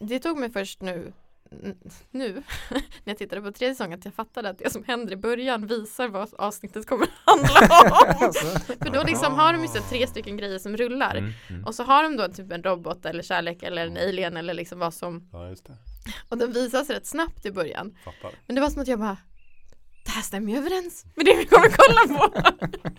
[0.01, 1.13] Det tog mig först nu
[2.11, 2.33] nu
[2.71, 5.67] när jag tittade på tredje säsongen att jag fattade att det som händer i början
[5.67, 8.17] visar vad avsnittet kommer att handla om.
[8.27, 8.59] Alltså.
[8.85, 11.65] För då liksom har de ju så tre stycken grejer som rullar Mm, mm.
[11.65, 14.79] och så har de då typ en robot eller kärlek eller en alien eller liksom
[14.79, 15.77] vad som Ja, just det.
[16.29, 17.97] och den visas rätt snabbt i början.
[18.05, 18.31] Fattar.
[18.47, 19.17] Men det var som att jag bara
[20.09, 22.41] det här stämmer ju överens med det vi kommer kolla på.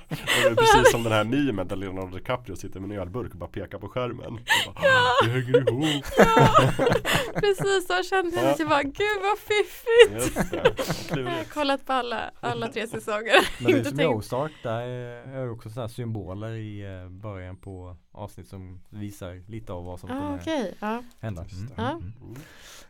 [0.10, 3.38] Det är precis som den här memen där Leonardo DiCaprio sitter med en ölburk och
[3.38, 4.39] bara pekar på skärmen.
[4.66, 6.05] Bara, "Ah, Det hänger ihop.
[7.36, 8.55] Precis så kände jag Ja.
[8.60, 10.12] jag bara gud vad fiffigt.
[10.38, 10.74] Just det.
[11.10, 13.64] Vad Jag har kollat på alla, alla tre säsonger.
[13.64, 14.16] Men det är som tänkt.
[14.16, 19.74] Ozark, där är också sådana här symboler i eh, början på avsnitt som visar lite
[19.74, 21.03] av vad som Ah, kommer Okej, ja.
[21.20, 21.45] hända.
[21.78, 21.89] Ja.
[21.89, 21.97] Mm.
[22.01, 22.14] Mm.
[22.32, 22.36] Nej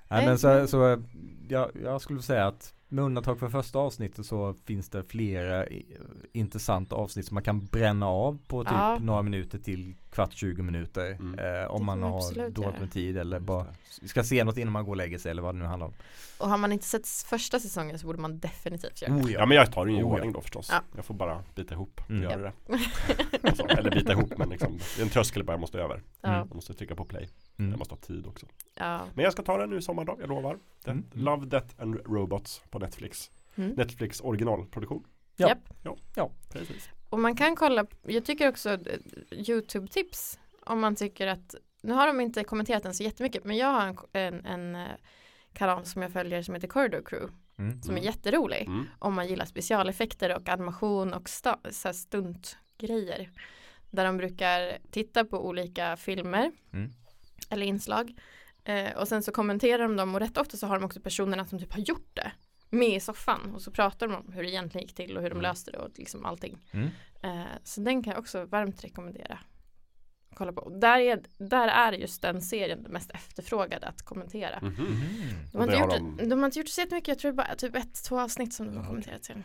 [0.08, 1.02] Nej, men så, så
[1.50, 5.98] jag, jag skulle säga att med undantag för första avsnittet så finns det flera i-
[6.34, 8.98] intressanta avsnitt som man kan bränna av på typ Ja.
[9.00, 11.40] några minuter till kvart 20 minuter Mm.
[11.40, 13.66] eh, om Det man har dåligt med tid eller bara
[14.02, 14.08] det.
[14.08, 15.94] ska se något innan man går och lägger sig eller vad det nu handlar om.
[16.40, 19.22] Och har man inte sett första säsongen så borde man definitivt göra det.
[19.24, 20.70] Oh, Ja men jag tar ju i Oh, ordning då förstås.
[20.72, 20.82] Ja.
[20.96, 22.24] Jag får bara bita ihop och Mm.
[22.24, 22.52] göra det.
[23.44, 25.96] Alltså, eller bita ihop men liksom, det är en tröskel bara jag måste över.
[26.22, 26.38] Mm.
[26.38, 27.30] Jag måste trycka på play.
[27.60, 27.72] Mm.
[27.72, 28.46] Jag måste ha tid också.
[28.76, 29.02] ja.
[29.14, 30.58] Men jag ska ta den nu i sommardag, jag lovar.
[30.84, 31.04] Det, Mm.
[31.14, 33.32] Love, Death and Robots på Netflix.
[33.56, 33.70] Mm.
[33.72, 35.04] Netflix originalproduktion.
[35.36, 35.48] Ja.
[35.50, 35.70] Japp.
[35.84, 36.32] Ja, Ja.
[36.54, 36.90] precis.
[37.10, 38.80] Och man kan kolla, jag tycker också eh,
[39.32, 43.68] YouTube-tips om man tycker att, nu har de inte kommenterat den så jättemycket, men jag
[43.68, 44.88] har en, en, en eh,
[45.54, 47.82] kanal som jag följer som heter Corridor Crew, Mm.
[47.82, 48.06] som är Mm.
[48.06, 48.62] jätterolig.
[48.68, 48.86] Mm.
[49.00, 53.32] om man gillar specialeffekter och animation och sta- så här stuntgrejer.
[53.92, 56.92] Där de brukar titta på olika filmer Mm.
[57.50, 58.14] eller inslag.
[58.64, 61.46] Eh, och sen så kommenterar de dem och rätt ofta så har de också personerna
[61.46, 62.32] som typ har gjort det
[62.70, 65.30] med i soffan och så pratar de om hur det egentligen gick till och hur
[65.30, 65.42] de Mm.
[65.44, 66.58] löste det och liksom allting.
[66.72, 66.90] Mm.
[67.24, 69.40] Eh, så den kan jag också varmt rekommendera.
[70.36, 70.62] Kolla på.
[70.62, 74.60] Och Där är, där är just den serien den mest efterfrågade att kommentera.
[74.62, 74.76] Mhm.
[74.76, 74.92] Mm.
[75.52, 76.30] De har, inte det gjort, har de...
[76.30, 78.76] de- har inte gjort så jättemycket, jag tror bara typ ett, två avsnitt som de
[78.78, 79.44] har Ja, kommenterat det.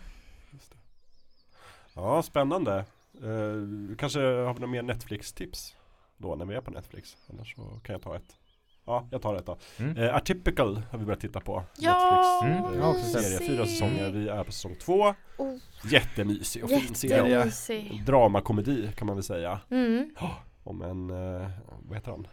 [1.94, 2.84] Ja, spännande.
[3.22, 5.76] Eh, kanske har vi några mer Netflix-tips
[6.16, 7.16] då när vi är på Netflix.
[7.30, 8.36] Annars så kan jag ta ett.
[8.86, 9.56] Ja, jag tar ett då.
[9.78, 9.96] Mm.
[9.96, 11.62] Eh, Atypical har vi börjat titta på.
[11.78, 11.92] Ja,
[12.42, 13.22] Netflix Mm, eh, också sett.
[13.24, 14.10] serie, fyra säsonger.
[14.10, 15.14] Vi är på säsong två.
[15.38, 15.56] Oh,
[15.90, 17.50] Jättemysig och fin serie.
[18.06, 19.60] Dramakomedi kan man väl säga.
[19.70, 20.14] Mm.
[20.64, 21.50] Om en, eh,
[21.88, 22.26] vad heter han?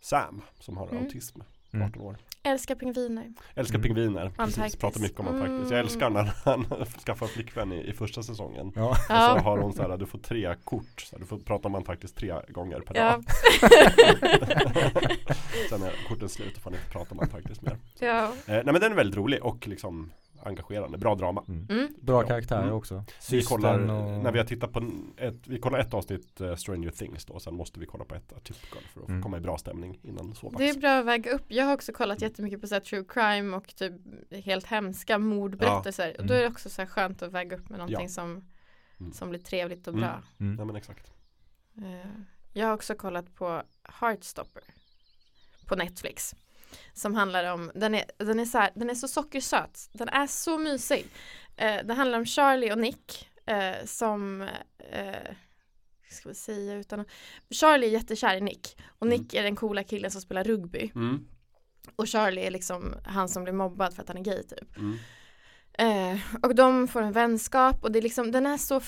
[0.00, 1.02] Sam som har Mm.
[1.04, 1.40] autism.
[1.72, 1.86] Mm.
[1.88, 2.16] 18 år.
[2.46, 3.32] Älskar pingviner.
[3.54, 3.82] Älskar Mm.
[3.82, 4.30] pingviner.
[4.36, 5.70] Precis, pratar mycket om Antarktis.
[5.70, 5.78] Jag Mm.
[5.80, 6.66] älskar när han
[7.06, 8.72] skaffar flickvän i, i första säsongen.
[8.76, 8.90] Ja.
[8.90, 9.12] Och så
[9.44, 11.00] har hon så här, du får tre kort.
[11.00, 13.04] Så här, du får prata om Antarktis tre gånger per Ja.
[13.10, 13.24] dag.
[15.68, 17.76] Sen är korten slut och får ni inte prata om Antarktis mer.
[17.98, 18.24] ja.
[18.24, 20.12] Eh, nej men den är väldigt rolig och liksom
[20.44, 20.98] engagerande.
[20.98, 21.44] Bra drama.
[21.48, 21.66] Mm.
[21.70, 21.94] Mm.
[22.00, 22.28] Bra Ja.
[22.28, 22.74] karaktärer Mm.
[22.74, 23.04] också.
[23.30, 24.22] Vi kollar, och...
[24.22, 27.40] när vi har tittat på ett, vi kollar ett avsnitt eh, Stranger Things då.
[27.40, 29.22] Sen måste vi kolla på ett Atypical för att Mm.
[29.22, 30.58] komma i bra stämning innan sovdags.
[30.58, 31.44] Det är bra att väga upp.
[31.48, 33.92] Jag har också kollat jättemycket på så här, true crime och typ
[34.44, 36.16] helt hemska mordberättelser.
[36.20, 38.08] Och då är det också så här skönt att väga upp med någonting Ja.
[38.08, 38.44] som,
[39.00, 39.12] Mm.
[39.12, 40.00] som blir trevligt och Mm.
[40.08, 40.22] bra.
[40.40, 40.58] Mm.
[40.58, 41.12] Ja men exakt.
[41.78, 42.10] Eh,
[42.52, 44.62] Jag har också kollat på Heartstopper
[45.66, 46.34] på Netflix.
[46.92, 50.26] Som handlar om, den är, den är, så, här, den är så sockersöt, den är
[50.26, 51.06] så mysig.
[51.56, 54.42] Eh, det handlar om Charlie och Nick eh, som,
[54.90, 55.34] eh,
[56.10, 57.04] ska vi säga utan
[57.50, 61.26] Charlie är jättekär i Nick och Nick är den coola killen som spelar rugby Mm.
[61.96, 64.76] och Charlie är liksom han som blir mobbad för att han är gay typ.
[64.76, 64.98] Mm.
[65.78, 68.80] Eh, och de får en vänskap och det är liksom, den är så,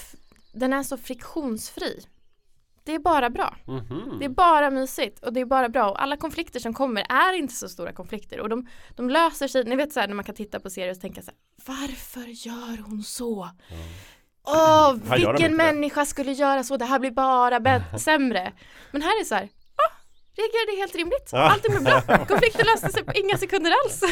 [0.52, 2.06] den är så friktionsfri.
[2.86, 3.56] Det är bara bra.
[3.66, 4.16] Mhm.
[4.18, 7.32] Det är bara mysigt och det är bara bra och alla konflikter som kommer är
[7.32, 8.66] inte så stora konflikter och de,
[8.96, 11.22] de löser sig, ni vet så här när man kan titta på serier och tänka
[11.22, 11.38] så här,
[11.78, 13.48] varför gör hon så?
[13.68, 13.76] Ja.
[14.48, 15.54] Åh, de vilken inte det.
[15.54, 18.52] människa skulle göra så, det här blir bara bä- sämre.
[18.90, 19.42] Men här är så här,
[19.76, 19.92] ah,
[20.36, 21.38] reagerade helt rimligt, Ja.
[21.38, 24.02] allting blev bra, konflikten löste sig på inga sekunder alls.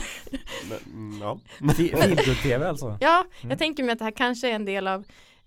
[0.68, 1.38] Men, mm, ja.
[1.76, 2.96] Feelgood-tv alltså.
[3.00, 3.50] Ja, Mm.
[3.50, 5.04] jag tänker mig att det här kanske är en del av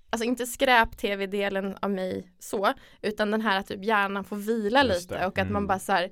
[0.10, 5.02] Alltså inte skräp-tv-delen av mig så Utan den här att typ hjärnan får vila Just
[5.02, 5.26] lite det.
[5.28, 5.68] och att man Mm.
[5.68, 6.12] bara så här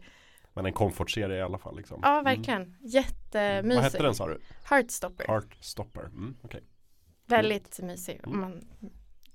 [0.54, 2.00] Men en komfortserie i alla fall liksom.
[2.04, 2.24] Ja Mm.
[2.24, 4.40] verkligen, jättemysig Vad hette den sa du?
[4.70, 6.04] Heartstopper, Heartstopper.
[6.06, 6.64] Mm, okej.
[7.28, 8.40] väldigt mysig Mm.
[8.42, 8.60] man,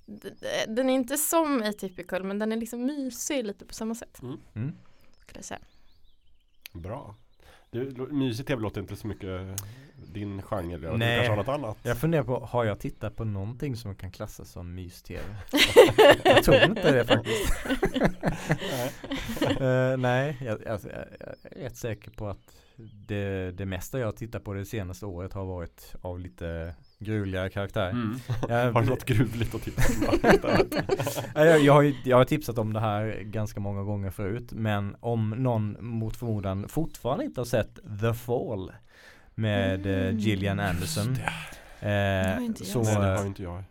[0.06, 3.94] d- d- Den är inte som Atypical men den är liksom mysig lite på samma
[3.94, 4.38] sätt Mm.
[5.20, 5.60] skulle jag säga
[6.72, 7.14] Bra.
[7.72, 9.40] Du, lo- mysig tv låter inte så mycket
[10.12, 10.76] din genre.
[10.90, 11.16] Du Nej.
[11.16, 11.78] kanske har något annat?
[11.82, 15.22] Jag funderar på, har jag tittat på någonting som kan klassas som mys-tv?
[16.24, 17.52] jag tror inte det faktiskt.
[19.60, 22.56] Eh, nej, jag, jag, jag är rätt säker på att
[23.06, 27.90] det, det mesta jag tittat på det senaste året har varit av lite gruligare karaktär.
[27.90, 28.16] Mm.
[28.48, 30.18] Jag, Har du något gruvligt att tipsa om?
[31.34, 34.96] Ja, jag, jag, har jag har tipsat om det här ganska många gånger förut men
[35.00, 38.72] om någon mot förmodan fortfarande inte har sett The Fall
[39.34, 40.18] med eh, Mm.
[40.18, 41.16] Gillian Anderson
[41.80, 43.62] eh, inte jag så, Nej, det har inte jag.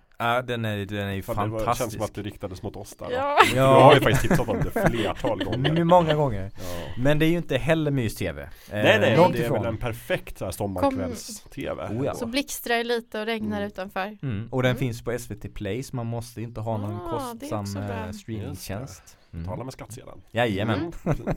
[0.42, 2.76] Den är, den är ju Fan, det var, känns fantastisk som att det riktades mot
[2.76, 3.06] oss där.
[3.06, 3.12] va?
[3.12, 5.84] Ja, Du har ju Ja, faktiskt tipsat om det flertal gånger.
[5.84, 6.62] många gånger Ja.
[6.98, 9.58] Men det är ju inte heller mys-tv eh, Nej nej, långt det är ifrån.
[9.64, 11.84] väl en perfekt sommarkvälls-tv.
[11.88, 12.14] Oh, ja.
[12.14, 13.68] så blixtrar det lite och regnar Mm.
[13.68, 14.80] utanför mm, Och den Mm.
[14.80, 19.18] finns på SVT Play så man måste inte ha någon Ah, är kostsam eh, streamingtjänst
[19.34, 19.46] mm.
[19.46, 20.22] Tala med skattsedeln.
[20.32, 21.28] Jajamän Mm.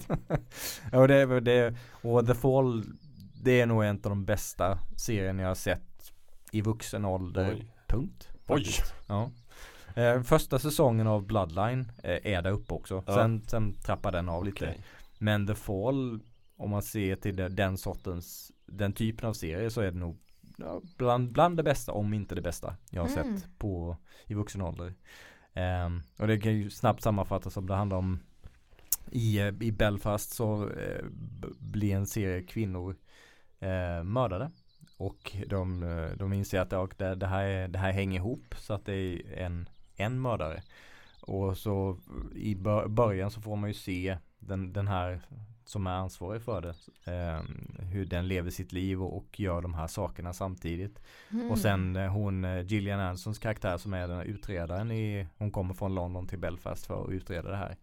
[0.92, 2.84] Ja, och, det, det, och The Fall
[3.42, 6.12] Det är nog en av de bästa serierna jag har sett
[6.50, 7.66] I vuxen ålder Oj.
[7.88, 8.64] Punkt Oj.
[9.06, 9.30] Ja
[9.94, 13.14] eh, Första säsongen av Bloodline eh, är där uppe också Ja.
[13.14, 14.80] sen, sen trappar den av lite Okej.
[15.18, 16.20] Men The Fall
[16.56, 20.18] Om man ser till den sortens Den typen av serie så är det nog
[20.96, 23.38] bland, bland det bästa om inte det bästa Jag har Mm.
[23.38, 23.96] sett på
[24.26, 24.94] I vuxen ålder
[25.54, 28.20] Ehm, Och det kan ju snabbt sammanfattas om det handlar om
[29.10, 31.04] i, eh, I Belfast så eh,
[31.58, 32.96] blir en serie kvinnor
[33.60, 34.50] eh, mördade
[35.06, 38.74] och de, eh, de inser att det, det, här, är- det här hänger ihop så
[38.74, 40.62] att det är en, en mördare.
[41.20, 41.98] Och så
[42.34, 45.20] i bör- början så får man ju se den, den här
[45.64, 46.74] som är ansvarig för det.
[47.12, 47.40] Eh,
[47.84, 51.02] hur den lever sitt liv och, och gör de här sakerna samtidigt.
[51.30, 51.50] Mm.
[51.50, 55.50] Och sen eh, hon eh, Gillian Ansons karaktär som är den här utredaren i, hon
[55.50, 57.76] kommer från London till Belfast för att utreda det här.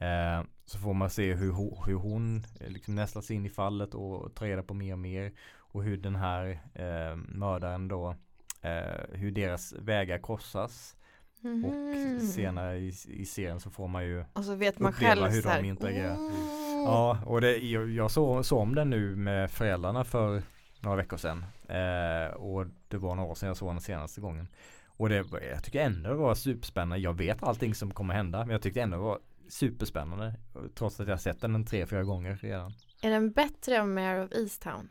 [0.00, 1.52] Eh, så får man se hur,
[1.86, 5.32] hur hon liksom nästlas in i fallet och tar reda på mer och mer.
[5.72, 8.14] Och hur den här eh, mördaren då,
[8.62, 10.96] eh, hur deras vägar korsas.
[11.40, 11.64] Mhm.
[11.64, 15.32] Och senare i, i serien så får man ju Och så vet man uppleva själv
[15.32, 16.16] hur de interagerar.
[16.18, 20.42] "Åh." Ja, och det, jag, jag såg, såg om den nu med föräldrarna för
[20.80, 21.44] några veckor sedan.
[21.68, 24.48] Eh, och det var några år sedan jag såg den senaste gången.
[24.86, 26.98] Och det, jag tycker ändå det var superspännande.
[26.98, 29.18] Jag vet allting som kommer hända men jag tyckte ändå det var
[29.48, 30.34] superspännande.
[30.74, 32.72] Trots att jag sett den en tre, fyra gånger redan.
[33.02, 34.88] Är den bättre än Mare of Easttown?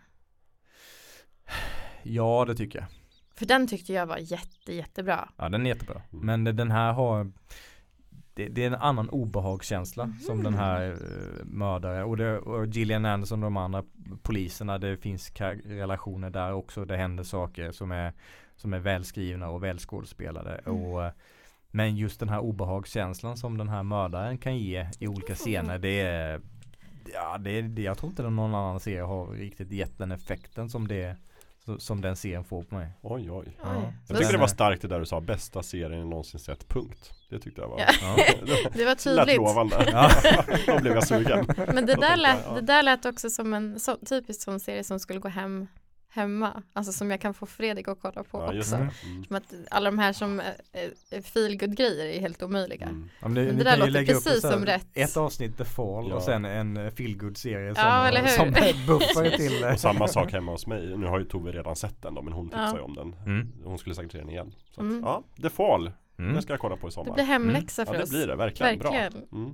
[2.04, 2.88] Ja det tycker jag.
[3.36, 5.30] För den tyckte jag var jätte jättebra.
[5.38, 6.02] Ja den är jättebra.
[6.14, 6.26] Mm.
[6.26, 7.32] Men den här har
[8.34, 10.20] det, det är en annan obehagskänsla Mhm.
[10.20, 13.84] som den här uh, mördare och, det, och Gillian Anderson och de andra
[14.22, 15.32] poliserna det finns
[15.66, 16.86] relationer där också.
[16.86, 18.14] Det händer saker som är
[18.56, 20.62] som är välskrivna och välskådespelade.
[20.66, 20.82] Mm.
[20.84, 21.12] Och, eh,
[21.72, 26.00] men just den här obehagskänslan som den här mördaren kan ge i olika scener det
[26.02, 26.42] är
[27.14, 30.88] Ja det, är- jag tror inte någon annan serie har riktigt gett den effekten som
[30.88, 31.18] det
[31.80, 32.88] som den serien får på mig.
[33.02, 33.58] Oj oj.
[33.64, 33.74] Ja.
[33.74, 36.68] Jag Så tycker det var starkt det där du sa, bästa serien jag någonsin sett,
[36.68, 37.12] punkt.
[37.30, 37.88] Det tyckte jag var Ja.
[38.74, 39.38] Det var lät tydligt.
[39.38, 39.90] lovande.
[39.92, 40.12] Ja.
[40.68, 41.48] Då blev jag sugen.
[41.74, 45.00] Men det där, lät, det där lät också som en så, typisk sån serie som
[45.00, 45.68] skulle gå hem
[46.10, 46.64] hemma.
[46.74, 48.76] Alltså som jag kan få Fredrik att kolla på Ja, också.
[48.76, 48.90] det.
[49.10, 49.24] Mm.
[49.26, 52.86] Som att alla de här som är, är feelgood grejer är helt omöjliga.
[52.86, 53.10] Mm.
[53.22, 54.88] Ja, men Men ni det där låter precis som rätt.
[54.94, 56.16] Ett avsnitt The Fall Ja.
[56.16, 58.48] och sen en feelgood serie som, Ja, som
[58.88, 60.98] buffar till Och samma sak hemma hos mig.
[60.98, 62.76] Nu har ju Tove redan sett den då, men hon tipsade Ja.
[62.78, 63.14] ju om den.
[63.14, 63.54] Mm.
[63.64, 64.52] Hon skulle säkert se den igen.
[64.72, 65.00] Så att, Mm.
[65.04, 65.92] ja, The Fall.
[66.20, 66.34] Mm.
[66.34, 67.14] Den ska jag kolla på i Det sommar.
[67.14, 68.10] blir hemläxa Ja för det oss.
[68.10, 68.80] blir det, verkligen.
[68.80, 69.12] Verkligen.
[69.12, 69.50] Bra.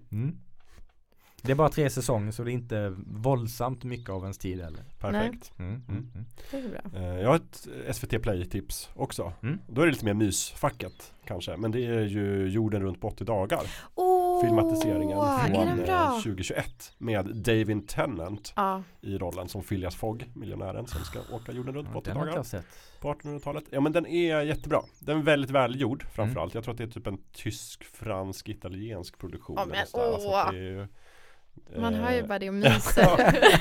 [1.44, 1.48] Mm.
[1.48, 1.48] Mm.
[1.48, 4.84] Det är bara tre säsonger så det är inte våldsamt mycket av ens tid heller.
[5.00, 5.52] Perfekt.
[5.60, 5.72] Mm.
[5.72, 5.84] Mm.
[6.14, 6.26] Mm.
[6.52, 7.00] Det är bra.
[7.02, 9.34] Eh, Jag har ett SVT Play-tips också.
[9.44, 9.60] Mm.
[9.68, 11.58] Då är det lite mer mysfacket kanske.
[11.58, 13.62] Men det är ju Jorden runt på 80 dagar.
[13.96, 16.20] Åh, Filmatiseringen från den eh, bra?
[16.24, 21.76] 2021 med David Tennant Ja, i rollen som Phileas Fogg, miljonären som ska åka jorden
[21.76, 22.64] runt på Ja, 80 den har inte dagar
[23.00, 23.64] på 1800-talet.
[23.70, 24.82] Ja men den är jättebra.
[25.00, 26.54] Den är väldigt välgjord framförallt.
[26.54, 29.56] Jag tror att det är typ en tysk, fransk, italiensk produktion.
[29.60, 29.86] Ja, men eller
[30.20, 30.88] sådär.
[31.76, 33.08] Ju, man hör ju eh, bara det och myser.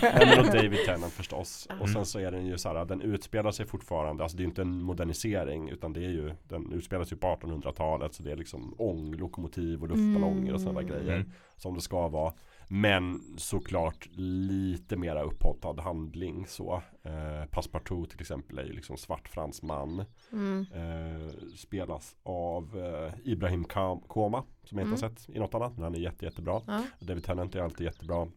[0.02, 1.66] Nej och David Tennant förstås.
[1.68, 1.74] Ja.
[1.80, 4.44] Och sen så är den ju så här, den utspelar sig fortfarande, alltså det är
[4.44, 8.36] inte en modernisering utan det är ju, den utspelar sig på 1800-talet så det är
[8.36, 10.92] liksom ånglokomotiv och luftballonger och sådana Mm.
[10.92, 11.16] grejer.
[11.16, 11.30] Mm.
[11.56, 12.32] Som det ska vara.
[12.68, 16.82] Men såklart lite mera upphottad handling så.
[17.02, 20.04] Eh, Passepartout till exempel är ju liksom svart fransman.
[20.32, 20.66] Mm.
[20.74, 23.64] Eh, spelas av eh, Ibrahim
[24.06, 25.72] Koma som jag inte har sett i något annat.
[25.74, 26.62] Men han är jätte, jättebra.
[26.66, 26.82] Ja.
[27.00, 28.28] David Tennant är alltid jättebra.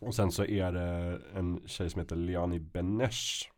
[0.00, 3.50] Och sen så är det en tjej som heter Liani Benesh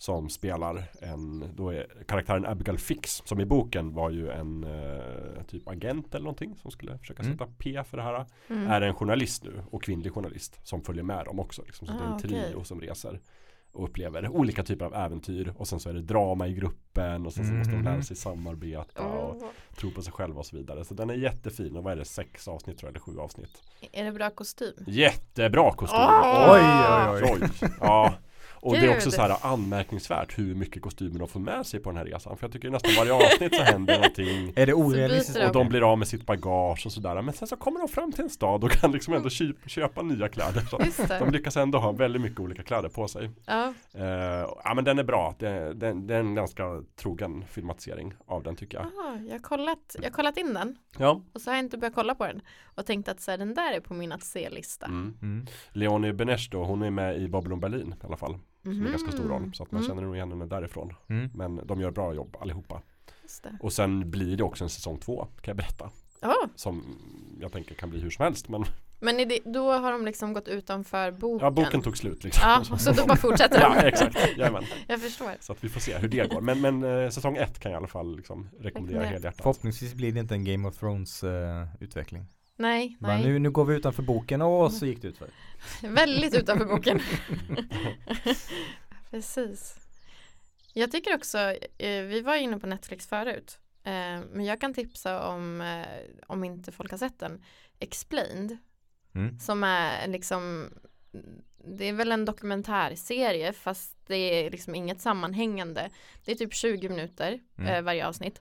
[0.00, 5.42] som spelar en, då är karaktären Abigail Fix som i boken var ju en eh,
[5.48, 7.32] typ agent eller någonting som skulle försöka Mm.
[7.38, 8.26] sätta P för det här.
[8.50, 8.66] Mm.
[8.70, 11.62] Är en journalist nu och kvinnlig journalist som följer med dem också.
[11.62, 11.86] Liksom.
[11.86, 12.64] Så det är Ah, en trio okej.
[12.64, 13.20] som reser
[13.72, 17.32] och upplever olika typer av äventyr och sen så är det drama i gruppen och
[17.32, 18.02] sen så måste de lära Mhm.
[18.02, 19.48] sig samarbeta och Åh.
[19.76, 20.84] tro på sig själva och så vidare.
[20.84, 23.62] Så den är jättefin och vad är det, sex avsnitt tror jag eller sju avsnitt.
[23.92, 24.84] Är det bra kostym?
[24.86, 25.98] Jättebra kostym!
[26.00, 26.52] Åh!
[26.52, 27.68] Oj, oj, oj.
[27.80, 28.14] Ja.
[28.60, 29.14] Och det är också Gud.
[29.14, 32.36] så här anmärkningsvärt hur mycket kostymer de får med sig på den här resan.
[32.36, 34.52] För jag tycker nästan varje avsnitt så händer någonting.
[34.56, 35.44] Är det orealistiskt?
[35.46, 37.22] Och de blir av med sitt bagage och sådär.
[37.22, 39.28] Men sen så kommer de fram till en stad och kan liksom ändå
[39.66, 40.60] köpa nya kläder.
[40.60, 40.80] Så
[41.18, 43.30] de lyckas ändå ha väldigt mycket olika kläder på sig.
[43.46, 44.04] Ja, Eh,
[44.64, 45.34] ja men den är bra.
[45.38, 48.86] Det, det, det är en ganska trogen filmatisering av den tycker jag.
[48.86, 51.22] Aha, jag, har kollat, jag har kollat in den Ja.
[51.34, 52.40] och så har jag inte börjat kolla på den
[52.74, 54.86] och tänkt att så här, den där är på min att se-lista.
[54.86, 55.14] Mm.
[55.22, 55.46] Mm.
[55.72, 58.38] Leonie Benesch då, hon är med i Babylon Berlin i alla fall.
[58.62, 59.50] Som är en ganska stor roll.
[59.54, 59.88] Så att man Mm.
[59.88, 60.92] känner nog igen henne därifrån.
[61.08, 61.30] Mm.
[61.34, 62.82] Men de gör bra jobb allihopa.
[63.22, 63.58] Just det.
[63.60, 65.90] Och sen blir det också en säsong två kan jag berätta.
[66.20, 66.84] Ja, Som
[67.40, 68.48] jag tänker kan bli hur som helst.
[68.48, 68.64] Men
[69.02, 71.44] men det, då har de liksom gått utanför boken?
[71.44, 72.42] ja, boken tog slut liksom.
[72.70, 73.88] Ja, så då bara fortsätter Ja, de.
[73.88, 74.16] exakt.
[74.36, 74.64] Jajamän.
[74.88, 75.30] Jag förstår.
[75.40, 76.40] Så att vi får se hur det går.
[76.40, 79.36] Men, men eh, säsong ett kan jag i alla fall liksom rekommendera helhjärtat.
[79.36, 82.24] Förhoppningsvis blir det inte en Game of Thrones eh, utveckling.
[82.60, 83.24] Nej, Bara, nej.
[83.26, 85.28] nu, nu går vi utanför boken och så gick det utför.
[85.82, 87.00] Väldigt utanför boken.
[89.10, 89.76] Precis.
[90.72, 91.38] Jag tycker också,
[91.78, 95.86] eh, vi var inne på Netflix förut, eh, men jag kan tipsa om, eh,
[96.26, 97.44] om inte folk har sett den,
[97.78, 98.58] Explained,
[99.14, 99.38] Mm.
[99.38, 100.70] som är liksom,
[101.64, 105.90] det är väl en dokumentärserie fast det är liksom inget sammanhängande.
[106.24, 107.84] Det är typ 20 minuter Mm.
[107.84, 108.40] varje avsnitt.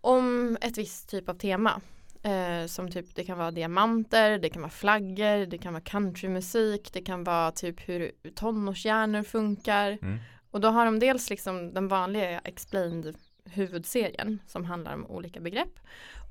[0.00, 1.80] Om ett visst typ av tema.
[2.28, 6.92] Eh, som typ det kan vara diamanter, det kan vara flaggor, det kan vara countrymusik,
[6.92, 9.98] det kan vara typ hur tonårshjärnor funkar.
[10.02, 10.18] Mm.
[10.50, 15.80] Och då har de dels liksom den vanliga explained huvudserien som handlar om olika begrepp.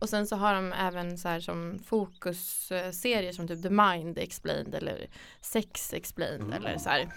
[0.02, 4.76] Och sen så har de även så här som fokusserier som typ The Mind Explained
[4.76, 5.08] eller
[5.42, 6.54] Sex Explained Mm.
[6.54, 7.08] eller så här.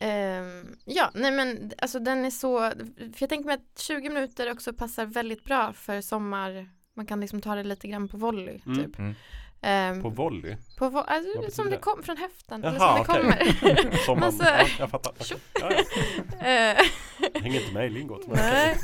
[0.00, 4.52] Ehm, ja, nej men alltså den är så, för jag tänker mig att 20 minuter
[4.52, 6.68] också passar väldigt bra för sommar,
[6.98, 8.78] man kan liksom ta det lite grann på volley Mm.
[8.84, 8.98] typ.
[8.98, 9.14] Mm.
[9.60, 10.56] Ehm, På volley?
[10.78, 11.76] på vo- alltså, som det det?
[11.76, 12.64] kom från höften.
[12.64, 13.56] eller Jaha, som det okej.
[13.60, 13.96] kommer.
[14.04, 15.12] Som man, Massa- ja, jag fattar.
[15.30, 15.70] Ja, ja.
[17.34, 18.26] Jag hänger inte med i lingot.
[18.26, 18.76] Men.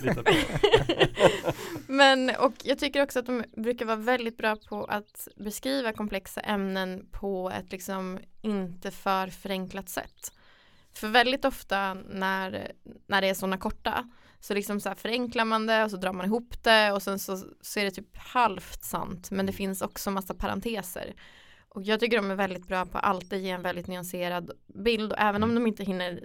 [1.87, 6.41] Men och jag tycker också att de brukar vara väldigt bra på att beskriva komplexa
[6.41, 10.33] ämnen på ett liksom inte för förenklat sätt.
[10.95, 12.73] För väldigt ofta när,
[13.07, 14.11] när det är sådana korta
[14.45, 17.19] så liksom så här förenklar man det och så drar man ihop det och sen
[17.19, 21.15] så, så är det typ halvt sant men det finns också massa parenteser.
[21.69, 25.13] Och jag tycker de är väldigt bra på att alltid ge en väldigt nyanserad bild
[25.13, 26.25] och även om de inte hinner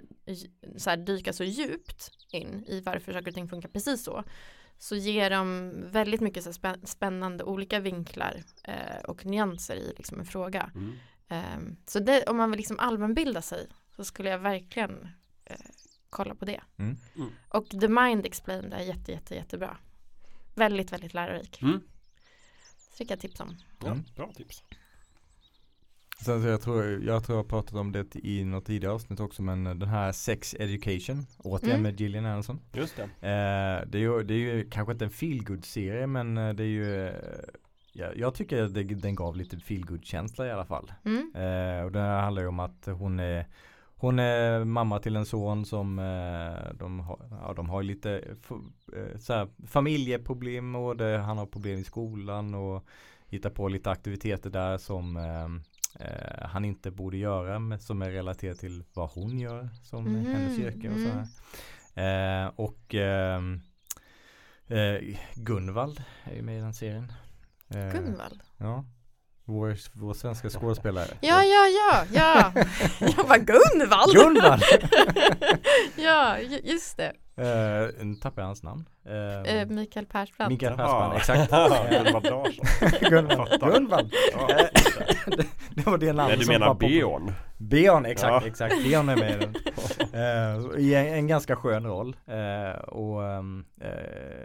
[0.76, 4.24] så här, dyka så djupt in i varför saker och ting funkar precis så
[4.78, 10.20] så ger de väldigt mycket så spä- spännande olika vinklar eh, och nyanser i liksom
[10.20, 10.70] en fråga.
[10.74, 10.92] Mm.
[11.28, 15.08] Ehm, så det, om man vill liksom allmänbilda sig så skulle jag verkligen
[15.44, 15.56] eh,
[16.10, 16.60] kolla på det.
[16.78, 16.96] Mm.
[17.16, 17.28] Mm.
[17.48, 19.76] Och The Mind Explained är jätte, jätte, jättebra.
[20.54, 21.62] Väldigt, väldigt lärorik.
[21.62, 21.80] Mm.
[22.78, 23.56] Så det kan jag tipsa om.
[23.80, 24.04] Ja, Mm.
[24.16, 24.62] bra tips.
[26.24, 29.20] Sen så jag tror jag tror jag har pratat om det i något tidigare avsnitt
[29.20, 31.82] också men den här Sex Education återigen Mm.
[31.82, 32.60] med Gillian Anderson.
[32.72, 33.02] Just det.
[33.02, 36.62] Eh, det, är ju, det är ju kanske inte en feelgood serie men eh, det
[36.62, 37.14] är ju eh,
[37.92, 40.92] ja, Jag tycker att det, den gav lite feelgood känsla i alla fall.
[41.04, 41.32] Mm.
[41.34, 43.46] Eh, och det här handlar ju om att hon är
[44.00, 48.24] hon är mamma till en son som eh, de, har, ja, de har lite
[48.96, 52.84] eh, så här, familjeproblem och det, han har problem i skolan och
[53.26, 55.44] hittar på lite aktiviteter där som eh,
[56.06, 60.26] eh, han inte borde göra men som är relaterat till vad hon gör som Mhm,
[60.26, 61.26] hennes yrke och så mm.
[61.94, 62.44] här.
[62.44, 63.60] Eh, och ehm,
[64.66, 67.12] eh, Gunvald är ju med i den serien.
[67.68, 68.40] Eh, Gunvald.
[68.56, 68.84] Ja.
[69.50, 71.06] Vår, vår svenska skådespelare.
[71.20, 72.52] Ja, ja, ja, ja.
[73.16, 74.14] Jag var Gunvald.
[74.14, 74.62] Gunvald!
[75.96, 77.12] ja, ju- just det.
[77.36, 78.88] Eh, nu tappar jag hans namn.
[79.06, 80.50] Eh, Eh, Mikael Persbrandt.
[80.52, 81.10] Mikael Jaha.
[81.10, 83.10] Persbrandt, exakt.
[83.10, 83.70] Gunvald Larsson.
[83.70, 84.12] Gunvald.
[85.26, 87.32] Det, det var det namnet Nej, du som menar var på- Beorn?
[87.58, 88.46] Beon, exakt, Ja.
[88.50, 88.74] exakt.
[88.84, 89.54] Beon är med i den.
[90.12, 92.16] Eh, I en, en ganska skön roll.
[92.88, 93.42] Och eh,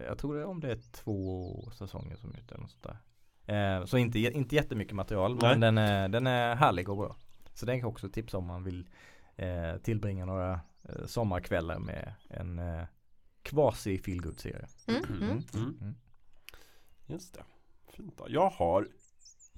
[0.07, 2.83] jag tror det är om det är två säsonger som är ute eller något sånt
[2.83, 2.97] där.
[3.45, 5.49] Eh, så inte, inte jättemycket material Nej.
[5.49, 7.15] men den är, den är härlig och bra.
[7.53, 8.89] Så den kan också tipsa om man vill
[9.35, 10.59] eh, tillbringa några
[10.89, 12.85] eh, sommarkvällar med en eh,
[13.41, 14.67] quasi feelgood serie.
[14.87, 15.21] Mm, mm.
[15.53, 15.77] Mm.
[15.81, 15.95] Mm.
[17.05, 17.43] Just det.
[17.91, 18.25] Fint då.
[18.29, 18.87] Jag har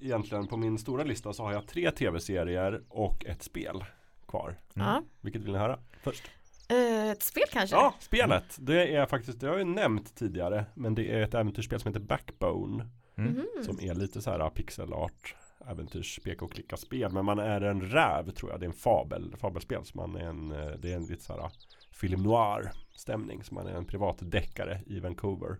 [0.00, 3.84] egentligen på min stora lista så har jag tre tv-serier och ett spel
[4.26, 4.60] kvar.
[4.74, 5.04] Mm.
[5.20, 6.30] Vilket vill ni höra först?
[6.68, 7.76] Eh, ett spel kanske?
[7.76, 8.56] Ja, spelet.
[8.58, 10.64] Det är faktiskt, det har jag ju nämnt tidigare.
[10.74, 12.86] Men det är ett äventyrsspel som heter Backbone.
[13.18, 13.32] Mm.
[13.32, 13.64] Mhm.
[13.64, 15.34] Som är lite så här pixelart
[15.66, 17.12] äventyrs peka och klicka spel.
[17.12, 18.60] Men man är en räv tror jag.
[18.60, 19.84] Det är en fabel, fabelspel.
[19.84, 21.50] Så man är en, eh, det är en lite så här
[21.92, 23.44] film noir stämning.
[23.44, 25.56] Så man är en privat deckare i Vancouver.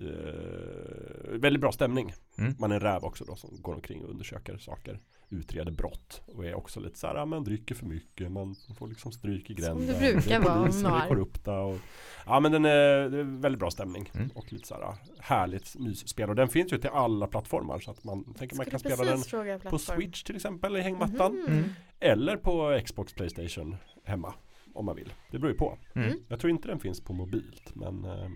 [0.00, 2.12] Eh, väldigt bra stämning.
[2.38, 2.54] Mm.
[2.58, 5.00] Man är en räv också då som går omkring och undersöker saker.
[5.28, 9.12] Utreder brott och är också lite så här, man dricker för mycket, man får liksom
[9.12, 9.86] stryk i Som gränden.
[9.86, 11.78] det brukar vara, det är korrupta och
[12.26, 14.30] Ja men den är, det är väldigt bra stämning Mm.
[14.34, 18.04] och lite så här härligt mysspel och den finns ju till alla plattformar så att
[18.04, 19.78] man tänker man kan spela den på.
[19.78, 21.52] Switch till exempel i hängmattan Mhm.
[21.58, 21.68] Mm.
[22.00, 24.34] eller på Xbox Playstation hemma
[24.74, 25.12] om man vill.
[25.30, 25.78] Det beror ju på.
[25.94, 26.08] Mm.
[26.08, 26.20] Mm.
[26.28, 28.28] Jag tror inte den finns på mobilt men eh,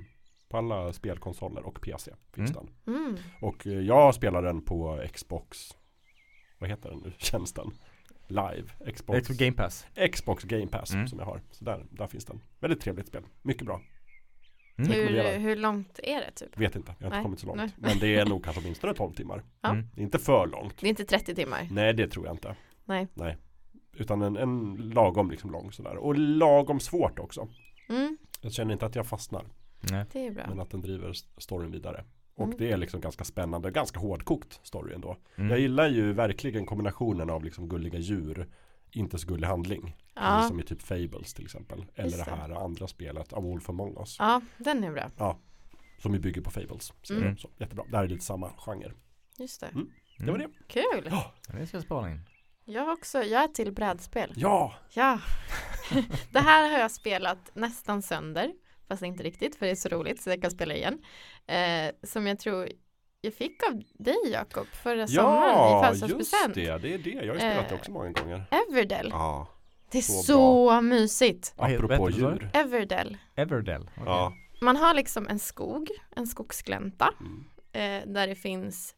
[0.48, 2.66] på alla spelkonsoler och PC finns Mm.
[2.84, 2.94] den.
[2.94, 3.16] Mm.
[3.40, 5.58] Och eh, jag spelar den på Xbox
[6.60, 7.12] Vad heter den nu?
[7.18, 7.70] Tjänsten?
[8.28, 8.62] Live
[8.94, 9.86] Xbox Xbox Game Pass.
[10.12, 11.08] Xbox Game Pass Mm.
[11.08, 11.40] som jag har.
[11.50, 12.40] Så där, där finns den.
[12.60, 13.22] Väldigt trevligt spel.
[13.42, 13.80] Mycket bra.
[14.78, 14.92] Mm.
[14.92, 16.58] Hur, hur långt är det typ?
[16.58, 17.58] Vet inte, jag har inte Nej, kommit så långt.
[17.58, 17.70] nej.
[17.76, 19.42] Men det är nog kanske åtminstone 12 timmar.
[19.60, 19.68] Ja.
[19.70, 19.86] Mm.
[19.94, 20.76] Det är inte för långt.
[20.80, 21.68] Det är inte 30 timmar.
[21.70, 22.56] Nej, det tror jag inte.
[22.84, 23.06] Nej.
[23.14, 23.36] Nej.
[23.96, 25.96] Utan en, en lagom liksom lång sådär.
[25.96, 27.48] Och lagom svårt också.
[27.88, 29.44] Mm, Jag känner inte att jag fastnar.
[29.90, 30.04] Nej.
[30.12, 30.44] det är bra.
[30.48, 32.04] Men att den driver storyn vidare.
[32.34, 32.58] Och Mm.
[32.58, 35.16] det är liksom ganska spännande, ganska hårdkokt story ändå.
[35.36, 35.50] Mm.
[35.50, 38.48] Jag gillar ju verkligen kombinationen av liksom gulliga djur
[38.90, 39.96] inte så gullig handling.
[40.14, 40.42] Ja.
[40.48, 41.84] Som i typ Fables till exempel.
[41.94, 42.30] Eller det det.
[42.30, 44.16] här andra spelet, A Wolf Among Us.
[44.18, 45.38] ja, den är bra.
[46.02, 46.92] Som ju bygger på Fables.
[47.02, 47.36] Så, Mm.
[47.38, 47.84] så, jättebra.
[47.90, 48.92] Det här är lite samma genre.
[49.38, 49.66] Just det.
[49.66, 49.90] Mm.
[50.18, 50.48] Det var det.
[50.68, 51.08] Kul.
[51.10, 51.32] Ja.
[51.48, 52.20] Ja, Det ska jag spara in.
[52.64, 54.32] Jag har också, jag är till brädspel.
[54.36, 54.74] Ja!
[54.90, 55.20] Ja.
[56.30, 58.52] det här har jag spelat nästan sönder.
[58.90, 60.98] Fast inte riktigt för det är så roligt så jag kan spela igen.
[61.46, 62.68] Eh, som jag tror
[63.20, 66.54] jag fick av dig Jakob förra sommaren i Ja, just födelsedagspresent.
[66.54, 66.78] det.
[66.78, 67.10] Det är det.
[67.10, 68.44] Jag har ju spelat det Eh, också många gånger.
[68.50, 69.08] Everdell.
[69.12, 69.48] Ja.
[69.90, 71.54] Det är så så, mysigt.
[71.56, 72.50] Apropå djur.
[72.52, 73.18] Everdell.
[73.36, 73.82] Everdell.
[73.82, 74.02] Okej.
[74.06, 74.32] Ja.
[74.60, 77.14] Man har liksom en skog, en skogsglänta.
[77.20, 77.44] Mm.
[77.72, 78.94] Eh, där det finns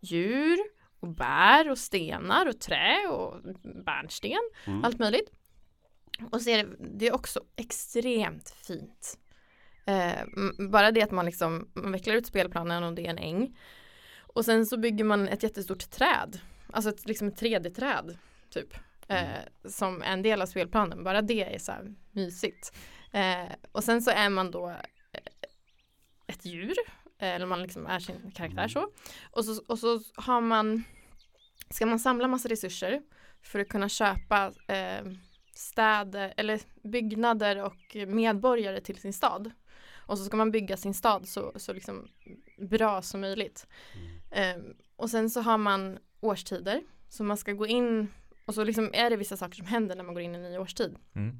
[0.00, 0.58] djur
[1.00, 3.34] och bär och stenar och trä och
[3.84, 4.50] bärnsten.
[4.66, 4.84] Mm.
[4.84, 5.30] allt möjligt.
[6.32, 9.18] Och så är det, det är också extremt fint.
[9.86, 10.26] Eh,
[10.70, 13.56] bara det att man liksom man vecklar ut spelplanen och det är en äng.
[14.18, 16.40] Och sen så bygger man ett jättestort träd,
[16.72, 18.18] alltså ett, liksom ett 3D-träd
[18.50, 18.74] typ.
[19.08, 19.24] Mm.
[19.24, 22.72] Eh, som en del av spelplanen, bara det är så här mysigt.
[23.12, 25.20] Eh, och sen så är man då eh,
[26.26, 26.74] ett djur,
[27.18, 28.68] eh, eller man liksom är sin karaktär Mm.
[28.68, 28.88] så.
[29.30, 30.84] Och så, och så har man,
[31.70, 33.02] ska man samla massa resurser
[33.42, 35.12] för att kunna köpa eh,
[35.54, 39.50] städer eller byggnader och medborgare till sin stad.
[40.06, 42.08] Och så ska man bygga sin stad så, så liksom
[42.58, 43.66] bra som möjligt.
[44.30, 44.60] Mm.
[44.60, 44.64] Eh,
[44.96, 46.82] och sen så har man årstider.
[47.08, 48.08] Så man ska gå in
[48.44, 50.44] och så liksom är det vissa saker som händer när man går in i en
[50.44, 50.96] ny årstid.
[51.16, 51.36] Mm.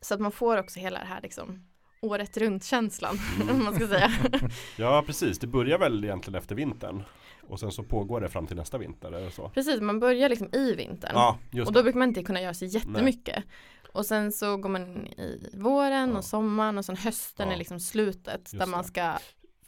[0.00, 1.66] Så att man får också hela det här liksom
[2.02, 3.50] året runt känslan Mm.
[3.56, 4.12] om man ska säga.
[4.76, 7.02] Ja precis, det börjar väl egentligen efter vintern
[7.42, 9.48] Och sen så pågår det fram till nästa vinter, det så?
[9.48, 11.12] Precis, man börjar liksom i vintern.
[11.14, 13.44] Ja, just och då brukar man inte kunna göra så jättemycket.
[13.92, 16.18] Och sen så går man in i våren Ja.
[16.18, 17.54] och sommaren och sen hösten Ja.
[17.54, 18.88] är liksom slutet där Just man det.
[18.88, 19.18] ska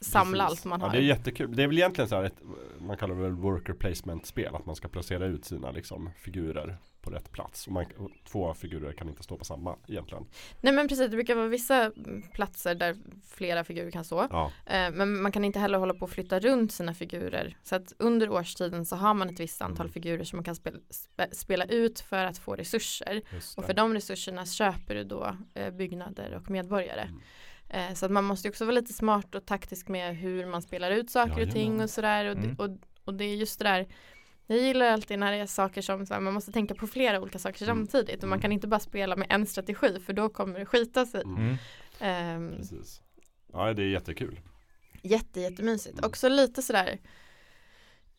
[0.01, 0.59] samla Precis.
[0.59, 0.93] allt man Ja, har.
[0.93, 1.55] det är jättekul.
[1.55, 2.35] Det är väl egentligen så här ett,
[2.79, 4.55] man kallar det väl worker placement spel.
[4.55, 7.67] Att man ska placera ut sina liksom, figurer på rätt plats.
[7.67, 10.25] Och man, och två figurer kan inte stå på samma egentligen.
[10.61, 12.95] Nej men precis, det brukar vara vissa mm, platser där
[13.29, 14.27] flera figurer kan stå.
[14.31, 17.57] Ja, Eh, Men man kan inte heller hålla på att flytta runt sina figurer.
[17.63, 19.93] Så att under årstiden så har man ett visst antal Mm.
[19.93, 23.21] figurer som man kan spela, spe, spela ut för att få resurser.
[23.57, 27.01] Och för de resurserna köper du då eh, byggnader och medborgare.
[27.01, 27.21] Mm.
[27.69, 30.91] Eh, så att man måste också vara lite smart och taktisk med hur man spelar
[30.91, 32.25] ut saker och ting och sådär.
[32.25, 32.55] Och, Mm.
[32.55, 32.69] och,
[33.05, 33.87] och det är just det där
[34.47, 37.21] jag gillar alltid när det är saker som så här, man måste tänka på flera
[37.21, 37.75] olika saker Mm.
[37.87, 38.41] samtidigt och man Mm.
[38.41, 41.21] kan inte bara spela med en strategi för då kommer det skita sig.
[41.23, 41.37] Mm.
[41.39, 41.57] Mm.
[41.99, 43.01] Ehm, Precis.
[43.53, 44.39] Ja, det är jättekul.
[45.01, 45.97] Jätte, jättemysigt.
[45.97, 46.07] Mm.
[46.07, 46.99] Också lite sådär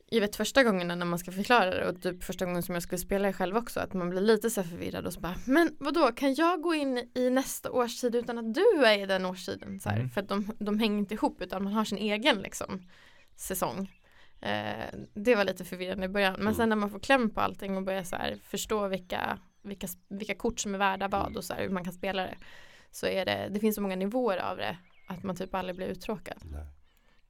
[0.06, 2.82] jag vet första gången när man ska förklara det och typ första gången som jag
[2.82, 5.76] skulle spela det själv också att man blir lite så förvirrad och så bara men
[5.80, 9.80] vadå kan jag gå in i nästa årstid utan att du är i den årstiden
[9.80, 10.10] så här, Mm.
[10.10, 12.82] för att de, de hänger inte ihop utan man har sin egen liksom
[13.36, 13.92] säsong
[14.44, 16.54] eh, det var lite förvirrande i början men Mm.
[16.54, 20.34] sen när man får kläm på allting och börjar så här förstå vilka, vilka, vilka
[20.34, 21.36] kort som är värda vad Mm.
[21.36, 22.36] och så här, hur man kan spela det
[22.90, 24.76] så är det, det finns så många nivåer av det
[25.08, 26.66] att man typ aldrig blir uttråkad Nej,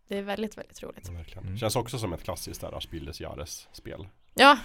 [0.09, 1.09] det är väldigt, väldigt roligt.
[1.09, 1.45] verkligen.
[1.45, 1.59] Mm.
[1.59, 4.09] Känns också som ett klassiskt där Spilles Jares spel.
[4.37, 4.59] Ja,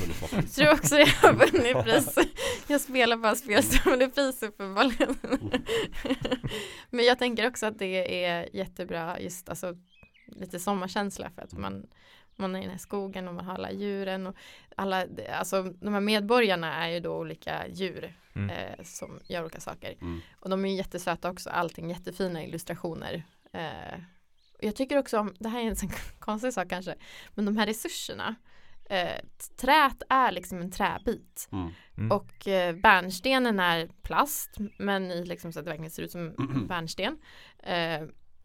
[0.00, 2.18] vunnit jag tror också jag har vunnit pris.
[2.66, 5.14] Jag spelar bara spel som vinner pris uppenbarligen.
[6.90, 9.74] Men jag tänker också att det är jättebra just alltså
[10.26, 11.86] lite sommarkänsla för att man
[12.38, 14.36] man är i den här skogen och man har alla djuren och
[14.76, 18.50] alla, alltså de här medborgarna är ju då olika djur Mm.
[18.50, 19.94] eh, som gör olika saker.
[20.00, 20.20] Mm.
[20.40, 23.22] Och de är ju jättesöta också, allting jättefina illustrationer.
[23.52, 23.98] Eh,
[24.58, 26.94] och jag tycker också om, det här är en sån konstig sak kanske,
[27.34, 28.34] men de här resurserna.
[28.90, 29.20] Eh,
[29.56, 31.70] trät är liksom en träbit Mm.
[31.96, 32.12] Mm.
[32.12, 36.34] och eh, bärnstenen är plast men i liksom så att det verkligen ser ut som
[36.68, 37.18] bärnsten.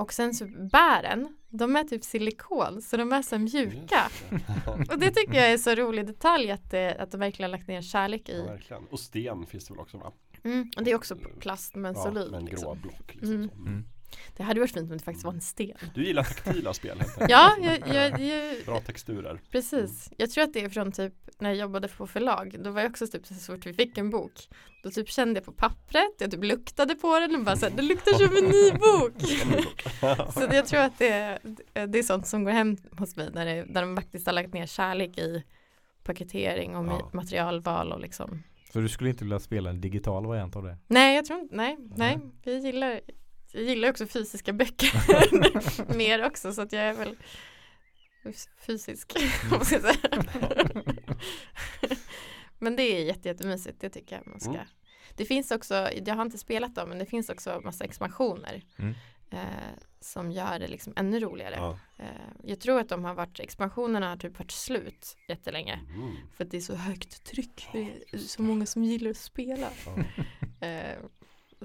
[0.02, 4.10] Eh, och sen så bären, de är typ silikon så de är så mjuka.
[4.30, 4.94] Det.
[4.94, 7.68] Och det tycker jag är så rolig detalj att, det, att de verkligen har lagt
[7.68, 8.41] ner kärlek Ja, i.
[8.41, 8.84] verkligen.
[8.88, 10.11] Och sten finns det väl också va?
[10.44, 12.32] Mm, och det är också plast men Ja, solid.
[12.32, 12.80] med en grå liksom.
[12.82, 13.15] block.
[13.15, 13.34] Liksom.
[13.68, 13.84] Mm.
[14.15, 14.33] Mm.
[14.38, 15.77] Det hade varit fint om det faktiskt var en sten.
[15.95, 17.29] Du gillar taktila spel helt enkelt.
[17.31, 19.39] Ja, jag, jag, jag, Bra texturer.
[19.51, 20.09] precis.
[20.17, 22.55] Jag tror att det är från typ när jag jobbade på förlag.
[22.63, 24.31] Då var jag också typ så fort vi fick en bok.
[24.83, 27.73] Då typ kände jag på pappret, jag typ luktade på den och bara så här,
[27.75, 29.13] det luktar som en ny bok.
[30.33, 33.45] så jag tror att det, är- det är sånt som går hem hos mig när,
[33.45, 35.43] det, när de faktiskt har lagt ner kärlek i
[36.03, 37.09] paketering och Ja.
[37.13, 38.43] materialval och liksom.
[38.73, 40.77] Så du skulle inte vilja spela en digital variant av det?
[40.88, 43.01] Nej, jag tror inte, nej, nej, vi gillar
[43.53, 47.18] jag gillar också fysiska böcker mer också så att jag är väl
[48.68, 49.14] fysisk.
[52.60, 54.49] Men det är jätte, jättemysigt, det tycker jag man ska.
[54.53, 54.65] Mm.
[55.15, 58.94] Det finns också, jag har inte spelat dem, men det finns också massa expansioner Mm.
[59.32, 59.40] eh,
[59.99, 61.56] som gör det liksom ännu roligare.
[61.56, 61.80] Ja.
[61.98, 62.06] Eh,
[62.44, 65.73] jag tror att de har varit, expansionerna har typ varit slut jättelänge.
[65.73, 66.15] Mm.
[66.38, 69.69] För att det är så högt tryck, det är så många som gillar att spela.
[69.86, 70.68] Ja.
[70.68, 70.98] Eh,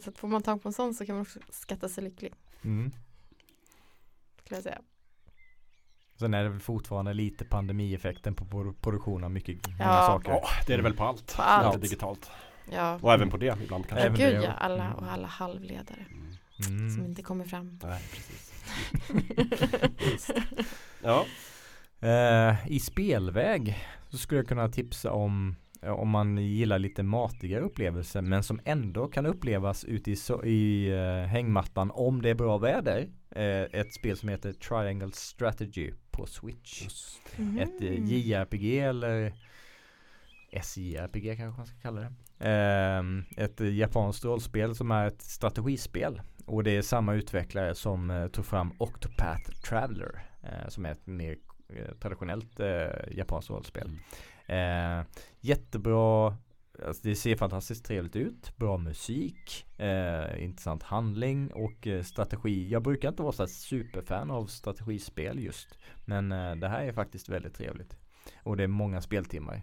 [0.03, 2.33] så får man tag på en sån så kan man också skatta sig lycklig,
[2.65, 2.93] Mm.
[4.45, 4.81] skulle jag säga.
[6.19, 10.07] Sen är det väl fortfarande lite pandemieffekten på produ- produktion av mycket många Ja.
[10.07, 10.31] saker.
[10.31, 11.37] Ja, det är det väl på allt.
[11.37, 11.75] På allt.
[11.75, 12.31] Lite digitalt.
[12.73, 14.07] Ja, Och även på det ibland kanske.
[14.07, 14.53] ja Även gud ja, ja.
[14.53, 14.97] alla Mm.
[14.97, 16.07] och alla halvledare
[16.69, 16.91] Mm.
[16.91, 17.81] som inte kommer fram.
[17.83, 18.53] Nej, precis.
[21.03, 21.27] Ja,
[22.01, 23.79] Eh, I spelväg
[24.11, 25.57] så skulle jag kunna tipsa om
[25.89, 30.89] om man gillar lite matigare upplevelser men som ändå kan upplevas ute i, so- i
[30.93, 33.09] eh, hängmattan om det är bra väder.
[33.31, 36.87] Eh, ett spel som heter Triangle Strategy på Switch.
[37.37, 37.59] Mhm.
[37.59, 39.33] Ett eh, JRPG eller
[40.51, 42.13] SJRPG kanske man ska kalla det.
[42.39, 46.21] Ehm, ett eh, japanskt rollspel som är ett strategispel.
[46.47, 50.23] Och det är samma utvecklare som eh, tog fram Octopath Traveler.
[50.43, 51.37] Eh, som är ett mer
[51.69, 53.91] eh, traditionellt eh, japanskt rollspel.
[54.47, 55.03] Eh,
[55.41, 56.37] jättebra
[56.87, 62.69] Alltså det ser fantastiskt trevligt ut, bra musik, eh, intressant handling och eh, strategi.
[62.69, 65.79] Jag brukar inte vara så superfan av strategispel just.
[66.05, 67.97] Men eh, det här är faktiskt väldigt trevligt.
[68.43, 69.63] Och det är många speltimmar.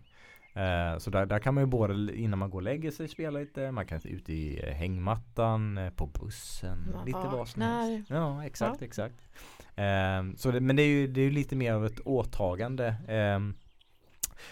[0.53, 3.39] Eh, så där, där kan man ju både innan man går och lägger sig spela
[3.39, 8.09] lite, man kan ut i eh, hängmattan, på bussen, Man lite vad som helst.
[8.09, 8.85] Ja, exakt, Ja.
[8.85, 9.29] exakt.
[9.75, 12.95] Ehm, så det, men det är ju det är lite mer av ett åtagande.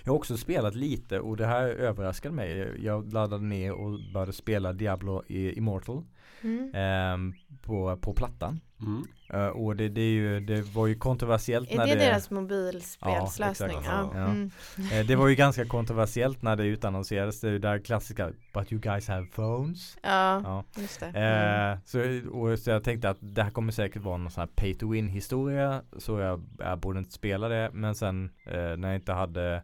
[0.03, 2.75] Jag har också spelat lite och det här överraskade mig.
[2.79, 6.03] Jag laddade ner och började spela Diablo Immortal
[6.43, 6.71] Mm.
[6.73, 8.59] ehm, på, på plattan.
[8.81, 9.03] Mm.
[9.33, 12.29] Eh, och det, det, är ju, det var ju kontroversiellt Är när det, det deras
[12.29, 13.69] mobilspelslösning?
[13.69, 13.85] exakt.
[13.85, 14.25] Ja, Ja.
[14.25, 14.51] Mm.
[14.91, 17.41] Eh, Det var ju ganska kontroversiellt när det utannonserades.
[17.41, 19.97] Det är ju där klassiska But you guys have phones.
[20.03, 20.63] ja Ja.
[20.81, 21.05] just det.
[21.05, 21.71] Mm.
[21.73, 24.47] Eh, så, och, så jag tänkte att det här kommer säkert vara någon sån här
[24.55, 25.81] pay to win historia.
[25.97, 27.69] Så jag, jag borde inte spela det.
[27.73, 29.63] Men sen eh, när jag inte hade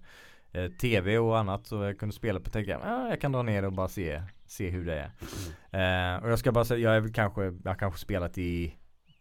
[0.81, 3.65] tv och annat så jag kunde spela på tänkte jag ah, jag kan dra ner
[3.65, 4.93] och bara se, se hur det
[5.71, 6.15] är.
[6.17, 8.73] Eh, och jag ska bara säga, jag är väl kanske, jag har kanske spelat i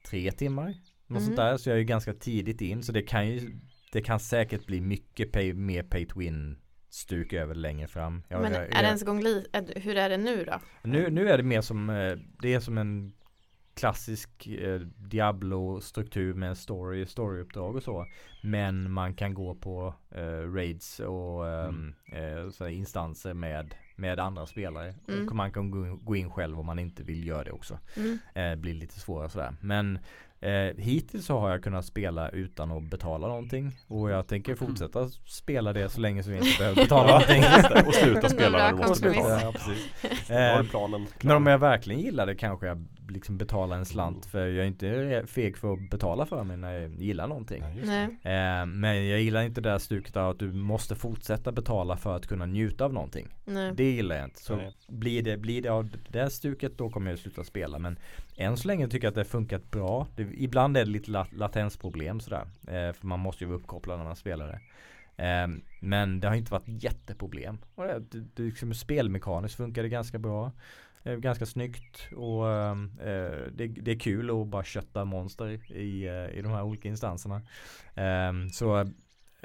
[0.08, 0.74] tre timmar.
[1.06, 1.46] Något sånt Mhm.
[1.46, 1.56] där.
[1.56, 2.82] Så jag är ju ganska tidigt in.
[2.82, 3.58] Så det kan ju
[3.92, 6.58] det kan säkert bli mycket pay, mer pay to win
[6.88, 8.22] stuk över längre fram.
[8.28, 10.60] Jag, Men jag, är det ens gång li- är- hur är det nu då?
[10.82, 13.12] nu, nu är det mer som eh, Det är som en
[13.74, 14.80] Klassisk eh,
[15.40, 18.06] Diablo-struktur med story, storyuppdrag och så
[18.42, 24.18] Men man kan gå på eh, raids och ehm, eh, så här instanser med, med
[24.18, 24.94] andra spelare.
[25.08, 25.28] Mm.
[25.28, 25.70] Och man kan
[26.04, 27.78] gå, in själv om man inte vill göra det också.
[27.96, 28.18] Mm.
[28.34, 29.54] eh, Blir lite svårare sådär.
[29.60, 29.98] Men
[30.40, 33.76] eh, hittills så har jag kunnat spela utan att betala någonting.
[33.86, 37.42] Och jag tänker fortsätta spela det så länge som jag inte behöver betala någonting.
[37.86, 39.42] Och sluta spela när du måste betala.
[39.42, 40.30] Ja, precis.
[40.30, 41.06] Eh, planen?
[41.22, 44.68] men om jag verkligen gillar det kanske jag liksom betalar en slant för jag är
[44.68, 47.62] inte feg för att betala för mig när jag gillar någonting.
[47.62, 52.16] Eh, men jag gillar inte det där stuket av att du måste fortsätta betala för
[52.16, 53.28] att kunna njuta av någonting.
[53.44, 53.72] nej.
[53.74, 54.42] Det gillar jag inte.
[54.42, 54.72] Så Nej.
[54.88, 57.78] blir det, blir det av det här stuket då kommer jag sluta spela.
[57.78, 57.98] Men
[58.36, 60.06] än så länge tycker jag att det har funkat bra.
[60.16, 62.42] Det, ibland är det lite lat- latensproblem sådär.
[62.66, 64.60] Eh, för man måste ju vara uppkopplad när man spelar det.
[65.24, 65.48] Eh,
[65.80, 67.58] men det har inte varit jätteproblem.
[67.74, 70.52] Och det, det, det liksom spelmekaniskt funkar det ganska bra.
[71.06, 76.06] Eh, ganska snyggt och ehm, eh, det, det är kul att bara kötta monster i,
[76.06, 77.42] eh, i de här olika instanserna.
[77.94, 78.86] Ehm, så eh,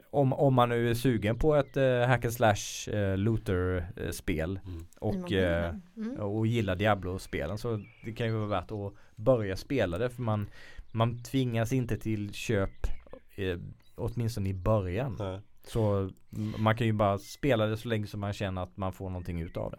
[0.10, 4.10] om, om man nu är sugen på ett eh, hack and slash eh, looter eh,
[4.10, 4.86] spel Mm.
[5.00, 5.76] Och, eh.
[5.98, 6.20] Mm.
[6.20, 10.50] och gillar Diablo-spelen så det kan ju vara värt att börja spela det för man,
[10.92, 12.88] man tvingas inte till köp
[13.36, 13.58] eh,
[13.96, 15.16] åtminstone i början.
[15.20, 15.40] Nej.
[15.64, 16.10] Så
[16.58, 19.42] man kan ju bara spela det så länge som man känner att man får någonting
[19.42, 19.78] ut av det.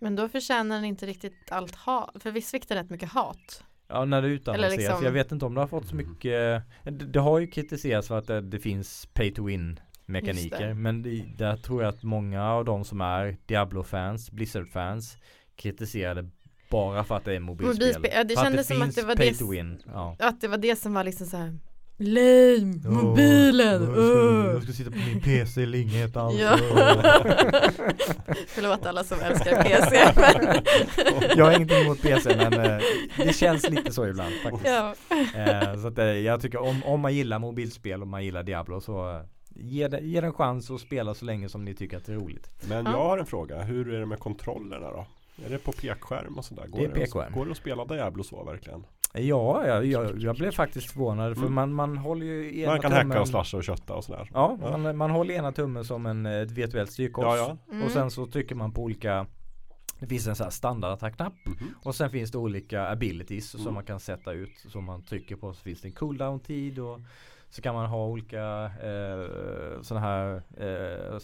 [0.00, 2.10] Men då förtjänar den inte riktigt allt hat.
[2.20, 3.64] För visst fick den rätt mycket hat.
[3.88, 4.76] Ja när det utannonseras.
[4.76, 8.08] liksom- Jag vet inte om det har fått så mycket det, det har ju kritiserats
[8.08, 10.66] för att det, det finns pay to win mekaniker.
[10.68, 10.74] det.
[10.74, 15.16] Men det, där tror jag att många av de som är Diablo-fans, Blizzard-fans
[15.56, 16.30] kritiserade
[16.70, 17.86] bara för att det är mobilspel.
[17.86, 19.82] Mobilspel, ja, det För kändes som att det var pay det to win.
[19.86, 20.16] Ja.
[20.18, 21.58] Att det var det som var liksom så här
[22.02, 24.46] Lame, mobilen, Jag ska, uh.
[24.52, 26.38] jag ska sitta på min PC, inget alls.
[26.40, 26.58] Ja.
[28.46, 30.62] Förlåt alla som älskar PC men
[31.36, 32.78] jag har ingenting emot PC men eh,
[33.16, 34.66] det känns lite så ibland faktiskt.
[34.66, 34.94] ja.
[35.40, 38.80] Eh, så att, eh, jag tycker om, om man gillar mobilspel och man gillar Diablo
[38.80, 39.20] så eh,
[39.54, 42.12] ge, det, ge det en chans att spela så länge som ni tycker att det
[42.12, 42.50] är roligt.
[42.68, 42.90] Men Ja.
[42.92, 43.62] jag har en fråga.
[43.62, 45.06] Hur är det med kontrollerna då?
[45.46, 46.66] Är det på pekskärm och sådär?
[46.66, 47.32] Går Det är att- pekskärm.
[47.32, 48.84] Går det att spela Diablo så verkligen?
[49.14, 51.54] Ja, jag, jag, jag blev faktiskt förvånad för Mm.
[51.54, 54.30] man, man håller ju ena Man kan tummen, hacka och slasha och kötta och sådär.
[54.34, 54.76] Ja, Ja.
[54.76, 57.24] Man, man håller ena tummen som en, eh, ett virtuellt styrkors.
[57.24, 57.56] Ja, ja.
[57.74, 57.84] Mm.
[57.86, 59.26] Och sen så trycker man på olika
[59.98, 61.74] Det finns en sån här standardattackknapp Mhm.
[61.82, 63.64] Och sen finns det olika abilities Mm.
[63.64, 66.78] som man kan sätta ut Som man trycker på så finns det en cooldown tid
[66.78, 67.00] och
[67.52, 71.18] Så kan man ha olika eh, sådana här eh,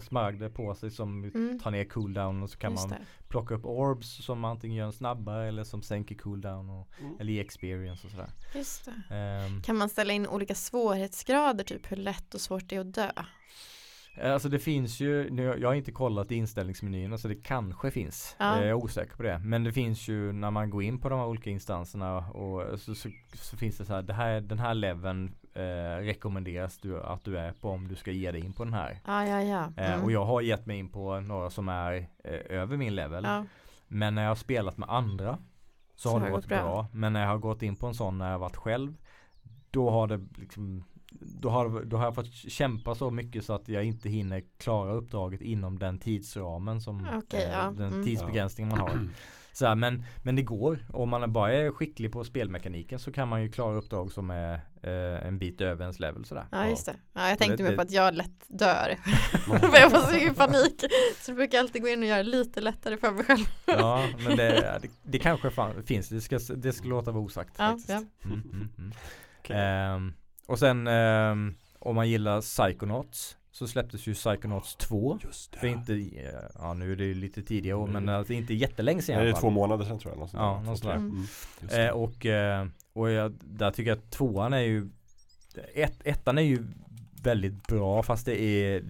[0.00, 1.58] smaragder, på sig som Mm.
[1.60, 3.06] tar ner cooldown och så kan Just man det.
[3.28, 7.16] plocka upp orbs som antingen gör en snabbare eller som sänker cooldown och, Mm.
[7.20, 8.28] eller experience och sådär.
[8.54, 9.14] Just det.
[9.14, 12.94] Ehm, Kan man ställa in olika svårighetsgrader typ hur lätt och svårt det är att
[12.94, 13.10] dö?
[14.22, 18.36] Alltså det finns ju, nu, jag har inte kollat i inställningsmenyerna så det kanske finns.
[18.38, 18.54] Ja.
[18.54, 19.38] Eh, Jag är osäker på det.
[19.38, 22.94] Men det finns ju när man går in på de här olika instanserna och så,
[22.94, 27.24] så, så finns det så här, det här den här leveln eh, rekommenderas du att
[27.24, 29.00] du är på om du ska ge dig in på den här.
[29.06, 29.72] Ja, ja, ja.
[29.76, 30.04] Eh, Mm.
[30.04, 31.92] och jag har gett mig in på några som är
[32.24, 33.24] eh, över min level.
[33.24, 33.44] ja.
[33.88, 35.38] Men när jag har spelat med andra
[35.96, 36.86] så, har det gått bra.
[36.92, 38.94] Men när jag har gått in på en sån när jag har varit själv
[39.70, 40.84] då har det liksom
[41.20, 44.92] då har, då har jag fått kämpa så mycket så att jag inte hinner klara
[44.92, 47.70] uppdraget inom den tidsramen som Okej, eh, ja.
[47.76, 48.04] den Mm.
[48.04, 48.90] tidsbegränsningen man har.
[49.56, 50.78] Så här, men, men det går.
[50.92, 54.54] Om man bara är skicklig på spelmekaniken så kan man ju klara uppdrag som är
[54.82, 56.44] eh, en bit över ens level sådär.
[56.52, 56.94] Ja just det.
[57.12, 58.96] Ja, jag tänkte det- mig det- på att jag lätt dör.
[59.70, 60.84] För jag får så mycket panik.
[61.20, 63.44] Så jag brukar alltid gå in och göra lite lättare för mig själv.
[63.66, 66.08] Ja, men det, det, det kanske fan, finns.
[66.08, 67.54] Det ska, det ska låta vara osagt.
[67.58, 67.88] Ja, faktiskt.
[67.90, 67.96] ja.
[68.24, 68.92] Mm, mm, mm.
[69.40, 69.56] Okej.
[69.58, 70.12] Ehm,
[70.46, 75.18] och sen ehm, om man gillar Psychonauts så släpptes ju Psychonauts 2.
[75.22, 75.58] Just det.
[75.58, 79.02] För inte, eh, ja nu är det ju lite tidigare år men alltså inte jättelänge
[79.02, 80.18] sedan i det är två månader sedan tror jag.
[80.20, 80.96] något sånt Ja, där.
[80.96, 81.88] Mm.
[81.88, 84.88] Eh, och eh, och jag, där tycker jag att tvåan är ju
[85.74, 86.66] ett, Ettan är ju
[87.26, 88.82] väldigt bra fast det är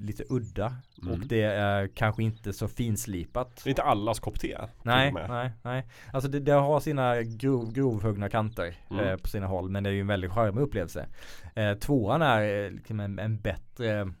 [0.00, 1.12] lite udda Mm.
[1.12, 3.60] och det är kanske inte så finslipat.
[3.64, 4.58] Det är inte allas kopp te.
[4.82, 5.86] Nej, nej, nej.
[6.12, 9.04] Alltså det, det har sina grov, grovhuggna kanter Mm.
[9.08, 11.06] eh, på sina håll men det är ju en väldigt charmig upplevelse.
[11.54, 14.12] Eh, tvåan är eh, liksom en, en bättre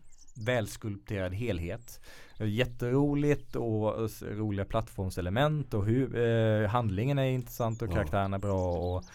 [0.46, 2.00] välskulpterad helhet.
[2.40, 7.92] Jätteroligt och roliga plattformselement och hur, eh, handlingen är intressant och Ja.
[7.92, 9.08] karaktärerna är bra och eh,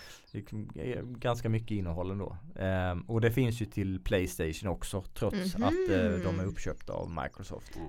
[1.19, 2.37] ganska mycket innehåll ändå.
[2.55, 5.63] Eh, och det finns ju till Playstation också trots Mhm.
[5.63, 7.75] att eh, de är uppköpta av Microsoft.
[7.75, 7.87] Mm.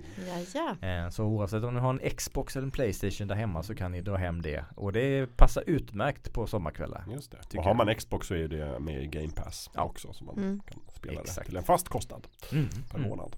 [0.55, 0.89] Ja, ja.
[0.89, 3.93] Eh, Så oavsett om ni har en Xbox eller en Playstation där hemma så kan
[3.93, 4.65] ni dra hem det.
[4.77, 7.05] Och det passar utmärkt på sommarkvällar.
[7.13, 7.59] Just det.
[7.59, 9.85] Och har man Xbox så är det med Game Pass Ja.
[9.85, 10.13] också.
[10.13, 10.61] Så man Mm.
[10.61, 11.47] kan spela det Exakt.
[11.47, 12.69] till en fast kostnad Mm.
[12.91, 13.09] per Mm.
[13.11, 13.37] månad.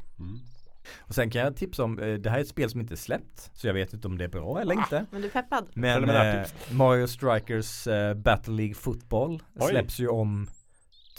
[0.99, 2.97] Och sen kan jag tipsa om, eh, det här är ett spel som inte är
[2.97, 3.51] släppt.
[3.55, 5.07] Så jag vet inte om det är bra eller inte.
[5.11, 5.67] Men du är peppad?
[5.75, 9.69] Men eh, Mario Strikers eh, Battle League Football Oj.
[9.71, 10.47] släpps ju om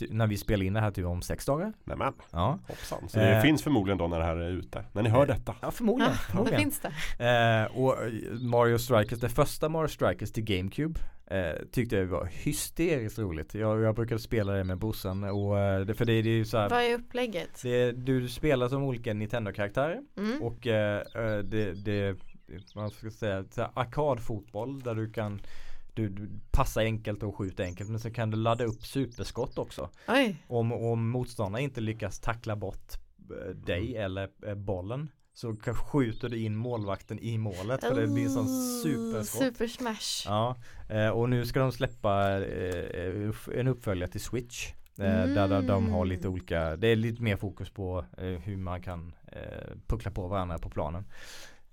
[0.10, 1.74] när vi spelar in det här typ om sex dagar.
[1.84, 3.10] Nämen, Ja, hoppsan.
[3.10, 3.42] Så det Eh.
[3.42, 4.84] finns förmodligen då när det här är ute.
[4.92, 5.28] När ni hör Eh.
[5.36, 5.56] detta.
[5.62, 6.14] ja förmodligen.
[6.14, 6.62] Ja, det förmodligen.
[6.62, 6.80] finns
[7.18, 7.66] det.
[7.70, 8.12] Eh, och eh,
[8.42, 13.54] Mario Strikers, det första Mario Strikers till GameCube eh, tyckte jag var hysteriskt roligt.
[13.54, 16.46] Jag, jag brukade spela det med brorsan och eh, det, för det, det är ju
[16.46, 17.62] så här, Vad är upplägget?
[17.64, 20.42] det, du spelar som olika Nintendo-karaktärer Mm.
[20.42, 20.58] och
[21.44, 22.16] det, det
[22.76, 25.42] man ska säga, så här arkadfotboll där du kan
[25.98, 29.90] du, du passar enkelt och skjuter enkelt men så kan du ladda upp superskott också.
[30.08, 32.94] Oj, Om, om motståndaren inte lyckas tackla bort
[33.32, 38.24] eh, dig eller eh, bollen så skjuter du in målvakten i målet för det blir
[38.24, 38.48] en sån
[38.84, 39.42] superskott.
[39.44, 40.26] Super smash.
[40.26, 40.56] Ja,
[40.90, 42.24] eh, och nu ska de släppa
[43.56, 44.68] en uppföljare till Switch.
[45.00, 46.34] Eh, Där, där de har lite Mm.
[46.34, 48.06] olika, det är lite mer fokus på
[48.44, 49.16] hur man kan
[49.88, 51.06] puckla på varandra på planen.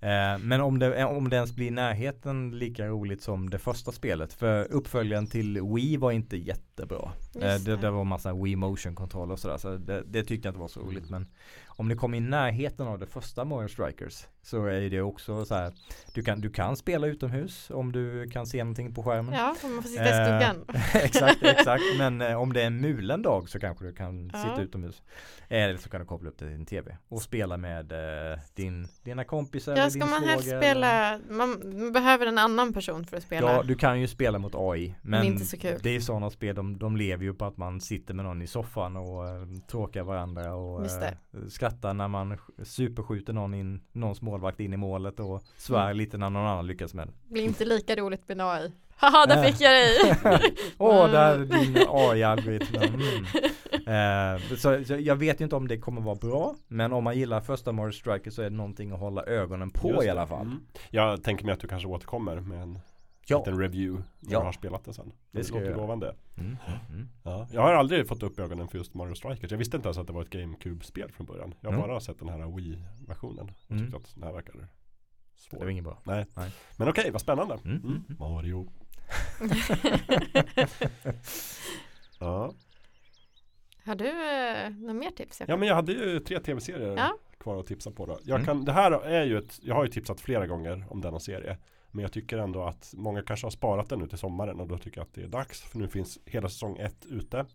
[0.05, 3.91] Eh, men om det, om det ens blir i närheten lika roligt som det första
[3.91, 4.33] spelet.
[4.33, 7.11] För uppföljaren till Wii var inte jättebra.
[7.35, 7.91] Eh, det, det.
[7.91, 9.57] var massa Wii motion kontroller och sådär.
[9.57, 11.09] Så det, det tyckte jag inte var så roligt.
[11.09, 11.27] Men
[11.67, 15.55] om det kommer i närheten av det första Mario Strikers så är det också så
[15.55, 15.73] här.
[16.13, 19.33] Du kan, du kan spela utomhus om du kan se någonting på skärmen.
[19.33, 20.65] Ja, om man får sitta i Eh, stugan.
[20.93, 21.83] exakt, exakt.
[21.97, 24.39] Men eh, om det är en mulen dag så kanske du kan Ja.
[24.39, 25.03] sitta utomhus.
[25.49, 28.87] Eller så kan du koppla upp det till din tv och spela med eh, din,
[29.03, 29.75] dina kompisar.
[29.75, 31.59] Ja, ska din man helst spela, man
[31.93, 33.51] behöver en annan person för att spela.
[33.53, 34.95] Ja, du kan ju spela mot AI.
[35.01, 35.79] Men inte så kul.
[35.83, 38.47] det är sådana spel, de, de lever ju på att man sitter med någon i
[38.47, 41.13] soffan och uh, tråkar varandra och eh,
[41.49, 45.97] skrattar när man sk- superskjuter någon in, någons målvakt in i målet och svär Mm.
[45.97, 47.13] lite när någon annan lyckas med det.
[47.33, 48.71] Blir inte lika roligt med AI.
[48.97, 50.17] Haha, där fick jag dig!
[50.77, 51.11] Åh, Mm.
[51.11, 52.75] där är din AI-algoritm.
[52.75, 54.35] Mm.
[54.35, 56.55] Eh, så, så jag vet ju inte om det kommer vara bra.
[56.67, 60.03] Men om man gillar första Mario Striker så är det någonting att hålla ögonen på
[60.03, 60.41] i alla fall.
[60.45, 60.59] Mm.
[60.89, 62.79] Jag tänker mig att du kanske återkommer med en
[63.27, 64.39] Ja, liten review när Ja.
[64.39, 65.11] du har spelat det sen.
[65.31, 66.15] Det Det, låter jag lovande.
[66.37, 66.57] mm,
[66.89, 67.09] mm.
[67.23, 67.47] Ja.
[67.51, 69.51] Jag har aldrig fått upp ögonen för just Mario Strikers.
[69.51, 71.53] Jag visste inte ens att det var ett GameCube-spel från början.
[71.61, 71.87] Jag har Mm.
[71.89, 73.51] bara sett den här Wii-versionen.
[73.65, 73.83] Och Mm.
[73.83, 74.67] tyckte att den här verkar det var
[75.59, 75.69] svår.
[75.69, 75.99] inget bra.
[76.03, 76.25] Nej.
[76.35, 76.51] Nej.
[76.77, 77.53] Men okej, vad spännande.
[77.53, 77.83] Mm, Mm.
[77.85, 78.17] mm, mm.
[78.19, 78.71] Mario.
[82.19, 82.53] ja.
[83.85, 85.41] Har du eh, några mer tips?
[85.47, 87.17] Ja, men jag hade ju tre tv-serier Ja.
[87.39, 88.19] kvar att tipsa på då.
[88.23, 88.45] Jag, Mm.
[88.45, 91.57] kan, det här är ju ett, jag har ju tipsat flera gånger om denna serie.
[91.95, 94.77] Men jag tycker ändå att många kanske har sparat den nu till sommaren och då
[94.77, 95.61] tycker jag att det är dags.
[95.61, 97.45] För nu finns hela säsong ett ute.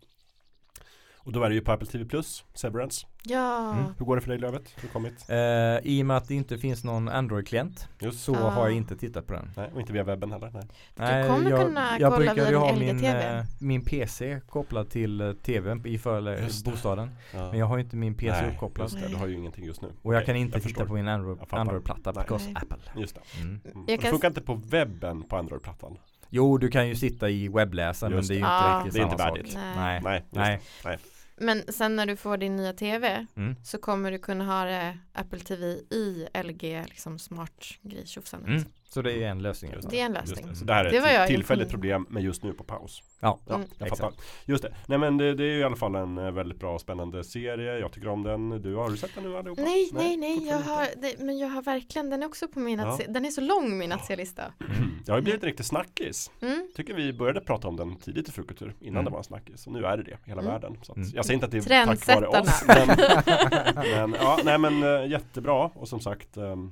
[1.23, 3.07] Och då är det ju på Apple TV Plus, Severance.
[3.23, 3.83] Ja, Mm.
[3.99, 4.75] Hur går det för dig Lövet?
[4.81, 5.25] Du kommit?
[5.29, 5.37] Eh,
[5.83, 8.49] I och med att det inte finns någon Android-klient Just så Ah.
[8.49, 9.49] har jag inte tittat på den.
[9.57, 10.49] Nej, och inte via webben heller.
[10.53, 10.63] Nej.
[10.95, 15.21] Nej, kommer jag, kunna jag kolla via ha din min, eh, min PC kopplad till
[15.21, 16.63] eh, tvn i för det.
[16.65, 17.11] bostaden.
[17.33, 17.49] Ja.
[17.49, 18.85] Men jag har ju inte min PC Nej, uppkopplad.
[18.91, 19.87] Just det, du har ju ingenting just nu.
[20.01, 20.85] Och jag Okej, kan inte jag titta förstår.
[20.85, 21.37] på min Android.
[21.49, 22.23] Android-platta Nej.
[22.23, 22.55] because Nej.
[22.55, 23.01] Apple.
[23.01, 23.21] Just det.
[23.41, 23.61] Mm.
[23.73, 23.85] Mm.
[23.85, 25.97] Det funkar inte på webben på Android-plattan.
[26.33, 28.77] Jo, du kan ju sitta i webbläsaren men det är ju inte Ah.
[28.83, 29.37] riktigt Det är samma inte sak.
[29.37, 29.53] värdigt.
[29.75, 30.01] Nej.
[30.03, 30.97] Nej, Nej, nej.
[31.41, 33.55] Men sen när du får din nya tv Mm.
[33.63, 38.05] så kommer du kunna ha det Apple TV i LG liksom smart grej.
[38.45, 38.63] Mm.
[38.93, 39.71] Så det är en lösning.
[39.71, 40.47] Just Det är en Just lösning.
[40.49, 40.55] det.
[40.55, 41.69] Så det här är Det jag ett tillfälligt imponerad.
[41.71, 43.03] problem men just nu på paus.
[43.19, 43.67] Ja, Ja, Mm.
[43.77, 44.01] jag exakt.
[44.01, 44.17] fattar.
[44.45, 44.73] Just det.
[44.87, 47.79] Nej men det, det är i alla fall en eh, väldigt bra och spännande serie.
[47.79, 48.49] Jag tycker om den.
[48.61, 49.61] Du har du sett den nu allihopa?
[49.61, 52.59] Nej, nej, nej, jag fortfarande har, det, men jag har verkligen, den är också på
[52.59, 52.87] min Ja.
[52.87, 54.43] att se, den är så lång min att se-lista.
[55.05, 56.31] Det har ju blivit en riktig snackis.
[56.41, 56.67] Mm.
[56.75, 59.05] Tycker vi började prata om den tidigt i Frukultur innan Mm.
[59.05, 59.67] det var en snackis.
[59.67, 60.53] Och nu är det det, hela Mm.
[60.53, 60.77] världen.
[60.81, 61.09] Så att, Mm.
[61.15, 62.63] Jag säger inte att det är tack vare oss.
[62.67, 62.87] Men,
[64.09, 65.71] men, ja, nej men eh, jättebra.
[65.75, 66.71] Och som sagt ehm,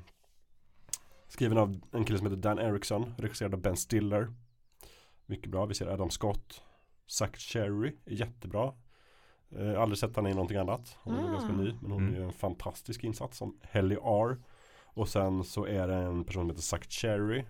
[1.29, 3.13] Skriven av en kille som heter Dan Erickson.
[3.17, 4.27] Regisserad av Ben Stiller.
[5.25, 5.65] Mycket bra.
[5.65, 6.61] Vi ser Adam Scott.
[7.07, 8.73] Zack Cherry är jättebra.
[9.55, 10.97] Eh, aldrig sett henne i någonting annat.
[11.03, 11.31] Hon är Ah.
[11.31, 11.73] ganska ny.
[11.81, 12.21] Men hon Mm.
[12.21, 14.37] är en fantastisk insats som Helly R.
[14.83, 17.43] Och sen så är det en person som heter Zack Cherry.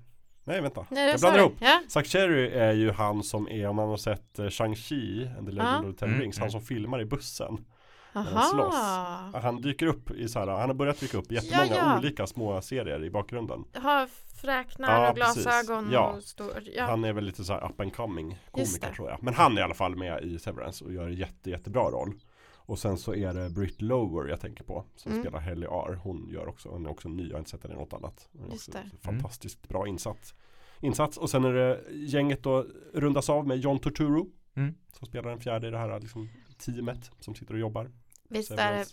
[0.44, 0.86] Nej vänta.
[0.92, 1.54] Nej, det jag blandar ihop.
[1.60, 1.82] Ja.
[1.88, 5.52] Zack Cherry är ju han som är, om man har sett eh, Shang-Chi and the
[5.54, 5.90] Legend Ja.
[5.90, 6.44] of the Ten Mm, Rings, mm.
[6.44, 7.66] han som filmar i bussen.
[8.14, 9.32] Aha.
[9.34, 11.98] Han dyker upp i så här, han har börjat dyka upp i jättemånga Ja, ja.
[11.98, 13.64] olika små serier i bakgrunden.
[13.74, 14.08] Har
[14.42, 15.90] fräknar Ja, och glasögon.
[15.92, 16.08] Ja.
[16.18, 16.86] och stor, ja.
[16.86, 19.24] Han är väl lite så här up and coming komiker tror jag.
[19.24, 22.14] Men han är i alla fall med i Severance och gör en jätte, jättebra roll.
[22.56, 25.24] Och sen så är det Britt Lower jag tänker på som Mm.
[25.24, 26.00] spelar Helly R.
[26.04, 28.30] Hon gör också, hon är också ny, jag har inte sett henne i något annat.
[28.72, 28.84] Det.
[29.02, 30.34] Fantastiskt bra insats.
[30.82, 34.28] Insats och sen är det gänget då rundas av med John Turturro.
[34.56, 34.74] Mm.
[34.94, 36.30] Som spelar den fjärde i det här liksom,
[36.60, 37.92] teamet som sitter och jobbar.
[38.30, 38.86] Visst är det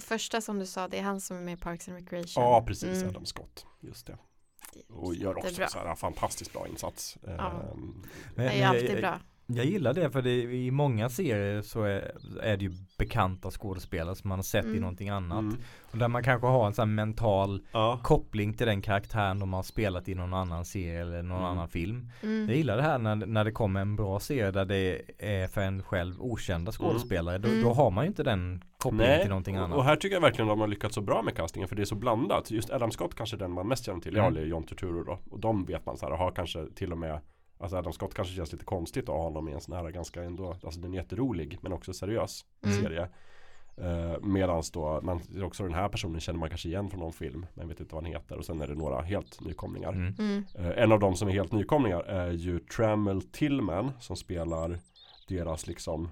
[0.00, 2.42] första som du sa, det är han som är med i Parks and Recreation.
[2.44, 2.96] Ja, precis.
[2.96, 3.08] Mm.
[3.08, 3.66] Adam Scott.
[3.80, 4.18] Just det.
[4.88, 7.18] Och gör också så här fantastiskt bra insats.
[7.22, 7.30] Ja.
[7.30, 8.02] Ehm,
[8.34, 9.20] Men- Det är alltid bra.
[9.56, 12.12] Jag gillar det för det, i många serier så är,
[12.42, 14.80] är det ju bekanta skådespelare som man har sett i Mm.
[14.80, 15.38] någonting annat.
[15.38, 15.56] mm.
[15.92, 18.00] Och där man kanske har en sån här mental Ja.
[18.02, 21.50] koppling till den karaktären de har spelat i någon annan serie eller någon Mm.
[21.50, 22.08] annan film.
[22.20, 22.50] Jag Mm.
[22.56, 25.82] gillar det här när, när det kommer en bra serie där det är för en
[25.82, 27.38] själv okända skådespelare.
[27.38, 27.62] Då, Mm.
[27.62, 29.76] då har man ju inte den kopplingen Nej, till någonting och, annat.
[29.78, 31.86] och här tycker jag verkligen de har lyckats så bra med castingen för det är
[31.86, 32.50] så blandat.
[32.50, 34.16] Just Adam Scott kanske är den man mest känner till.
[34.16, 34.24] Mm.
[34.24, 35.18] Ja, det är John Turturro då.
[35.30, 37.20] Och de vet man så här, har kanske till och med
[37.60, 40.22] Alltså Adam Scott kanske känns lite konstigt att ha honom i en sån här ganska
[40.22, 42.82] ändå Alltså den är jätterolig men också seriös Mm.
[42.82, 43.08] serie
[43.76, 47.46] eh, Medans då man, också den här personen känner man kanske igen från någon film
[47.54, 50.14] Men vet inte vad han heter och sen är det några helt nykomlingar Mm.
[50.18, 50.44] Mm.
[50.54, 54.78] Eh, En av dem som är helt nykomlingar är ju Trammell Tillman som spelar
[55.28, 56.08] deras liksom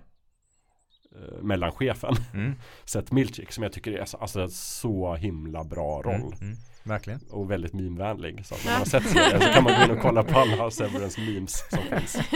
[1.17, 2.53] eh, mellanchefen Mm.
[2.85, 6.57] Seth Milchick som jag tycker är så- alltså, så himla bra roll Mm.
[6.83, 7.21] Verkligen.
[7.31, 8.47] och väldigt mimvänlig.
[8.47, 10.39] Så att när man har sett serien så kan man gå in och kolla på
[10.39, 12.19] alla Severance memes som finns.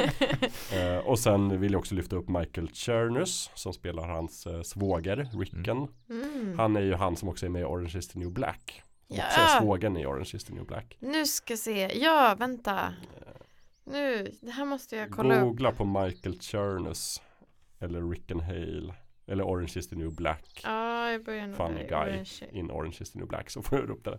[0.73, 5.29] Eh, och sen vill jag också lyfta upp Michael Chernus som spelar hans eh, svåger,
[5.41, 5.89] Ricken.
[6.11, 6.59] Mm.
[6.59, 8.83] Han är ju han som också är med i Orange is the new black.
[9.09, 9.25] Ja.
[9.27, 10.97] också är svågen i Orange is the new black.
[10.99, 12.95] Nu ska se, ja vänta.
[13.85, 15.43] Nu, det här måste jag kolla upp.
[15.43, 17.23] Googla på Michael Chernus
[17.81, 18.95] eller Ricken Hale
[19.33, 20.61] eller Orange is the new black.
[20.65, 21.89] Ja, jag börjar Funny där.
[21.89, 22.31] guy Orange.
[22.53, 24.19] in Orange is the new black så får du upp det.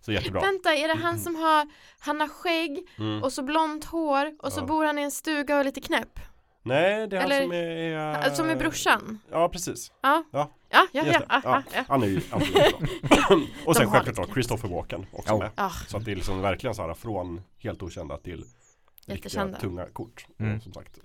[0.00, 0.40] Så jättebra.
[0.40, 1.68] Vänta, är det han som har,
[1.98, 3.22] han har skägg Mm.
[3.22, 4.64] och så blont hår och så Ja.
[4.66, 6.20] bor han i en stuga och är lite knäpp?
[6.62, 8.26] Nej, det är Eller- han som är...
[8.28, 9.18] eh, Som är brorsan?
[9.30, 9.92] Ja, precis.
[10.00, 10.50] Ja, Ja.
[10.70, 11.62] ja, ja, ja, ja, Ja.
[11.74, 11.84] ja.
[11.88, 12.20] Han är ju.
[13.66, 15.38] Och sen självklart då Christopher Walken också Ja.
[15.38, 15.50] med.
[15.54, 19.58] Ah, Så att det är liksom verkligen så här från helt okända till riktiga Jättekända.
[19.58, 20.26] tunga kort.
[20.38, 20.60] Mm.
[20.60, 21.04] Som sagt eh,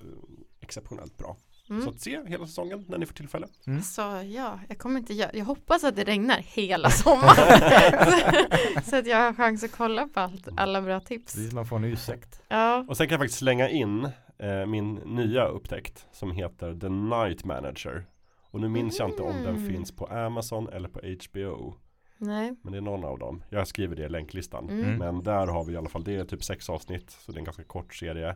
[0.61, 1.37] exceptionellt bra.
[1.67, 1.87] Så mm.
[1.87, 3.47] att se hela säsongen när ni får tillfälle.
[3.83, 8.11] Så ja, jag kommer inte göra, jag hoppas att det regnar hela sommaren.
[8.11, 11.33] så, så att jag har chans att kolla på allt, alla bra tips.
[11.33, 12.41] Precis, man får en ursäkt.
[12.47, 16.89] Ja, Och sen kan jag faktiskt slänga in eh, min nya upptäckt som heter The
[16.89, 18.05] Night Manager.
[18.51, 19.67] Och nu minns jag inte om den Mm.
[19.73, 21.75] finns på Amazon eller på HBO.
[22.17, 22.55] nej.
[22.63, 23.43] Men det är någon av dem.
[23.49, 24.69] Jag skriver det i länklistan.
[24.69, 24.95] Mm.
[24.97, 27.11] Men där har vi i alla fall, det är typ sex avsnitt.
[27.11, 28.35] Så det är en ganska kort serie.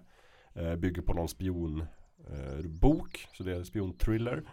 [0.55, 1.85] Eh, bygger på någon spion
[2.31, 3.27] eh, bok.
[3.33, 4.43] Så det är en spionthriller.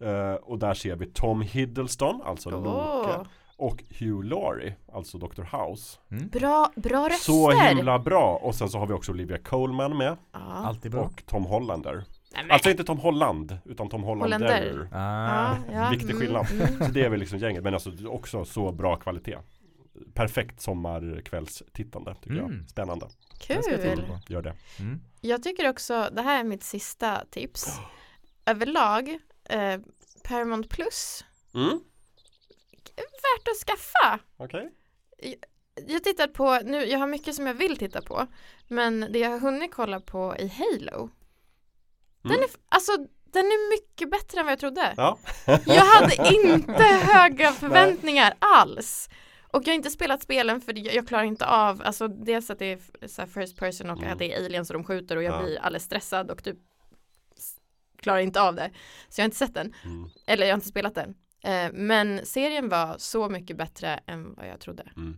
[0.00, 2.68] Eh, och där ser vi Tom Hiddleston, alltså Loke.
[2.68, 3.22] Åh,
[3.56, 5.42] Och Hugh Laurie, alltså Dr.
[5.42, 5.98] House.
[6.10, 6.28] Mm.
[6.28, 7.32] bra, bra röster.
[7.32, 8.36] Så himla bra.
[8.36, 10.16] Och sen så har vi också Olivia Colman med.
[10.32, 10.38] Ja.
[10.40, 11.00] Alltid bra.
[11.00, 12.04] Och Tom Hollander.
[12.50, 14.38] Alltså inte Tom Holland, utan Tom Hollander.
[14.38, 14.88] Hollander.
[14.92, 15.56] Ah.
[15.72, 15.90] ja, ja.
[15.90, 16.46] Viktig mm, skillnad.
[16.52, 16.86] mm.
[16.86, 19.38] Så det är väl liksom gänget, men alltså också så bra kvalitet.
[20.14, 22.58] Perfekt sommarkvällstittande tycker Mm.
[22.60, 22.70] jag.
[22.70, 23.06] Spännande.
[23.48, 24.04] Jag Kul.
[24.06, 24.18] på.
[24.28, 24.56] Gör det.
[24.78, 25.00] Mm.
[25.20, 27.66] Jag tycker också, det här är mitt sista tips.
[28.46, 29.18] Överlag,
[29.48, 29.80] eh,
[30.24, 31.80] Paramount Plus, Mm.
[32.96, 34.18] värt att skaffa.
[34.36, 34.70] Okej.
[35.86, 38.26] Jag har tittat på, nu, jag har mycket som jag vill titta på,
[38.68, 41.10] men det jag har hunnit kolla på i Halo,
[42.22, 42.44] den Mm.
[42.44, 42.92] är, alltså
[43.24, 44.94] den är mycket bättre än vad jag trodde.
[44.96, 45.18] Ja.
[45.66, 49.08] Jag hade inte höga förväntningar alls.
[49.54, 52.58] Och jag har inte spelat spelen för jag, jag klarar inte av, alltså dels att
[52.58, 54.12] det är så här first person och Mm.
[54.12, 55.42] att det är aliens och de skjuter och jag Ja.
[55.42, 56.56] blir alldeles stressad och typ
[58.02, 58.70] klarar inte av det.
[59.08, 60.08] Så jag har inte sett den, Mm.
[60.26, 61.14] eller jag har inte spelat den.
[61.44, 64.82] Eh, men serien var så mycket bättre än vad jag trodde.
[64.96, 65.16] Mm.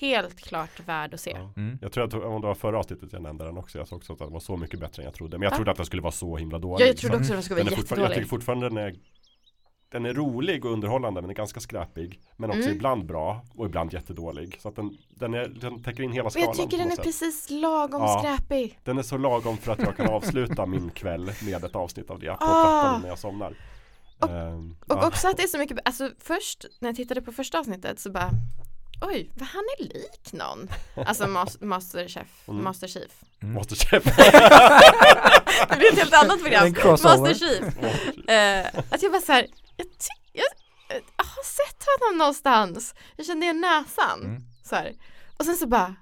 [0.00, 1.30] helt klart värd att se.
[1.30, 1.52] Ja.
[1.56, 1.78] Mm.
[1.82, 4.12] Jag tror att om det var förra avsnittet jag nämnde den också Jag såg också
[4.12, 5.56] att den var så mycket bättre än jag trodde Men jag Ja.
[5.56, 7.62] trodde att den skulle vara så himla dålig Ja, jag trodde också att den skulle
[7.62, 8.30] vara fortfarande, Jag tycker jättedålig.
[8.30, 8.94] fortfarande den är
[9.92, 12.72] Den är rolig och underhållande men den är ganska skräpig Men också Mm.
[12.76, 16.32] ibland bra och ibland jättedålig Så att den, den, är, den täcker in hela Och
[16.32, 17.04] skalan jag tycker den är sätt.
[17.04, 18.18] precis lagom Ja.
[18.18, 18.78] skräpig.
[18.84, 22.18] Den är så lagom för att jag kan avsluta min kväll med ett avsnitt av
[22.18, 22.62] det på Ah.
[22.82, 23.54] plattan när jag somnar
[24.18, 25.06] Och- Ehm, Och ja.
[25.06, 28.10] också att det är så mycket, alltså först när jag tittade på första avsnittet så
[28.10, 28.30] bara
[29.02, 30.68] Oj, vad han är lik någon.
[31.06, 32.64] Alltså mas- Masterchef, Mm.
[32.64, 33.12] Masterchef.
[33.40, 34.04] Masterchef
[35.68, 36.74] Det blir ett helt annat program.
[36.74, 37.18] Crossover.
[37.18, 38.28] Masterchef.
[38.28, 39.46] Eh, att jag bara så här,
[39.76, 40.46] jag, ty- jag,
[41.16, 42.94] jag har sett honom någonstans.
[43.16, 44.20] Jag kände igen näsan.
[44.24, 44.42] Mm.
[44.64, 44.94] Så här.
[45.38, 45.96] Och sen så bara,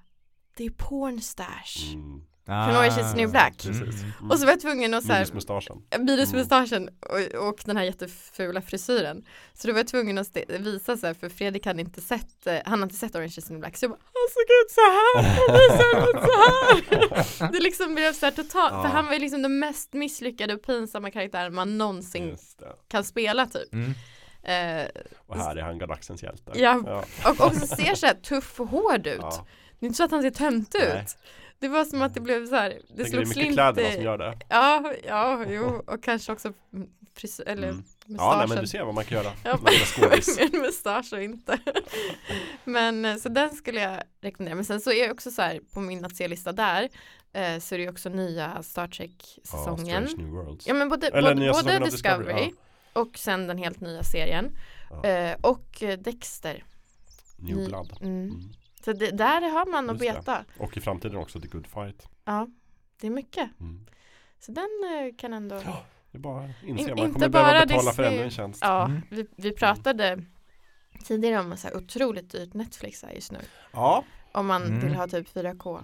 [0.57, 1.93] det är pornstash.
[1.95, 3.65] mm, Från Orange is New Black.
[3.65, 3.83] Mm.
[3.83, 4.31] mm.
[4.31, 8.63] Och så var jag tvungen att så här, Minusmustaschen minusmustaschen och, och den här jättefula
[8.63, 9.25] frisyren.
[9.55, 12.59] Så då var jag tvungen att visa så här, för Fredrik hade inte sett, eh,
[12.65, 13.77] han har inte sett Orange is New Black.
[13.77, 15.23] Så jag bara, han såg ut så här,
[15.69, 17.53] han såg ut så här.
[17.53, 18.83] Det liksom blev så här totalt, Ja.
[18.83, 22.37] för han var ju liksom den mest misslyckade och pinsamma karaktären man någonsin
[22.89, 23.73] kan spela typ.
[23.73, 23.95] Mm.
[24.43, 24.89] Eh,
[25.27, 27.05] Och här är han galaxens hjälte Ja.
[27.25, 29.19] och också ser så här tuff och hård ut.
[29.21, 29.47] Ja.
[29.81, 31.07] Det är inte så att han ser tönt Nej.
[31.59, 33.55] Det var som att det blev så här, det Tänker det är slog mycket slint
[33.55, 36.53] kläderna som gör det Ja, ja, jo, och kanske också
[37.17, 37.77] frisyr, eller Mm.
[37.77, 38.17] mustaschen.
[38.17, 39.59] Ja nej men du ser vad man kan göra Ja,
[40.39, 41.59] en mustasch och inte.
[42.65, 44.55] Men eh, så den skulle jag rekommendera.
[44.55, 46.83] Men sen så är det också så här på min att se-lista där
[47.33, 50.31] eh, så är det ju också nya Star Ja, Trek-säsongen.
[50.35, 52.53] Worlds Ja men både, Eller både, både Discovery, Discovery,
[52.93, 54.57] och sen den helt nya serien.
[54.91, 55.05] Ja.
[55.09, 56.65] Eh, och Dexter.
[57.37, 58.13] New Blood Mm.
[58.29, 58.43] mm.
[58.85, 60.45] Så det, där har man att veta.
[60.59, 62.49] Och i framtiden också The Good Fight Ja,
[63.01, 63.51] det är mycket.
[63.61, 63.87] mm.
[64.39, 65.55] Så den eh, kan ändå
[66.11, 68.15] Det är bara att In- inse, man inte kommer behöva bara betala för Disney.
[68.19, 69.03] ännu en tjänst Ja, Mm.
[69.11, 70.25] vi, vi pratade
[71.05, 73.39] tidigare om så här otroligt dyrt Netflix är just nu.
[73.73, 74.81] Ja, Om man Mm.
[74.81, 75.81] vill ha typ 4K.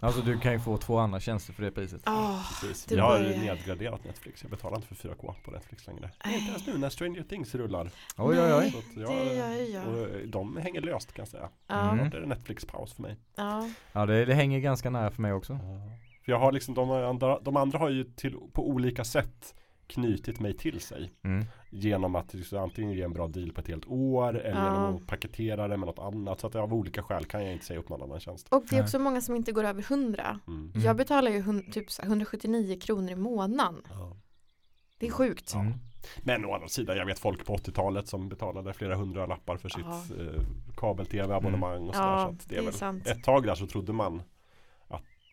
[0.00, 2.00] Alltså du kan ju få två andra tjänster för det priset.
[2.04, 5.86] Ja, precis det Jag har börjar- nedgraderat Netflix, jag betalar inte för 4K på Netflix
[5.86, 8.70] längre Inte ens nu när Stranger Things rullar Oj oj oj.
[8.70, 9.86] Så det jag, gör ju jag.
[9.88, 11.98] och eh, de hänger löst kan jag säga Ja, Mm.
[11.98, 13.68] Snart är det Netflix-paus för mig ja.
[13.92, 15.58] Ja det, det hänger ganska nära för mig också.
[16.24, 19.54] För jag har liksom, de andra, de andra har ju till, på olika sätt
[19.86, 21.46] knutit mig till sig Mm.
[21.70, 24.74] Genom att liksom, antingen ge en bra deal på ett helt år eller Ja.
[24.74, 27.64] genom att paketera det med något annat Så att av olika skäl kan jag inte
[27.64, 28.84] säga upp någon annan tjänst Och det är Nej.
[28.84, 30.40] också många som inte går över 100.
[30.46, 30.72] mm.
[30.74, 33.82] Jag betalar ju hun- typ så här 179 kronor i månaden.
[34.98, 35.54] Det är sjukt.
[35.54, 35.72] Mm.
[36.22, 39.68] Men å andra sidan, jag vet folk på 80-talet som betalade flera hundra lappar för
[39.68, 40.22] sitt Ja.
[40.24, 40.40] eh,
[40.76, 43.06] kabel-tv-abonnemang och sådär Ja, så att det det är är väl sant.
[43.06, 44.22] Ett tag där så trodde man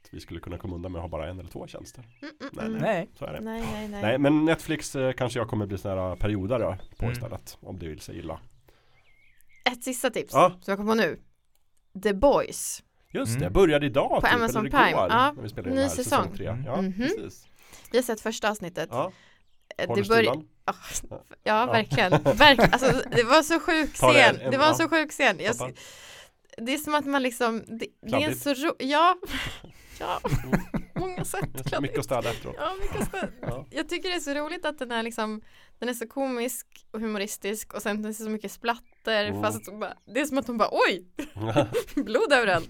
[0.05, 2.33] att vi skulle kunna komma undan med att ha bara en eller två tjänster Mm,
[2.41, 2.81] mm, Nej, mm.
[2.81, 3.09] Nej.
[3.19, 4.01] Så är det Nej, nej, nej.
[4.01, 7.13] Nej men Netflix eh, kanske jag kommer bli sån här periodare på Mm.
[7.13, 8.39] istället Om det vill sig illa
[9.71, 10.49] Ett sista tips Ja.
[10.49, 11.19] som jag kom på nu.
[12.03, 12.83] The Boys.
[13.11, 13.41] Just Mm.
[13.41, 15.31] det, började idag På typ, Amazon igår, Prime, ja.
[15.35, 16.21] när vi spelade Ny den här, säsong.
[16.23, 16.47] säsong tre.
[16.47, 16.65] Mm.
[16.65, 16.93] Ja, Mhm.
[16.93, 17.47] precis
[17.91, 18.89] Vi har sett första avsnittet.
[18.91, 19.11] ja.
[19.77, 20.47] Eh, Håller Det börjar, stilan
[21.43, 22.11] ja, verkligen.
[22.23, 22.73] verkligen.
[22.73, 24.35] Alltså, det var så sjuk scen.
[24.41, 24.73] en- Det var ja.
[24.73, 25.37] så sjuk scen.
[25.39, 25.55] Jag.
[26.57, 29.17] Det är som att man liksom, det, det är en så ro, ja,
[29.99, 30.19] ja,
[30.95, 31.81] många sätt kladdigt.
[31.81, 33.31] Mycket att städa efteråt Ja, mycket stöd.
[33.41, 33.65] Ja.
[33.71, 35.41] Jag tycker det är så roligt att den är liksom
[35.79, 38.51] Den är så komisk och humoristisk och sen det är så mycket
[39.05, 39.41] splatter Mm.
[39.41, 41.05] fast så bara, det är som att hon bara oj,
[42.03, 42.69] blod överallt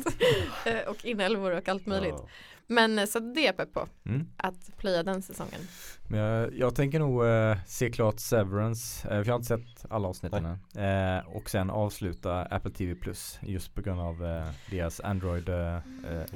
[0.66, 2.16] Eh, och inälvor och allt möjligt.
[2.18, 2.28] Ja.
[2.68, 4.28] Men eh, så det är jag pepp på Mm.
[4.38, 5.62] att plöja den säsongen.
[6.10, 9.86] Men jag, jag tänker nog eh, se klart Severance, eh, för jag har inte sett
[9.92, 11.18] alla avsnitten än.
[11.18, 15.76] Eh, och sen avsluta Apple TV Plus just på grund av eh, deras Android, eh,
[15.76, 15.82] eh,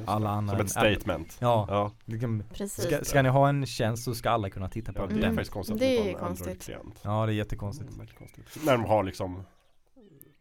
[0.06, 0.56] alla andra.
[0.58, 1.92] Som ett statement Ja, Ja, Mm.
[2.06, 2.86] liksom, Precis.
[2.86, 5.20] ska, ska ni ha en tjänst så ska alla kunna titta på ja det den.
[5.24, 5.36] är Mm.
[5.36, 6.70] faktiskt konstigt Det att är de konstigt.
[7.04, 7.94] Ja det är jättekonstigt.
[7.94, 8.58] Mm, konstigt.
[8.66, 9.44] När de har liksom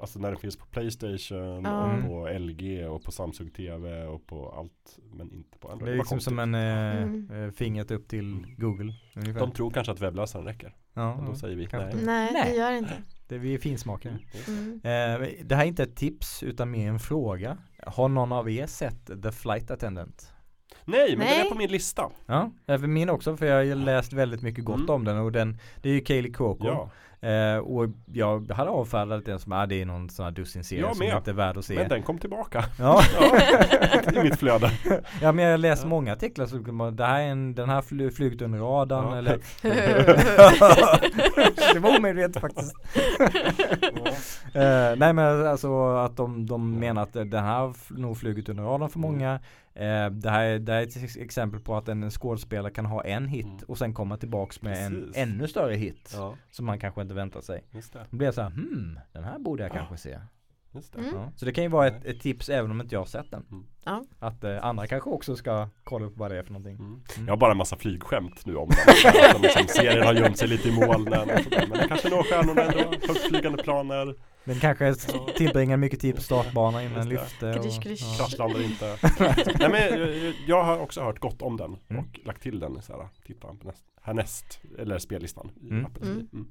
[0.01, 1.85] Alltså när det finns på Playstation Ja.
[1.85, 2.07] och Mm.
[2.07, 5.97] på LG och på Samsung TV och på allt Men inte på Android Det är
[5.97, 7.31] var liksom som en eh, Mm.
[7.45, 8.95] eh, fingret upp till Google.
[9.16, 9.41] Ungefär.
[9.41, 11.37] De tror kanske att webbläsaren räcker ja, Och då ja.
[11.37, 12.51] säger vi nej Nej, Nej.
[12.53, 13.03] det gör det inte.
[13.29, 14.19] Det är vi är finsmakare.
[14.49, 14.73] Mm.
[14.75, 17.59] Eh, det här är inte ett tips utan mer en fråga.
[17.87, 20.33] Har någon av er sett The Flight Attendant?
[20.85, 21.39] Nej men Nej.
[21.39, 24.43] den är på min lista Ja, eh, för min också för jag har läst väldigt
[24.43, 24.91] mycket gott Mm.
[24.91, 29.24] om den och den Det är ju Kaylee Cuoco Ja eh, Och jag hade avfärdat
[29.24, 31.74] den som, ah, det är någon sån här dussinserie som inte är värd att se.
[31.74, 32.65] Men den kom tillbaka.
[32.78, 33.03] Ja,
[34.15, 34.70] I mitt flöde.
[35.23, 35.89] Ja men jag har läst Ja.
[35.89, 39.16] många artiklar kan man, det här är en, den här fly, flugit under radarn Ja.
[39.19, 39.39] eller
[41.74, 42.74] Det var omedvetet faktiskt.
[44.55, 48.89] Eh, nej men alltså att de, de menar att den här nog flugit under radarn
[48.90, 49.40] för många
[49.79, 52.87] eh, det, här, är- det här är ett ex- exempel på att en skådespelare kan
[52.87, 53.59] ha en hit Mm.
[53.69, 55.17] och sen komma tillbaks med en Precis.
[55.17, 58.35] ännu större hit Ja som man kanske inte väntar sig just det Då blir jag
[58.35, 59.75] så här, hmm, den här borde jag Ja.
[59.75, 60.19] kanske se
[60.75, 60.99] Just det.
[61.01, 61.15] Mm.
[61.15, 61.33] Ja.
[61.37, 63.45] Så det kan ju vara ett, ett tips även om inte jag har sett den.
[63.51, 63.65] Mm.
[63.85, 64.05] Ja.
[64.19, 66.75] Att eh, andra kanske också ska kolla upp vad det är för någonting.
[66.77, 66.87] Mm.
[66.87, 67.27] Mm.
[67.27, 69.13] Jag har bara en massa flygskämt nu om den.
[69.33, 71.67] Som liksom, serien har gömt sig lite i molnen och sådär.
[71.69, 72.79] Men det kanske når stjärnorna ändå.
[73.09, 74.15] Högtflygande planer.
[74.49, 74.95] Den kanske
[75.37, 77.49] tillbringar mycket tid på startbanan innan lyfte.
[77.59, 77.97] Och, ja.
[78.19, 78.99] Kraschlandar inte.
[79.59, 82.05] Nej men jag, jag har också hört gott om den Mm.
[82.05, 85.85] och lagt till den så här, titta på näst, härnäst, eller spellistan i Mm.
[85.87, 86.12] Apple TV.
[86.12, 86.29] Mm.
[86.33, 86.49] Mm.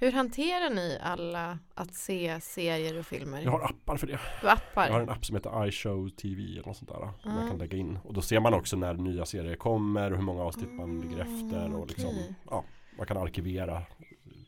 [0.00, 3.40] Hur hanterar ni alla att se serier och filmer?
[3.42, 4.18] Jag har appar för det.
[4.42, 4.86] Du appar?
[4.86, 7.08] Jag har en app som heter iShow TV eller något sånt där.
[7.22, 7.40] Som Ah.
[7.40, 7.98] jag kan lägga in.
[8.04, 11.18] Och då ser man också när nya serier kommer och hur många avsnitt man ligger
[11.22, 11.74] efter.
[11.76, 12.34] Och liksom, okej.
[12.50, 12.64] ja,
[12.98, 13.82] man kan arkivera.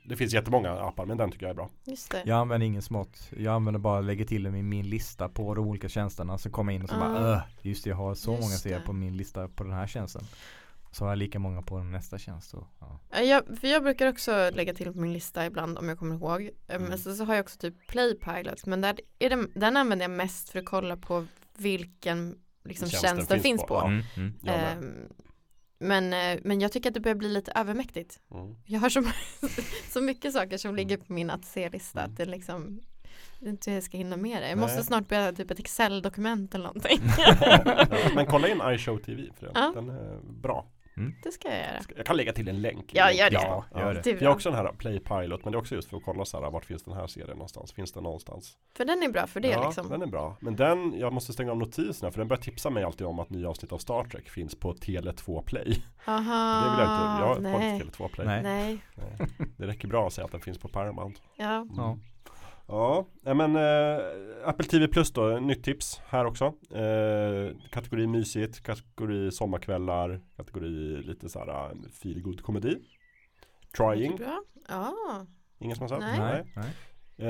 [0.09, 1.71] Det finns jättemånga appar men den tycker jag är bra.
[1.85, 2.23] Just det.
[2.25, 3.29] Jag använder ingen smart.
[3.37, 6.39] Jag använder bara lägger till dem i min lista på de olika tjänsterna.
[6.39, 7.33] Så kommer jag in och så bara Ah.
[7.33, 9.87] Öh, just det jag har så Just många serier på min lista på den här
[9.87, 10.23] tjänsten.
[10.91, 12.51] Så har jag lika många på nästa tjänst.
[12.51, 13.01] Så, ja.
[13.11, 16.15] Ja, Jag, för jag brukar också lägga till på min lista ibland om jag kommer
[16.15, 16.43] ihåg.
[16.43, 16.89] Eh, Mm.
[16.89, 20.11] Men så, så har jag också typ Playpilots men där är det, den använder jag
[20.11, 21.27] mest för att kolla på
[21.59, 23.87] vilken liksom, tjänst den finns finns på, på.
[23.87, 25.09] Mm, mm.
[25.79, 28.21] Men, eh, men jag tycker att det börjar bli lite övermäktigt.
[28.31, 28.57] Mm.
[28.65, 29.03] Jag har så,
[29.93, 32.11] så mycket saker som ligger på min att se-lista Mm.
[32.11, 32.81] att det liksom
[33.41, 34.49] jag vet inte ska hinna med det.
[34.49, 34.67] Jag Nej.
[34.67, 37.01] måste snart börja typ ett Excel-dokument eller någonting.
[38.15, 39.53] Men kolla in iShow TV för den.
[39.55, 39.73] Ja.
[39.75, 40.67] Den är bra.
[41.23, 41.81] Det ska jag göra.
[41.97, 42.91] Jag kan lägga till en länk.
[42.95, 43.35] Ja, gör det.
[43.43, 44.21] Ja, gör det.
[44.21, 46.41] Jag har också den här Playpilot men det är också just för att kolla så
[46.43, 47.73] här, vart finns den här serien någonstans?
[47.73, 48.57] Finns den någonstans?
[48.77, 49.89] För den är bra för det ja, liksom.
[49.89, 50.37] den är bra.
[50.41, 53.31] Men den, jag måste stänga av notiserna för den börjar tipsa mig alltid om att
[53.31, 55.83] nya avsnitt av Star Trek finns på Tele2 Play.
[56.07, 57.81] Aha, det vill jag inte, jag har inte Ah, nej.
[57.81, 58.27] Tele2 Play.
[58.27, 58.43] Nej.
[58.43, 59.29] Nej, Nej.
[59.57, 61.21] Det räcker bra att säga att den finns på Paramount.
[61.37, 61.57] ja.
[61.57, 62.01] Mm.
[62.69, 63.07] Ja.
[63.23, 64.05] Men äh,
[64.45, 66.45] Apple TV Plus då, nytt tips här också.
[66.75, 72.77] Eh, kategori mysigt, kategori sommarkvällar, kategori lite så här feel good komedi.
[73.77, 74.19] Trying.
[74.69, 75.27] Ja.
[75.59, 75.99] ingen som har sett?
[75.99, 76.19] Nej.
[76.19, 76.45] Nej.
[76.57, 76.73] Nej.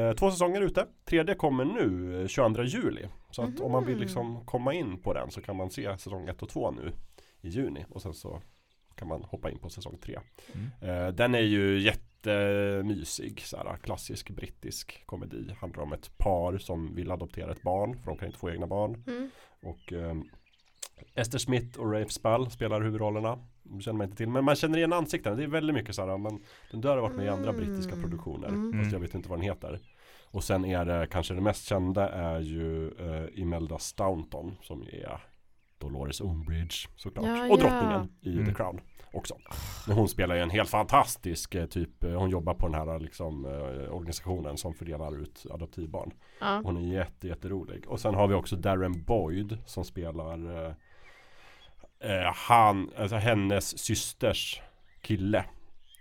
[0.09, 0.87] Eh, två säsonger ute.
[1.05, 3.09] Tredje kommer nu eh, 22 juli.
[3.31, 4.03] Så att om man vill Mhm.
[4.03, 6.93] liksom komma in på den så kan man se säsong 1 och 2 nu
[7.41, 7.85] i juni.
[7.91, 8.43] Och sen så
[8.95, 10.19] kan man hoppa in på säsong 3.
[10.55, 10.67] Mm.
[11.07, 11.79] Eh, den är ju
[12.27, 13.41] jättemysig.
[13.41, 15.55] Såhär, klassisk brittisk komedi.
[15.61, 17.99] Handlar om ett par som vill adoptera ett barn.
[17.99, 19.05] För de kan inte få egna barn.
[19.07, 19.31] Mm.
[19.63, 20.25] Och ehm,
[21.15, 23.39] Esther Smith och Rafe Spall spelar huvudrollerna.
[23.63, 24.29] Det känner man inte till.
[24.29, 25.37] Men man känner igen ansiktena.
[25.37, 26.19] Det är väldigt mycket såhär.
[26.19, 26.41] Men
[26.71, 27.65] den där har varit med i andra Mm.
[27.65, 28.49] brittiska produktioner.
[28.49, 28.81] Mm.
[28.81, 29.81] Fast jag vet inte vad den heter.
[30.31, 34.57] Och sen är det kanske det mest kända är ju uh, Imelda Staunton.
[34.63, 35.21] Som är
[35.79, 37.27] Dolores Umbridge såklart.
[37.27, 37.63] Ja, och ja.
[37.63, 38.47] drottningen i Mm.
[38.47, 38.81] The Crown
[39.17, 39.35] också.
[39.87, 42.05] Men hon spelar ju en helt fantastisk eh, typ.
[42.05, 46.11] eh, Hon jobbar på den här liksom eh, organisationen som fördelar ut adoptivbarn.
[46.41, 46.61] Ja.
[46.65, 47.85] Hon är jätte, jätterolig.
[47.89, 50.73] Och sen har vi också Darren Boyd som spelar eh,
[52.01, 54.61] eh, han, alltså hennes systers
[55.01, 55.45] kille.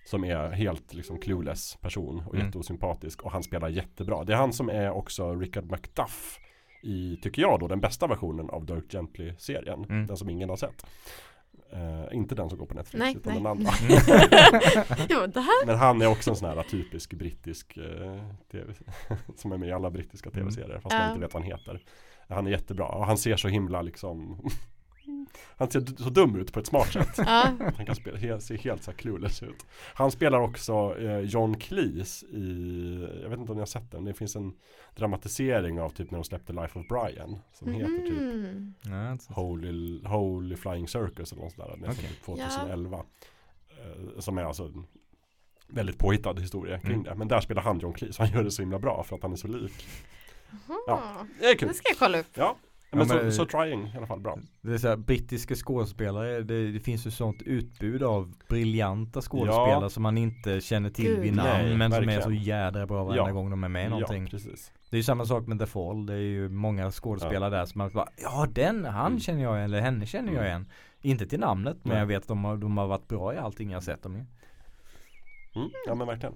[0.07, 2.45] Som är helt liksom clueless person och Mm.
[2.45, 4.23] jätteosympatisk och han spelar jättebra.
[4.23, 6.39] Det är han som är också Richard McDuff
[6.83, 9.83] i, tycker jag då, den bästa versionen av Dirk Gently-serien.
[9.89, 10.07] Mm.
[10.07, 10.85] Den som ingen har sett.
[11.71, 13.41] Eh, inte den som går på Netflix Nej, utan nej.
[13.41, 13.71] den andra.
[15.09, 15.65] jo, det här.
[15.65, 18.21] Men han är också en sån här typisk brittisk eh,
[18.51, 18.73] TV
[19.35, 20.39] Som är med i alla brittiska Mm.
[20.49, 21.83] tv-serier Fast man inte vet vad han heter
[22.29, 24.39] Han är jättebra och han ser så himla liksom
[25.57, 27.17] Han ser så dum ut på ett smart sätt.
[27.77, 31.55] Han kan spela, he, ser helt så här clueless ut Han spelar också eh, John
[31.59, 34.53] Cleese i Jag vet inte om ni har sett den Det finns en
[34.95, 39.19] dramatisering av typ när de släppte Life of Brian Som heter typ Mhm.
[39.19, 39.33] Så.
[39.33, 41.77] Holy, Holy Flying Circus eller något sånt där.
[41.77, 42.07] Den Okej.
[42.09, 42.97] typ 2011.
[43.69, 44.85] Eh, som är alltså en
[45.67, 47.03] väldigt påhittad historia kring Mm.
[47.03, 47.15] det.
[47.15, 48.17] Men där spelar han John Cleese.
[48.19, 49.87] Han gör det så himla bra för att han är så lik.
[50.87, 51.25] Ja.
[51.39, 51.67] Det är kul.
[51.67, 52.27] Det ska jag kolla upp.
[52.33, 52.57] Ja.
[52.95, 54.37] Men, men- så, så trying i alla fall bra.
[54.61, 59.81] Det är så här, brittiska skådespelare, det, det finns ju sånt utbud av briljanta skådespelare
[59.81, 59.89] Ja.
[59.89, 62.21] som man inte känner till Gud, vid namn nej, men som är verkligen.
[62.21, 63.33] så jädra bra varenda Ja.
[63.33, 64.23] gång de är med i någonting.
[64.23, 64.71] Ja, precis.
[64.89, 67.79] Det är ju samma sak med The Fall, det är ju många skådespelare där som
[67.79, 69.19] man bara Ja den, han Mm.
[69.19, 70.47] känner jag igen, eller henne känner jag Mm.
[70.47, 70.65] igen
[71.01, 71.99] Inte till namnet men Nej.
[71.99, 74.15] jag vet att de har, de har varit bra i allting jag har sett dem
[74.17, 74.25] i
[75.55, 75.69] Mm.
[75.87, 76.35] Ja men verkligen.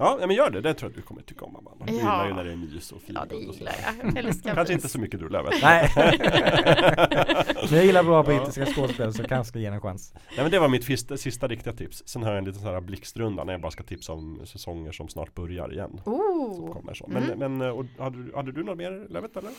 [0.00, 0.60] Ja ja, men gör det.
[0.60, 1.84] Det tror jag du kommer tycka om Amanda.
[1.86, 1.98] Du Ja.
[1.98, 3.18] gillar ju när det är mys och fint.
[3.18, 3.72] Ja, det gillar
[4.14, 4.24] jag.
[4.44, 5.54] Jag Kanske inte så mycket du Lövet.
[5.62, 5.90] Nej
[7.70, 8.22] Men jag gillar bra Ja.
[8.22, 11.72] brittiska skådespelare så kanske ge en chans Nej men det var mitt sista, sista riktiga
[11.72, 12.02] tips.
[12.06, 14.92] Sen har jag en liten sån här blixtrunda när jag bara ska tipsa om säsonger
[14.92, 16.00] som snart börjar igen.
[16.04, 16.72] Som Oh.
[16.72, 17.06] kommer så.
[17.08, 17.38] Men, Mm.
[17.56, 19.50] men och, hade, du- hade du något mer Lövet eller?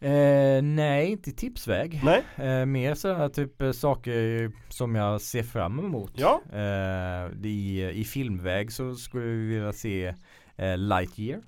[0.00, 2.22] Eh, Nej, inte i tipsväg Nej?
[2.36, 6.40] eh, Mer sådana typ eh, saker som jag ser fram emot Ja?
[6.52, 10.14] eh, i, I filmväg så skulle vi vilja se
[10.56, 11.40] eh, Lightyear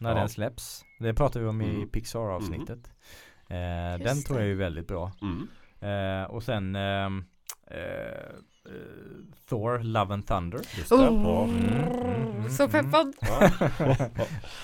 [0.00, 0.18] När Ja.
[0.18, 1.88] den släpps Det pratar vi om i Mm.
[1.88, 2.90] Pixar avsnittet
[3.50, 5.48] eh, Just Den tror jag är väldigt bra Mm.
[5.80, 7.24] Eh, och sen ehm,
[7.70, 8.34] eh,
[9.48, 10.60] Thor, Love and Thunder.
[10.76, 10.92] Just.
[10.92, 11.44] Oh.
[11.44, 11.64] Mm,
[12.38, 12.72] mm, Så mm.
[12.72, 13.14] peppad.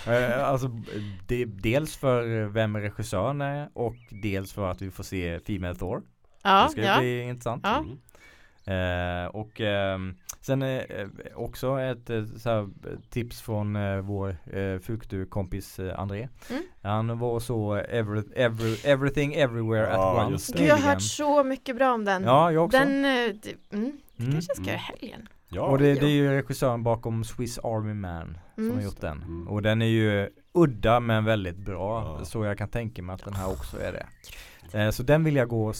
[0.06, 0.70] Eh, alltså,
[1.26, 6.02] det, dels för vem regissören är och dels för att vi får se Female Thor.
[6.42, 6.98] Ja, det ska ja.
[6.98, 7.62] bli intressant.
[7.64, 7.84] Ja.
[8.66, 9.24] Mm.
[9.24, 10.80] Eh, och ehm, sen eh,
[11.34, 12.68] också ett eh, så här,
[13.10, 16.28] tips från eh, vår eh, Fuktu-kompis eh, André.
[16.50, 16.62] Mm.
[16.82, 20.52] Han var så every, every, everything everywhere Ja, at once.
[20.58, 22.22] Gud jag har hört så mycket bra om den.
[22.24, 22.78] Ja, jag också.
[22.78, 24.32] Den, eh, d- mm, Mm.
[24.32, 24.66] kanske jag ska Mm.
[24.66, 25.28] göra i helgen.
[25.48, 25.62] Ja.
[25.62, 28.76] Och det, det är ju regissören bakom Swiss Army Man som Mm.
[28.76, 29.22] har gjort den.
[29.22, 29.48] Mm.
[29.48, 32.16] Och den är ju udda men väldigt bra.
[32.18, 32.24] Ja.
[32.24, 34.06] Så jag kan tänka mig att den här också är det.
[34.74, 35.72] Eh, så den vill jag gå,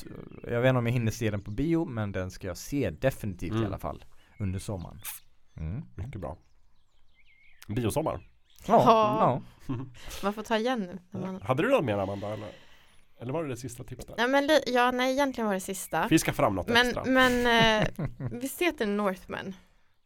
[0.43, 2.91] jag vet inte om jag hinner se den på bio men den ska jag se
[2.91, 3.67] definitivt i Mm.
[3.67, 4.05] alla fall.
[4.39, 5.01] Under sommaren.
[5.57, 5.83] Mm.
[5.95, 6.39] Mycket bra.
[7.69, 8.29] Biosommar.
[8.67, 9.43] Ja.
[10.23, 10.99] Man får ta igen nu.
[11.11, 12.29] när man- Hade du något mer Amanda?
[12.29, 12.49] Eller,
[13.21, 14.15] eller var det det sista tipset?
[14.19, 16.09] Ja, men, ja, nej egentligen var det sista.
[16.09, 17.05] Fiska fram något Men, extra.
[17.05, 17.47] men
[17.83, 17.89] eh,
[18.41, 19.55] visst heter den Northman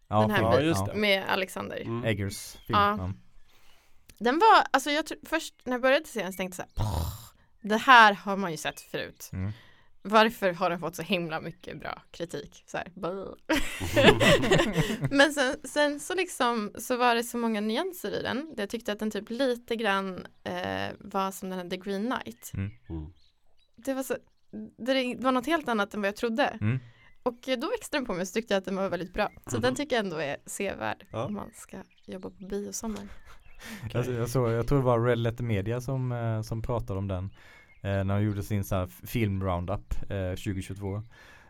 [0.09, 0.43] Ja, Den här.
[0.43, 0.95] Ja, just det.
[0.95, 1.81] med Alexander?
[1.81, 2.05] Mm.
[2.05, 2.79] Eggers film.
[2.79, 2.97] Ja.
[2.99, 3.13] Ja.
[4.19, 6.83] Den var, alltså jag tror, först när jag började se den så tänkte jag så
[6.83, 7.28] här, "Pff,
[7.61, 9.31] det här har man ju sett förut.
[9.33, 9.53] Mm.
[10.03, 12.65] Varför har den fått så himla mycket bra kritik?
[12.67, 12.93] Så här.
[15.11, 18.55] Men sen, sen så liksom så var det så många nyanser i den.
[18.57, 22.51] Jag tyckte att den typ lite grann eh, var som den här The Green Knight.
[22.55, 22.71] Mm.
[23.77, 24.17] Det var så,
[24.79, 26.45] det var något helt annat än vad jag trodde.
[26.61, 26.79] Mm.
[27.23, 29.31] Och då växte den på mig och så tyckte jag att den var väldigt bra.
[29.47, 29.63] Så Mhm.
[29.63, 31.25] den tycker jag ändå är sevärd Ja.
[31.25, 31.77] om man ska
[32.07, 33.09] jobba på biosommar
[33.87, 33.99] okay.
[33.99, 37.09] Alltså, jag, såg, jag tror det var Red Letter Media som, eh, som pratade om
[37.09, 37.25] den
[37.81, 41.03] eh, när de gjorde sin så här film roundup eh, 2022.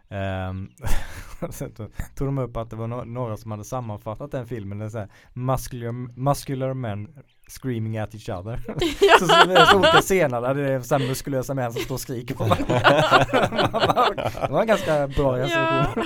[0.08, 0.70] Ehm,
[1.50, 1.74] sen
[2.14, 4.78] tog de upp att det var no- några som hade sammanfattat den filmen.
[4.78, 7.08] Den så här, muscular, muscular men
[7.48, 8.56] screaming at each other.
[9.18, 11.82] så, så det är så olika scener där det är så här muskulösa män som
[11.82, 12.80] står och skriker på varandra.
[14.46, 16.04] det var en ganska bra recension.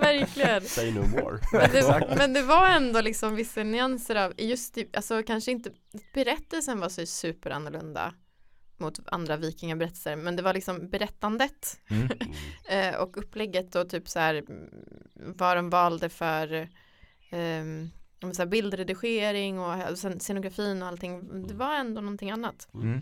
[0.00, 0.60] Verkligen.
[0.60, 1.38] Say no more.
[1.52, 5.70] Men det, men det var ändå liksom vissa nyanser av, just i, alltså kanske inte,
[6.14, 8.14] berättelsen var så superannorlunda
[8.78, 12.08] mot andra vikingaberättelser, men det var liksom berättandet Mm.
[12.68, 14.68] eh, och upplägget och typ så här mm,
[15.14, 16.68] vad de valde för
[17.32, 21.46] om så här bildredigering och sen scenografin och allting.
[21.46, 22.68] Det var ändå någonting annat.
[22.74, 22.92] Mm.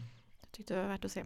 [0.40, 1.24] Jag tyckte det var värt att se.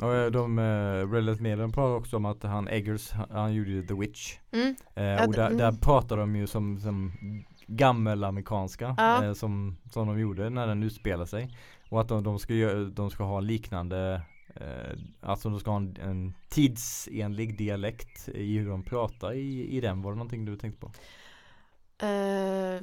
[0.00, 3.70] Och eh, de, uh, Red Letter Media pratar också om att han Eggers, han, gjorde
[3.70, 4.38] ju The Witch.
[4.52, 4.76] Mm.
[4.94, 5.58] Eh, och d- där, mm.
[5.58, 7.12] där pratar de ju som, som
[7.66, 9.24] gammelamerikanska Ja.
[9.24, 11.56] eh, som, som de gjorde när den utspelar sig.
[11.88, 14.22] Och att de, de, ska, göra, de ska ha liknande
[14.54, 19.80] eh, Alltså de ska ha en, en tidsenlig dialekt i hur de pratar i, i
[19.80, 20.02] den.
[20.02, 20.92] Var det någonting du tänkte på?
[21.98, 22.80] Eh,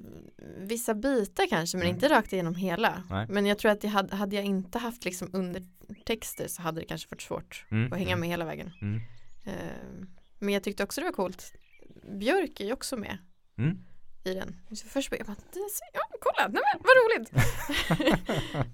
[0.57, 1.95] vissa bitar kanske men Mm.
[1.95, 3.03] inte rakt igenom hela.
[3.09, 3.25] Nej.
[3.29, 6.85] Men jag tror att jag hade, hade jag inte haft liksom undertexter så hade det
[6.85, 7.93] kanske varit svårt Mm.
[7.93, 8.71] att hänga med hela vägen.
[8.81, 9.01] Mm.
[9.45, 10.05] Eh,
[10.39, 11.53] men jag tyckte också det var coolt.
[12.19, 13.17] Björk är ju också med
[13.57, 13.77] Mm.
[14.23, 14.59] i den.
[14.75, 17.31] Så först bara, jag bara, "Det är så- ja kolla, nej men vad roligt.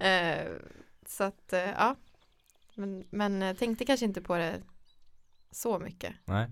[0.00, 0.52] Eh,
[1.06, 1.96] så att ja.
[2.74, 4.62] Men, men tänkte kanske inte på det
[5.50, 6.14] så mycket.
[6.24, 6.50] Nej.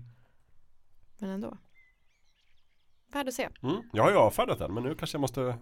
[1.17, 1.57] Men ändå.
[3.13, 3.49] Värd att se.
[3.63, 3.81] Mm.
[3.93, 5.55] Jag har ju avfärdat den men nu kanske jag måste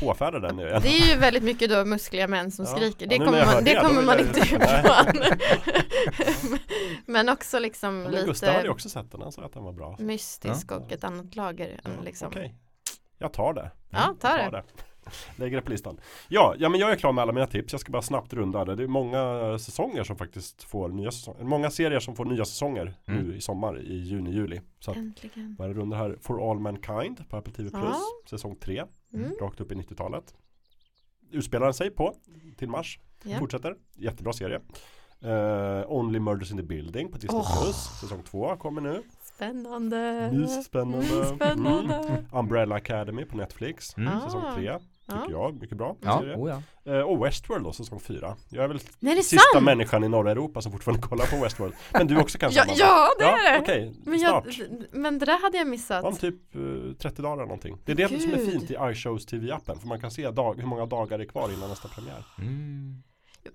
[0.00, 0.80] påfärda den igen.
[0.82, 2.70] Det är ju väldigt mycket då muskliga män som Ja.
[2.76, 3.06] skriker.
[3.06, 4.60] Ja, Det när kommer man, det det, kommer man inte ifrån.
[7.06, 9.52] Men också liksom Ja, men Gustav hade ju lite också sett den, han sa att
[9.52, 9.96] den var bra.
[9.98, 11.80] mystisk och ett annat lager.
[11.84, 12.28] Ja, liksom.
[12.28, 12.54] Okej,
[13.18, 13.70] jag tar det.
[13.90, 14.62] Ja, ta det.
[15.36, 16.00] Lägger det på listan.
[16.28, 17.72] Ja, ja, men jag är klar med alla mina tips.
[17.72, 18.74] Jag ska bara snabbt runda det.
[18.74, 21.44] Det är många säsonger som faktiskt får nya säsonger.
[21.44, 23.22] Många serier som får nya säsonger Mm.
[23.24, 24.60] nu i sommar, i juni, juli.
[24.80, 25.54] Så att Äntligen.
[25.58, 28.00] bara runda här For All Mankind på Apple TV Plus, Ja.
[28.30, 29.30] säsong 3, Mm.
[29.40, 30.34] rakt upp i 90-talet.
[31.30, 32.14] Utspelar sig på
[32.58, 32.98] till mars.
[33.24, 33.38] Ja.
[33.38, 33.74] Fortsätter.
[33.96, 34.60] Jättebra serie.
[35.22, 37.62] Eh, Only Murders in the Building på Disney Åh.
[37.62, 37.76] Plus.
[38.00, 39.02] Säsong 2 kommer nu.
[39.22, 39.96] Spännande.
[39.98, 42.24] Mm, spännande.
[42.32, 43.96] Umbrella Academy på Netflix.
[43.96, 44.20] Mm.
[44.20, 44.78] Säsong 3.
[45.06, 45.30] Tycker Ja.
[45.30, 45.60] jag.
[45.60, 46.50] Mycket bra Ja, oh
[46.84, 46.92] ja.
[46.92, 48.36] Eh, och Westworld då, säsong 4.
[48.48, 49.64] Jag är väl Nej, är sista sant!
[49.64, 51.74] människan i norra Europa som fortfarande kollar på Westworld.
[51.92, 52.60] Men du också kanske?
[52.66, 53.60] Ja, ja, det är det!
[53.60, 54.44] Okej, Men, jag,
[54.92, 56.04] men det där hade jag missat.
[56.04, 56.60] Om typ eh,
[56.98, 57.78] 30 dagar eller någonting.
[57.84, 58.50] Det är det som är Gud.
[58.52, 59.78] fint i iShows TV-appen.
[59.80, 62.24] För man kan se dag, hur många dagar det är kvar innan nästa premiär.
[62.38, 63.02] Mm.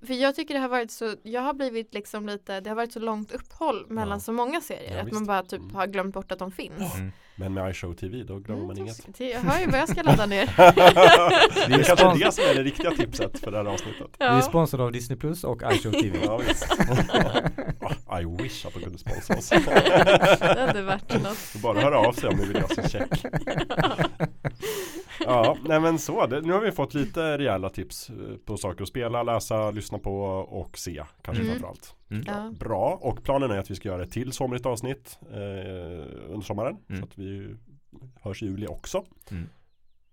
[0.08, 2.94] För jag tycker det har varit så, jag har blivit liksom lite, det har varit
[2.94, 4.20] så långt uppehåll mellan Ja.
[4.20, 4.94] så många serier.
[4.96, 5.14] Ja, att visst.
[5.14, 5.76] man bara typ Mm.
[5.76, 6.96] har glömt bort att de finns.
[6.96, 7.12] Mm.
[7.36, 9.18] Men med iShow TV då glömmer man Mm, inget.
[9.18, 10.46] det- Jag hör ju vad jag ska ladda ner.
[10.58, 14.08] det är kanske det som är det riktiga tipset för det här avsnittet.
[14.20, 14.42] Vi är Ja.
[14.42, 16.20] sponsrade av Disney Plus och iShow TV.
[16.26, 16.68] Ja, visst.
[18.08, 19.50] Ah, I wish att de kunde sponsra oss.
[20.40, 21.62] Det hade varit något.
[21.64, 23.10] Bara höra av sig om ni vill ha sin check.
[25.26, 26.26] Ja, nej men så.
[26.26, 28.16] Det, nu har vi fått lite rejäla tips eh,
[28.46, 31.04] på saker att spela, läsa, lyssna på och se.
[31.22, 31.54] Kanske Mm.
[31.54, 31.96] framförallt.
[32.12, 32.24] Mm.
[32.28, 32.52] Ja.
[32.60, 35.38] Bra, och planen är att vi ska göra ett till somrigt avsnitt eh,
[36.30, 36.78] under sommaren.
[36.90, 37.02] Mm.
[37.02, 37.56] Så att vi
[38.22, 39.04] hörs i juli också.
[39.32, 39.50] Mm.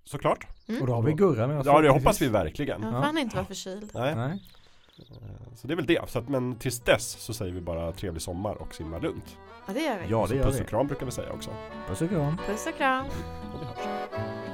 [0.05, 0.47] Såklart.
[0.69, 0.81] Mm.
[0.81, 1.67] Och då har vi Gurra med oss.
[1.67, 2.83] Ja, det hoppas vi verkligen.
[2.83, 3.91] Ja, fan inte vara förkyld.
[3.95, 4.15] Nej.
[4.17, 4.43] Nej.
[4.99, 6.09] Eh, Så det är väl det.
[6.11, 9.37] Så att, men tills dess så säger vi bara trevlig sommar och simma lugnt.
[9.67, 10.07] Ja det gör vi.
[10.11, 11.51] Ja, det gör puss och kram brukar vi säga också.
[11.89, 12.37] Puss och kram.
[12.47, 13.07] Puss och kram.
[13.55, 14.46] Och vi hörs.